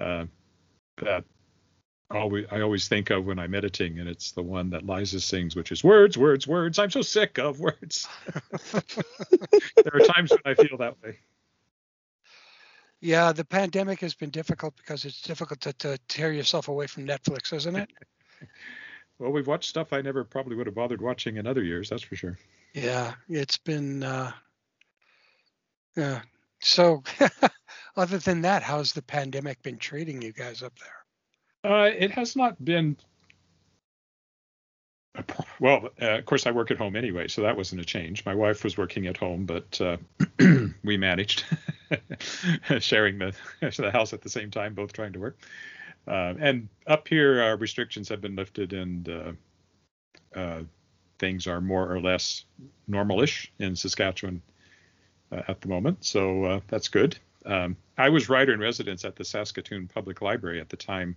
uh, 0.00 0.26
that 0.98 1.24
always 2.10 2.46
I 2.50 2.60
always 2.60 2.88
think 2.88 3.10
of 3.10 3.24
when 3.26 3.38
I'm 3.38 3.54
editing, 3.54 3.98
and 3.98 4.08
it's 4.08 4.32
the 4.32 4.42
one 4.42 4.70
that 4.70 4.86
Liza 4.86 5.20
sings, 5.20 5.56
which 5.56 5.72
is 5.72 5.82
words, 5.84 6.16
words, 6.16 6.46
words. 6.46 6.78
I'm 6.78 6.90
so 6.90 7.02
sick 7.02 7.38
of 7.38 7.58
words. 7.60 8.08
there 8.72 9.94
are 9.94 10.00
times 10.00 10.30
when 10.30 10.40
I 10.44 10.54
feel 10.54 10.76
that 10.78 10.96
way. 11.02 11.18
Yeah, 13.00 13.32
the 13.32 13.44
pandemic 13.44 14.00
has 14.00 14.14
been 14.14 14.30
difficult 14.30 14.76
because 14.76 15.04
it's 15.04 15.22
difficult 15.22 15.60
to, 15.62 15.72
to 15.74 15.98
tear 16.06 16.32
yourself 16.32 16.68
away 16.68 16.86
from 16.86 17.06
Netflix, 17.06 17.52
isn't 17.52 17.74
it? 17.76 17.90
Well, 19.20 19.30
we've 19.32 19.46
watched 19.46 19.68
stuff 19.68 19.92
I 19.92 20.00
never 20.00 20.24
probably 20.24 20.56
would 20.56 20.66
have 20.66 20.74
bothered 20.74 21.02
watching 21.02 21.36
in 21.36 21.46
other 21.46 21.62
years. 21.62 21.90
That's 21.90 22.02
for 22.02 22.16
sure. 22.16 22.38
Yeah, 22.72 23.12
it's 23.28 23.58
been. 23.58 24.02
Uh, 24.02 24.32
yeah. 25.94 26.22
So, 26.60 27.02
other 27.96 28.16
than 28.16 28.42
that, 28.42 28.62
how's 28.62 28.94
the 28.94 29.02
pandemic 29.02 29.62
been 29.62 29.76
treating 29.76 30.22
you 30.22 30.32
guys 30.32 30.62
up 30.62 30.72
there? 30.78 31.70
Uh, 31.70 31.90
it 31.90 32.10
has 32.12 32.34
not 32.34 32.64
been. 32.64 32.96
pro- 35.26 35.44
Well, 35.58 35.90
uh, 36.00 36.18
of 36.18 36.24
course, 36.24 36.46
I 36.46 36.50
work 36.50 36.70
at 36.70 36.78
home 36.78 36.96
anyway, 36.96 37.28
so 37.28 37.42
that 37.42 37.58
wasn't 37.58 37.82
a 37.82 37.84
change. 37.84 38.24
My 38.24 38.34
wife 38.34 38.64
was 38.64 38.78
working 38.78 39.06
at 39.06 39.18
home, 39.18 39.44
but 39.44 39.78
uh, 39.82 39.98
we 40.82 40.96
managed 40.96 41.44
sharing 42.78 43.18
the 43.18 43.34
the 43.60 43.90
house 43.90 44.14
at 44.14 44.22
the 44.22 44.30
same 44.30 44.50
time, 44.50 44.72
both 44.72 44.94
trying 44.94 45.12
to 45.12 45.18
work. 45.18 45.38
Uh, 46.06 46.34
and 46.38 46.68
up 46.86 47.06
here, 47.08 47.42
uh, 47.42 47.56
restrictions 47.56 48.08
have 48.08 48.20
been 48.20 48.36
lifted, 48.36 48.72
and 48.72 49.08
uh, 49.08 49.32
uh, 50.34 50.62
things 51.18 51.46
are 51.46 51.60
more 51.60 51.90
or 51.90 52.00
less 52.00 52.44
normalish 52.88 53.48
in 53.58 53.76
Saskatchewan 53.76 54.42
uh, 55.30 55.42
at 55.48 55.60
the 55.60 55.68
moment. 55.68 56.04
So 56.04 56.62
that's 56.68 56.88
good. 56.88 57.18
Um, 57.46 57.76
I 57.96 58.08
was 58.08 58.28
writer 58.28 58.52
in 58.52 58.60
residence 58.60 59.04
at 59.04 59.16
the 59.16 59.24
Saskatoon 59.24 59.88
Public 59.88 60.20
Library 60.20 60.60
at 60.60 60.68
the 60.68 60.76
time 60.76 61.16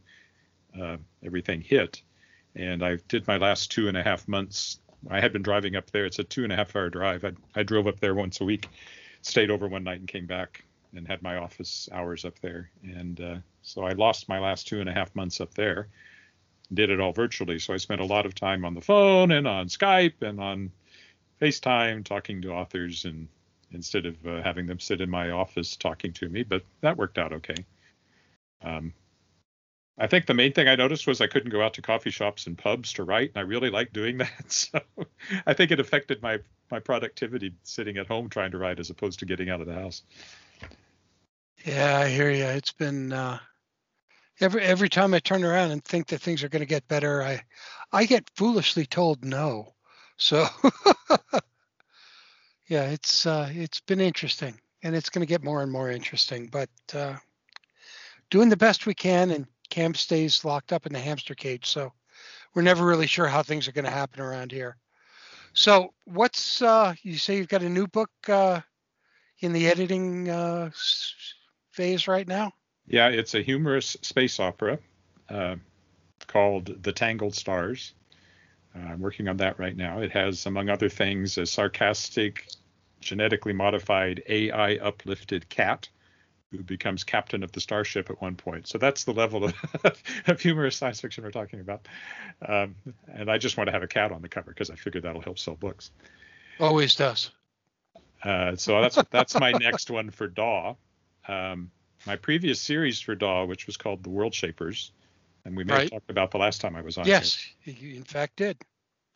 everything 1.24 1.62
hit, 1.62 2.02
and 2.56 2.84
I 2.84 2.98
did 3.08 3.28
my 3.28 3.38
last 3.38 3.72
two 3.72 3.88
and 3.88 3.98
a 3.98 4.04
half 4.04 4.28
months. 4.28 4.80
I 5.10 5.20
had 5.20 5.34
been 5.34 5.44
driving 5.44 5.76
up 5.76 5.92
there. 5.92 6.06
It's 6.06 6.20
a 6.20 6.24
two 6.24 6.44
and 6.44 6.52
a 6.52 6.56
half 6.56 6.76
hour 6.76 6.90
drive. 6.90 7.26
I, 7.26 7.32
I 7.56 7.64
drove 7.64 7.88
up 7.88 8.00
there 8.00 8.16
once 8.16 8.42
a 8.42 8.46
week, 8.46 8.70
stayed 9.22 9.52
over 9.52 9.68
one 9.68 9.84
night, 9.84 10.00
and 10.00 10.08
came 10.08 10.26
back 10.26 10.64
and 10.96 11.08
had 11.08 11.22
my 11.22 11.38
office 11.38 11.90
hours 11.92 12.26
up 12.26 12.40
there. 12.40 12.70
And 12.84 13.22
uh, 13.22 13.36
so 13.64 13.84
I 13.84 13.94
lost 13.94 14.30
my 14.30 14.40
last 14.40 14.68
two 14.68 14.80
and 14.80 14.90
a 14.90 14.94
half 14.94 15.16
months 15.16 15.42
up 15.42 15.54
there. 15.54 15.88
Did 16.74 16.90
it 16.90 17.00
all 17.00 17.14
virtually. 17.14 17.60
So 17.60 17.74
I 17.74 17.78
spent 17.78 18.02
a 18.02 18.06
lot 18.06 18.26
of 18.26 18.36
time 18.36 18.66
on 18.66 18.74
the 18.74 18.82
phone 18.82 19.32
and 19.32 19.48
on 19.48 19.68
Skype 19.68 20.22
and 20.22 20.40
on 20.40 20.72
FaceTime 21.42 22.04
talking 22.04 22.42
to 22.42 22.52
authors 22.52 23.06
and 23.06 23.28
instead 23.72 24.06
of 24.06 24.26
uh, 24.26 24.42
having 24.44 24.68
them 24.68 24.80
sit 24.80 25.02
in 25.02 25.10
my 25.10 25.32
office 25.32 25.76
talking 25.76 26.14
to 26.14 26.30
me. 26.30 26.44
But 26.44 26.64
that 26.82 26.98
worked 26.98 27.18
out 27.18 27.34
okay. 27.34 27.66
Um, 28.62 28.94
I 29.98 30.08
think 30.08 30.26
the 30.26 30.34
main 30.34 30.54
thing 30.54 30.68
I 30.68 30.76
noticed 30.76 31.06
was 31.06 31.22
I 31.22 31.28
couldn't 31.28 31.52
go 31.52 31.62
out 31.62 31.76
to 31.76 31.82
coffee 31.82 32.10
shops 32.10 32.48
and 32.48 32.58
pubs 32.58 32.94
to 32.94 33.04
write, 33.04 33.32
and 33.36 33.38
I 33.38 33.42
really 33.42 33.70
like 33.70 33.94
doing 33.94 34.18
that. 34.20 34.52
So 34.52 34.80
I 35.46 35.54
think 35.54 35.72
it 35.72 35.80
affected 35.80 36.22
my 36.22 36.40
my 36.72 36.80
productivity 36.80 37.54
sitting 37.64 37.98
at 37.98 38.08
home 38.08 38.30
trying 38.30 38.52
to 38.52 38.58
write 38.58 38.80
as 38.80 38.90
opposed 38.90 39.20
to 39.20 39.26
getting 39.26 39.50
out 39.50 39.62
of 39.62 39.68
the 39.68 39.74
house. 39.74 40.02
Yeah, 41.66 42.00
I 42.00 42.10
hear 42.10 42.32
you. 42.32 42.46
It's 42.46 42.72
been 42.72 43.14
uh, 43.14 43.40
every 44.40 44.64
every 44.64 44.90
time 44.90 45.14
I 45.14 45.20
turn 45.20 45.44
around 45.44 45.72
and 45.72 45.84
think 45.84 46.08
that 46.08 46.22
things 46.22 46.44
are 46.44 46.50
going 46.50 46.62
to 46.62 46.66
get 46.66 46.88
better, 46.88 47.24
I 47.24 47.44
I 47.92 48.06
get 48.06 48.30
foolishly 48.36 48.86
told 48.86 49.24
no. 49.24 49.74
So 50.18 50.48
yeah, 52.68 52.90
it's 52.90 53.26
uh, 53.26 53.50
it's 53.52 53.82
been 53.82 54.02
interesting, 54.02 54.60
and 54.84 54.96
it's 54.96 55.10
going 55.10 55.26
to 55.26 55.30
get 55.30 55.44
more 55.44 55.62
and 55.62 55.72
more 55.72 55.90
interesting. 55.90 56.48
But 56.48 56.70
uh, 56.94 57.16
doing 58.30 58.50
the 58.50 58.58
best 58.58 58.86
we 58.86 58.94
can, 58.94 59.32
and 59.32 59.48
Cam 59.70 59.94
stays 59.94 60.46
locked 60.46 60.74
up 60.74 60.86
in 60.86 60.94
the 60.94 61.00
hamster 61.00 61.36
cage, 61.36 61.66
so 61.68 61.92
we're 62.54 62.62
never 62.62 62.86
really 62.86 63.08
sure 63.08 63.28
how 63.28 63.44
things 63.44 63.68
are 63.68 63.74
going 63.74 63.86
to 63.86 63.92
happen 63.92 64.22
around 64.22 64.52
here. 64.52 64.78
So 65.54 65.94
what's 66.06 66.62
uh, 66.62 66.94
you 67.04 67.18
say 67.18 67.38
you've 67.38 67.48
got 67.48 67.62
a 67.62 67.70
new 67.70 67.88
book 67.88 68.12
uh, 68.28 68.62
in 69.40 69.54
the 69.54 69.68
editing 69.68 70.30
uh, 70.30 70.72
phase 71.72 72.08
right 72.08 72.28
now? 72.28 72.52
Yeah, 72.88 73.10
it's 73.10 73.34
a 73.34 73.42
humorous 73.42 73.98
space 74.02 74.40
opera 74.40 74.80
uh, 75.30 75.56
called 76.28 76.84
The 76.84 76.92
Tangled 76.92 77.36
Stars. 77.36 77.94
Uh, 78.76 78.80
I'm 78.80 79.00
working 79.00 79.28
on 79.28 79.38
that 79.38 79.60
right 79.60 79.76
now. 79.76 80.00
It 80.00 80.12
has, 80.12 80.46
among 80.46 80.70
other 80.70 80.90
things, 80.90 81.38
a 81.38 81.46
sarcastic, 81.46 82.48
genetically 83.00 83.54
modified 83.54 84.24
AI 84.28 84.76
uplifted 84.76 85.48
cat 85.50 85.90
who 86.52 86.64
becomes 86.64 87.04
captain 87.04 87.44
of 87.44 87.52
the 87.52 87.60
starship 87.60 88.10
at 88.10 88.22
one 88.22 88.36
point. 88.36 88.68
So 88.68 88.78
that's 88.78 89.06
the 89.06 89.14
level 89.14 89.46
of, 89.46 89.54
of 90.28 90.40
humorous 90.40 90.76
science 90.76 91.02
fiction 91.02 91.24
we're 91.24 91.32
talking 91.32 91.60
about. 91.60 91.88
Um, 92.48 92.76
and 93.08 93.30
I 93.30 93.40
just 93.40 93.58
want 93.58 93.68
to 93.68 93.72
have 93.72 93.82
a 93.82 93.88
cat 93.88 94.12
on 94.12 94.22
the 94.22 94.30
cover 94.30 94.52
because 94.52 94.70
I 94.70 94.76
figure 94.76 95.02
that'll 95.02 95.22
help 95.22 95.40
sell 95.40 95.56
books. 95.56 95.92
Always 96.60 96.94
does. 96.96 97.32
Uh, 98.24 98.56
so 98.56 98.80
that's 98.82 99.00
that's 99.10 99.36
my 99.40 99.52
next 99.52 99.90
one 99.90 100.12
for 100.12 100.28
DAW. 100.28 100.76
Um, 101.28 101.72
my 102.06 102.16
previous 102.16 102.60
series 102.60 103.00
for 103.00 103.16
DAW, 103.16 103.46
which 103.46 103.68
was 103.68 103.78
called 103.78 104.04
The 104.04 104.10
World 104.10 104.34
Shapers, 104.34 104.92
and 105.46 105.56
we 105.56 105.64
may 105.64 105.74
Right. 105.74 105.82
have 105.84 105.92
talked 105.92 106.10
about 106.10 106.32
the 106.32 106.38
last 106.38 106.62
time 106.62 106.76
I 106.76 106.82
was 106.82 106.98
on. 106.98 107.06
here. 107.06 107.14
Yes, 107.16 107.48
you 107.64 107.96
in 107.96 108.04
fact 108.04 108.38
did. 108.38 108.58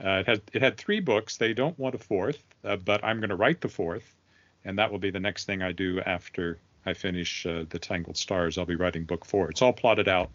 Uh, 0.03 0.19
it 0.19 0.27
had 0.27 0.41
it 0.53 0.61
had 0.61 0.77
three 0.77 0.99
books. 0.99 1.37
They 1.37 1.53
don't 1.53 1.77
want 1.79 1.95
a 1.95 1.97
fourth, 1.97 2.43
uh, 2.63 2.75
but 2.75 3.03
I'm 3.03 3.19
going 3.19 3.29
to 3.29 3.35
write 3.35 3.61
the 3.61 3.69
fourth, 3.69 4.15
and 4.63 4.77
that 4.77 4.91
will 4.91 4.99
be 4.99 5.09
the 5.09 5.19
next 5.19 5.45
thing 5.45 5.61
I 5.63 5.71
do 5.71 5.99
after 6.01 6.59
I 6.85 6.93
finish 6.93 7.45
uh, 7.45 7.65
the 7.69 7.79
Tangled 7.79 8.15
Stars. 8.17 8.57
I'll 8.57 8.65
be 8.65 8.75
writing 8.75 9.05
book 9.05 9.25
four. 9.25 9.49
It's 9.49 9.61
all 9.61 9.73
plotted 9.73 10.07
out. 10.07 10.31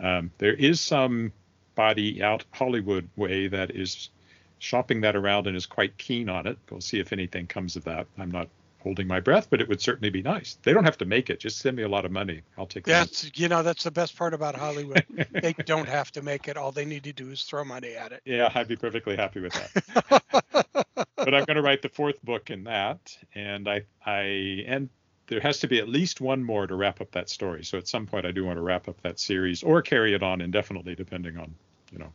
Um, 0.00 0.30
there 0.38 0.52
is 0.54 0.80
some 0.80 1.32
body 1.76 2.22
out 2.22 2.44
Hollywood 2.52 3.08
way 3.16 3.46
that 3.48 3.70
is 3.70 4.10
shopping 4.58 5.00
that 5.02 5.14
around 5.14 5.46
and 5.46 5.56
is 5.56 5.66
quite 5.66 5.96
keen 5.96 6.28
on 6.28 6.46
it. 6.48 6.58
We'll 6.68 6.80
see 6.80 6.98
if 6.98 7.12
anything 7.12 7.46
comes 7.46 7.76
of 7.76 7.84
that. 7.84 8.08
I'm 8.18 8.32
not 8.32 8.48
holding 8.80 9.06
my 9.06 9.20
breath, 9.20 9.48
but 9.50 9.60
it 9.60 9.68
would 9.68 9.80
certainly 9.80 10.10
be 10.10 10.22
nice. 10.22 10.58
They 10.62 10.72
don't 10.72 10.84
have 10.84 10.98
to 10.98 11.04
make 11.04 11.30
it. 11.30 11.40
Just 11.40 11.58
send 11.58 11.76
me 11.76 11.82
a 11.82 11.88
lot 11.88 12.04
of 12.04 12.12
money. 12.12 12.42
I'll 12.56 12.66
take 12.66 12.84
that. 12.84 13.08
That's 13.08 13.30
you 13.38 13.48
know 13.48 13.62
that's 13.62 13.84
the 13.84 13.90
best 13.90 14.16
part 14.16 14.34
about 14.34 14.54
Hollywood. 14.54 15.04
they 15.32 15.52
don't 15.52 15.88
have 15.88 16.10
to 16.12 16.22
make 16.22 16.48
it. 16.48 16.56
All 16.56 16.72
they 16.72 16.84
need 16.84 17.04
to 17.04 17.12
do 17.12 17.30
is 17.30 17.42
throw 17.42 17.64
money 17.64 17.94
at 17.94 18.12
it. 18.12 18.22
Yeah, 18.24 18.50
I'd 18.54 18.68
be 18.68 18.76
perfectly 18.76 19.16
happy 19.16 19.40
with 19.40 19.52
that. 19.52 20.22
but 21.16 21.34
I'm 21.34 21.44
going 21.44 21.56
to 21.56 21.62
write 21.62 21.82
the 21.82 21.88
fourth 21.88 22.22
book 22.22 22.50
in 22.50 22.64
that, 22.64 23.16
and 23.34 23.68
I 23.68 23.82
I 24.04 24.64
and 24.66 24.88
there 25.26 25.40
has 25.40 25.58
to 25.60 25.68
be 25.68 25.78
at 25.78 25.88
least 25.88 26.20
one 26.20 26.42
more 26.42 26.66
to 26.66 26.74
wrap 26.74 27.00
up 27.00 27.10
that 27.12 27.28
story. 27.28 27.64
So 27.64 27.78
at 27.78 27.86
some 27.86 28.06
point, 28.06 28.26
I 28.26 28.30
do 28.30 28.44
want 28.44 28.56
to 28.56 28.62
wrap 28.62 28.88
up 28.88 29.00
that 29.02 29.20
series 29.20 29.62
or 29.62 29.82
carry 29.82 30.14
it 30.14 30.22
on 30.22 30.40
indefinitely, 30.40 30.94
depending 30.94 31.36
on 31.36 31.54
you 31.92 31.98
know 31.98 32.12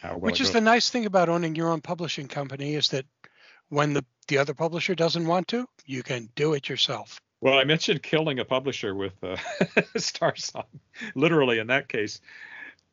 how 0.00 0.10
well. 0.12 0.20
Which 0.20 0.40
is 0.40 0.48
goes. 0.48 0.54
the 0.54 0.60
nice 0.60 0.90
thing 0.90 1.06
about 1.06 1.28
owning 1.28 1.54
your 1.54 1.68
own 1.68 1.80
publishing 1.80 2.28
company 2.28 2.74
is 2.74 2.88
that 2.88 3.04
when 3.72 3.94
the 3.94 4.04
the 4.28 4.38
other 4.38 4.54
publisher 4.54 4.94
doesn't 4.94 5.26
want 5.26 5.48
to, 5.48 5.66
you 5.86 6.02
can 6.02 6.28
do 6.36 6.52
it 6.52 6.68
yourself. 6.68 7.20
Well, 7.40 7.58
I 7.58 7.64
mentioned 7.64 8.02
killing 8.02 8.38
a 8.38 8.44
publisher 8.44 8.94
with 8.94 9.14
uh, 9.22 9.36
Star 9.96 10.36
Song, 10.36 10.64
literally 11.14 11.58
in 11.58 11.66
that 11.68 11.88
case. 11.88 12.20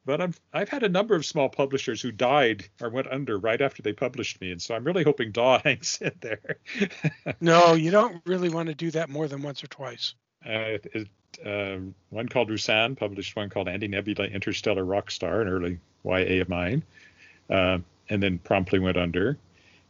But 0.06 0.22
I'm, 0.22 0.34
I've 0.54 0.70
had 0.70 0.82
a 0.82 0.90
number 0.90 1.16
of 1.16 1.26
small 1.26 1.50
publishers 1.50 2.02
who 2.02 2.12
died 2.12 2.68
or 2.82 2.90
went 2.90 3.12
under 3.12 3.38
right 3.38 3.62
after 3.62 3.84
they 3.84 3.94
published 3.94 4.42
me, 4.42 4.52
and 4.52 4.62
so 4.62 4.74
I'm 4.74 4.84
really 4.84 5.04
hoping 5.04 5.32
DAW 5.32 5.60
hangs 5.64 6.00
in 6.02 6.14
there. 6.22 6.58
No, 7.42 7.74
you 7.74 7.92
don't 7.92 8.22
really 8.26 8.50
want 8.50 8.70
to 8.70 8.76
do 8.76 8.90
that 8.92 9.10
more 9.10 9.28
than 9.28 9.44
once 9.44 9.64
or 9.64 9.68
twice. 9.68 10.16
Uh, 10.44 10.80
it, 10.94 11.10
uh, 11.46 11.78
one 12.10 12.28
called 12.28 12.50
Rusan 12.50 12.98
published 12.98 13.36
one 13.36 13.50
called 13.50 13.68
Andy 13.68 13.88
Nebula 13.88 14.28
Interstellar 14.28 14.86
Rockstar, 14.86 15.42
an 15.42 15.50
early 15.50 15.80
YA 16.04 16.42
of 16.42 16.50
mine, 16.50 16.84
uh, 17.50 17.78
and 18.10 18.24
then 18.24 18.40
promptly 18.40 18.80
went 18.80 18.98
under. 18.98 19.38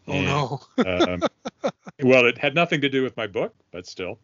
Oh 0.09 0.13
And, 0.13 0.25
no. 0.25 0.59
um, 0.85 1.21
well, 2.03 2.25
it 2.25 2.37
had 2.37 2.55
nothing 2.55 2.81
to 2.81 2.89
do 2.89 3.03
with 3.03 3.15
my 3.15 3.27
book, 3.27 3.53
but 3.71 3.85
still. 3.85 4.19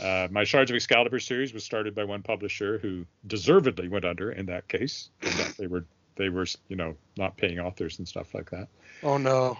Uh, 0.00 0.28
my 0.30 0.44
Shards 0.44 0.70
of 0.70 0.76
Excalibur 0.76 1.18
series 1.20 1.52
was 1.52 1.64
started 1.64 1.94
by 1.94 2.04
one 2.04 2.22
publisher 2.22 2.78
who 2.78 3.04
deservedly 3.26 3.88
went 3.88 4.04
under 4.04 4.30
in 4.30 4.46
that 4.46 4.68
case. 4.68 5.10
in 5.22 5.30
that 5.30 5.54
they 5.58 5.66
were 5.66 5.84
they 6.16 6.28
were 6.28 6.46
you 6.68 6.76
know 6.76 6.96
not 7.16 7.36
paying 7.36 7.58
authors 7.58 7.98
and 7.98 8.06
stuff 8.06 8.34
like 8.34 8.50
that. 8.50 8.68
Oh 9.02 9.18
no. 9.18 9.58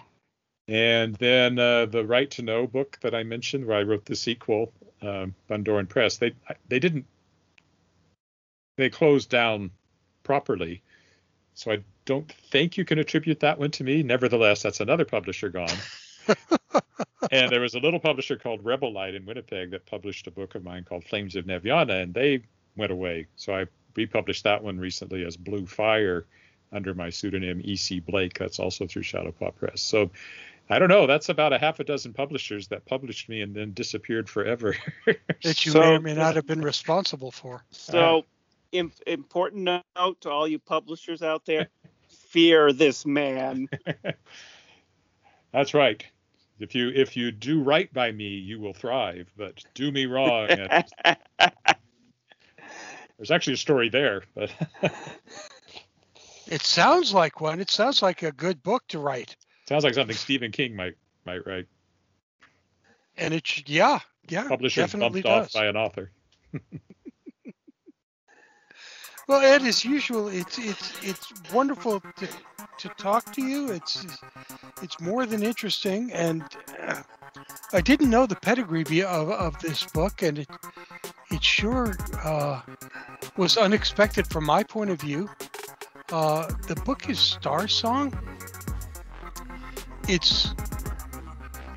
And 0.68 1.16
then 1.16 1.58
uh, 1.58 1.86
the 1.86 2.04
Right 2.04 2.30
to 2.32 2.42
Know 2.42 2.66
book 2.66 2.98
that 3.00 3.14
I 3.14 3.24
mentioned, 3.24 3.66
where 3.66 3.78
I 3.78 3.82
wrote 3.82 4.04
the 4.04 4.14
sequel, 4.14 4.72
um, 5.02 5.34
Bundoran 5.48 5.88
Press, 5.88 6.18
they 6.18 6.32
they 6.68 6.78
didn't 6.78 7.06
they 8.76 8.88
closed 8.88 9.28
down 9.30 9.72
properly, 10.22 10.82
so 11.54 11.72
I 11.72 11.78
don't 12.10 12.32
think 12.50 12.76
you 12.76 12.84
can 12.84 12.98
attribute 12.98 13.38
that 13.38 13.56
one 13.56 13.70
to 13.70 13.84
me. 13.84 14.02
Nevertheless, 14.02 14.62
that's 14.62 14.80
another 14.80 15.04
publisher 15.04 15.48
gone. 15.48 15.68
and 17.30 17.52
there 17.52 17.60
was 17.60 17.76
a 17.76 17.78
little 17.78 18.00
publisher 18.00 18.36
called 18.36 18.64
Rebelight 18.64 19.14
in 19.14 19.24
Winnipeg 19.24 19.70
that 19.70 19.86
published 19.86 20.26
a 20.26 20.32
book 20.32 20.56
of 20.56 20.64
mine 20.64 20.82
called 20.82 21.04
Flames 21.04 21.36
of 21.36 21.44
Nevyana, 21.44 22.02
and 22.02 22.12
they 22.12 22.42
went 22.76 22.90
away. 22.90 23.28
So 23.36 23.54
I 23.54 23.66
republished 23.94 24.42
that 24.42 24.64
one 24.64 24.76
recently 24.80 25.24
as 25.24 25.36
Blue 25.36 25.66
Fire 25.66 26.26
under 26.72 26.94
my 26.94 27.10
pseudonym 27.10 27.60
E.C. 27.62 28.00
Blake. 28.00 28.36
That's 28.36 28.58
also 28.58 28.88
through 28.88 29.02
Shadow 29.02 29.30
Shadowpaw 29.30 29.54
Press. 29.54 29.80
So 29.80 30.10
I 30.68 30.80
don't 30.80 30.88
know. 30.88 31.06
That's 31.06 31.28
about 31.28 31.52
a 31.52 31.58
half 31.58 31.78
a 31.78 31.84
dozen 31.84 32.12
publishers 32.12 32.66
that 32.68 32.86
published 32.86 33.28
me 33.28 33.40
and 33.42 33.54
then 33.54 33.72
disappeared 33.72 34.28
forever. 34.28 34.74
That 35.44 35.64
you 35.64 35.70
So- 35.70 35.78
may 35.78 35.94
or 35.94 36.00
may 36.00 36.14
not 36.14 36.34
have 36.34 36.46
been 36.48 36.62
responsible 36.62 37.30
for. 37.30 37.64
So, 37.70 37.98
uh-huh. 37.98 38.22
im- 38.72 38.92
important 39.06 39.62
note 39.62 40.20
to 40.22 40.30
all 40.30 40.48
you 40.48 40.58
publishers 40.58 41.22
out 41.22 41.46
there: 41.46 41.68
fear 42.30 42.72
this 42.72 43.04
man. 43.04 43.68
That's 45.52 45.74
right. 45.74 46.04
If 46.58 46.74
you 46.74 46.90
if 46.90 47.16
you 47.16 47.30
do 47.32 47.62
right 47.62 47.92
by 47.92 48.12
me, 48.12 48.28
you 48.28 48.60
will 48.60 48.74
thrive. 48.74 49.28
But 49.36 49.64
do 49.74 49.90
me 49.90 50.06
wrong. 50.06 50.48
there's 53.16 53.30
actually 53.30 53.54
a 53.54 53.58
story 53.58 53.88
there, 53.88 54.22
but 54.34 54.50
It 56.46 56.62
sounds 56.62 57.14
like 57.14 57.40
one. 57.40 57.60
It 57.60 57.70
sounds 57.70 58.02
like 58.02 58.22
a 58.24 58.32
good 58.32 58.62
book 58.62 58.82
to 58.88 58.98
write. 58.98 59.36
sounds 59.68 59.84
like 59.84 59.94
something 59.94 60.16
Stephen 60.16 60.50
King 60.50 60.74
might 60.74 60.94
might 61.24 61.46
write. 61.46 61.66
And 63.16 63.32
it, 63.34 63.46
sh- 63.46 63.62
yeah, 63.66 64.00
yeah, 64.28 64.48
Publisher 64.48 64.80
definitely 64.82 65.22
bumped 65.22 65.52
does. 65.52 65.54
off 65.54 65.60
by 65.60 65.66
an 65.68 65.76
author. 65.76 66.10
Well, 69.30 69.42
Ed, 69.42 69.62
as 69.62 69.84
usual, 69.84 70.26
it's 70.26 70.58
it's 70.58 70.92
it's 71.04 71.32
wonderful 71.52 72.00
to 72.00 72.28
to 72.78 72.88
talk 72.98 73.32
to 73.34 73.40
you. 73.40 73.70
It's 73.70 74.04
it's 74.82 75.00
more 75.00 75.24
than 75.24 75.44
interesting, 75.44 76.10
and 76.10 76.42
uh, 76.82 77.00
I 77.72 77.80
didn't 77.80 78.10
know 78.10 78.26
the 78.26 78.34
pedigree 78.34 79.04
of 79.04 79.30
of 79.30 79.56
this 79.60 79.84
book, 79.84 80.22
and 80.22 80.40
it 80.40 80.48
it 81.30 81.44
sure 81.44 81.96
uh, 82.24 82.62
was 83.36 83.56
unexpected 83.56 84.26
from 84.26 84.46
my 84.46 84.64
point 84.64 84.90
of 84.90 85.00
view. 85.00 85.30
Uh, 86.10 86.50
the 86.66 86.74
book 86.84 87.08
is 87.08 87.20
Star 87.20 87.68
Song. 87.68 88.12
It's 90.08 90.56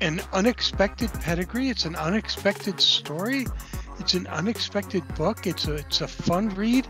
an 0.00 0.20
unexpected 0.32 1.12
pedigree. 1.20 1.68
It's 1.68 1.84
an 1.84 1.94
unexpected 1.94 2.80
story. 2.80 3.46
It's 4.00 4.14
an 4.14 4.26
unexpected 4.26 5.06
book. 5.14 5.46
It's 5.46 5.68
a 5.68 5.74
it's 5.74 6.00
a 6.00 6.08
fun 6.08 6.48
read. 6.48 6.88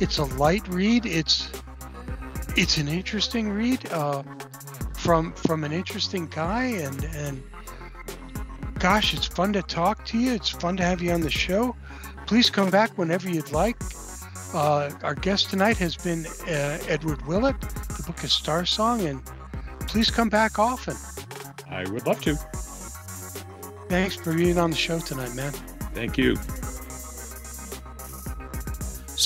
It's 0.00 0.18
a 0.18 0.24
light 0.24 0.66
read. 0.68 1.06
It's 1.06 1.50
it's 2.56 2.78
an 2.78 2.88
interesting 2.88 3.50
read 3.50 3.90
uh, 3.92 4.22
from 4.94 5.32
from 5.32 5.64
an 5.64 5.72
interesting 5.72 6.26
guy 6.26 6.64
and 6.64 7.04
and 7.04 7.42
gosh, 8.78 9.14
it's 9.14 9.26
fun 9.26 9.52
to 9.54 9.62
talk 9.62 10.04
to 10.06 10.18
you. 10.18 10.32
It's 10.32 10.50
fun 10.50 10.76
to 10.76 10.82
have 10.82 11.00
you 11.00 11.12
on 11.12 11.20
the 11.20 11.30
show. 11.30 11.74
Please 12.26 12.50
come 12.50 12.70
back 12.70 12.96
whenever 12.98 13.28
you'd 13.28 13.52
like. 13.52 13.76
Uh, 14.54 14.90
our 15.02 15.14
guest 15.14 15.50
tonight 15.50 15.76
has 15.76 15.96
been 15.96 16.26
uh, 16.48 16.78
Edward 16.88 17.26
Willett. 17.26 17.60
The 17.60 18.04
book 18.06 18.22
is 18.24 18.32
Star 18.32 18.64
Song, 18.64 19.06
and 19.06 19.22
please 19.80 20.10
come 20.10 20.28
back 20.28 20.58
often. 20.58 20.96
I 21.70 21.88
would 21.90 22.06
love 22.06 22.20
to. 22.22 22.34
Thanks 23.88 24.16
for 24.16 24.34
being 24.34 24.58
on 24.58 24.70
the 24.70 24.76
show 24.76 24.98
tonight, 24.98 25.34
man. 25.34 25.52
Thank 25.94 26.18
you. 26.18 26.36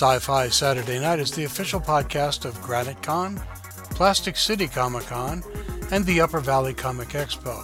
Sci 0.00 0.18
Fi 0.18 0.48
Saturday 0.48 0.98
Night 0.98 1.18
is 1.18 1.30
the 1.30 1.44
official 1.44 1.78
podcast 1.78 2.46
of 2.46 2.62
Granite 2.62 3.02
Con, 3.02 3.38
Plastic 3.90 4.34
City 4.34 4.66
Comic 4.66 5.02
Con, 5.02 5.42
and 5.90 6.06
the 6.06 6.22
Upper 6.22 6.40
Valley 6.40 6.72
Comic 6.72 7.08
Expo. 7.08 7.62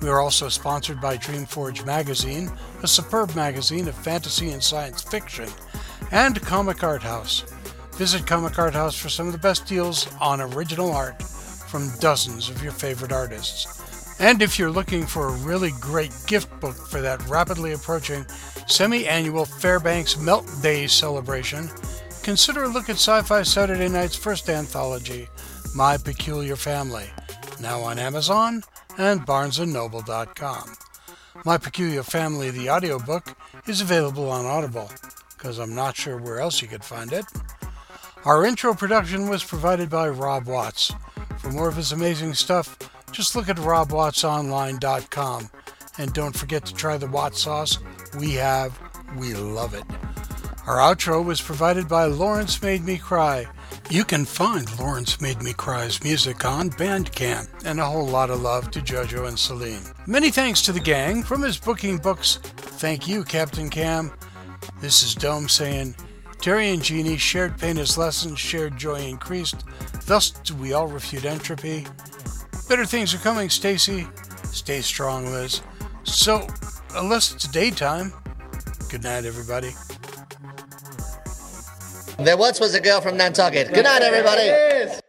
We 0.00 0.08
are 0.08 0.20
also 0.20 0.48
sponsored 0.48 1.00
by 1.00 1.16
Dreamforge 1.16 1.84
Magazine, 1.84 2.48
a 2.84 2.86
superb 2.86 3.34
magazine 3.34 3.88
of 3.88 3.96
fantasy 3.96 4.50
and 4.50 4.62
science 4.62 5.02
fiction, 5.02 5.48
and 6.12 6.40
Comic 6.42 6.84
Art 6.84 7.02
House. 7.02 7.40
Visit 7.96 8.24
Comic 8.24 8.56
Art 8.56 8.74
House 8.74 8.96
for 8.96 9.08
some 9.08 9.26
of 9.26 9.32
the 9.32 9.38
best 9.40 9.66
deals 9.66 10.06
on 10.20 10.40
original 10.40 10.92
art 10.92 11.20
from 11.20 11.90
dozens 11.98 12.48
of 12.48 12.62
your 12.62 12.70
favorite 12.70 13.10
artists. 13.10 13.82
And 14.18 14.42
if 14.42 14.58
you're 14.58 14.70
looking 14.70 15.06
for 15.06 15.28
a 15.28 15.36
really 15.38 15.72
great 15.80 16.12
gift 16.26 16.48
book 16.60 16.76
for 16.76 17.00
that 17.00 17.26
rapidly 17.28 17.72
approaching 17.72 18.24
semi 18.66 19.06
annual 19.06 19.44
Fairbanks 19.44 20.18
Melt 20.18 20.48
Day 20.62 20.86
celebration, 20.86 21.68
consider 22.22 22.64
a 22.64 22.68
look 22.68 22.88
at 22.88 22.96
Sci 22.96 23.22
Fi 23.22 23.42
Saturday 23.42 23.88
Night's 23.88 24.16
first 24.16 24.48
anthology, 24.48 25.28
My 25.74 25.96
Peculiar 25.96 26.56
Family, 26.56 27.06
now 27.60 27.80
on 27.80 27.98
Amazon 27.98 28.62
and 28.98 29.26
BarnesandNoble.com. 29.26 30.74
My 31.44 31.58
Peculiar 31.58 32.02
Family, 32.02 32.50
the 32.50 32.70
audiobook, 32.70 33.36
is 33.66 33.80
available 33.80 34.30
on 34.30 34.46
Audible, 34.46 34.90
because 35.36 35.58
I'm 35.58 35.74
not 35.74 35.96
sure 35.96 36.16
where 36.16 36.38
else 36.38 36.62
you 36.62 36.68
could 36.68 36.84
find 36.84 37.12
it. 37.12 37.24
Our 38.24 38.46
intro 38.46 38.72
production 38.72 39.28
was 39.28 39.44
provided 39.44 39.90
by 39.90 40.08
Rob 40.08 40.46
Watts. 40.46 40.92
For 41.38 41.50
more 41.50 41.68
of 41.68 41.76
his 41.76 41.92
amazing 41.92 42.34
stuff, 42.34 42.78
just 43.14 43.36
look 43.36 43.48
at 43.48 43.56
robwattsonline.com. 43.56 45.50
And 45.96 46.12
don't 46.12 46.36
forget 46.36 46.66
to 46.66 46.74
try 46.74 46.98
the 46.98 47.06
Watt 47.06 47.36
sauce. 47.36 47.78
We 48.18 48.32
have, 48.32 48.78
we 49.16 49.34
love 49.34 49.74
it. 49.74 49.84
Our 50.66 50.78
outro 50.78 51.24
was 51.24 51.40
provided 51.40 51.88
by 51.88 52.06
Lawrence 52.06 52.60
Made 52.60 52.84
Me 52.84 52.98
Cry. 52.98 53.46
You 53.90 54.02
can 54.04 54.24
find 54.24 54.78
Lawrence 54.78 55.20
Made 55.20 55.42
Me 55.42 55.52
Cry's 55.52 56.02
music 56.02 56.44
on 56.44 56.70
Bandcamp, 56.70 57.64
and 57.64 57.78
a 57.78 57.84
whole 57.84 58.06
lot 58.06 58.30
of 58.30 58.40
love 58.40 58.70
to 58.72 58.80
Jojo 58.80 59.28
and 59.28 59.38
Celine. 59.38 59.82
Many 60.06 60.30
thanks 60.30 60.62
to 60.62 60.72
the 60.72 60.80
gang 60.80 61.22
from 61.22 61.42
his 61.42 61.58
booking 61.58 61.98
books. 61.98 62.38
Thank 62.42 63.06
you, 63.06 63.24
Captain 63.24 63.68
Cam. 63.68 64.10
This 64.80 65.02
is 65.02 65.14
Dome 65.14 65.48
saying, 65.48 65.94
Terry 66.40 66.70
and 66.70 66.82
Jeannie 66.82 67.18
shared 67.18 67.58
pain 67.58 67.78
as 67.78 67.98
lessons, 67.98 68.38
shared 68.38 68.76
joy 68.76 69.00
increased. 69.00 69.64
Thus 70.06 70.30
do 70.30 70.54
we 70.54 70.72
all 70.72 70.88
refute 70.88 71.26
entropy. 71.26 71.86
Better 72.68 72.86
things 72.86 73.14
are 73.14 73.18
coming, 73.18 73.50
Stacy. 73.50 74.06
Stay 74.52 74.80
strong, 74.80 75.26
Liz. 75.26 75.60
So, 76.04 76.46
unless 76.94 77.34
it's 77.34 77.46
daytime, 77.48 78.12
good 78.88 79.02
night, 79.02 79.24
everybody. 79.24 79.72
There 82.18 82.36
once 82.36 82.60
was 82.60 82.74
a 82.74 82.80
girl 82.80 83.00
from 83.00 83.16
Nantucket. 83.16 83.74
Good 83.74 83.84
night, 83.84 84.02
everybody. 84.02 85.00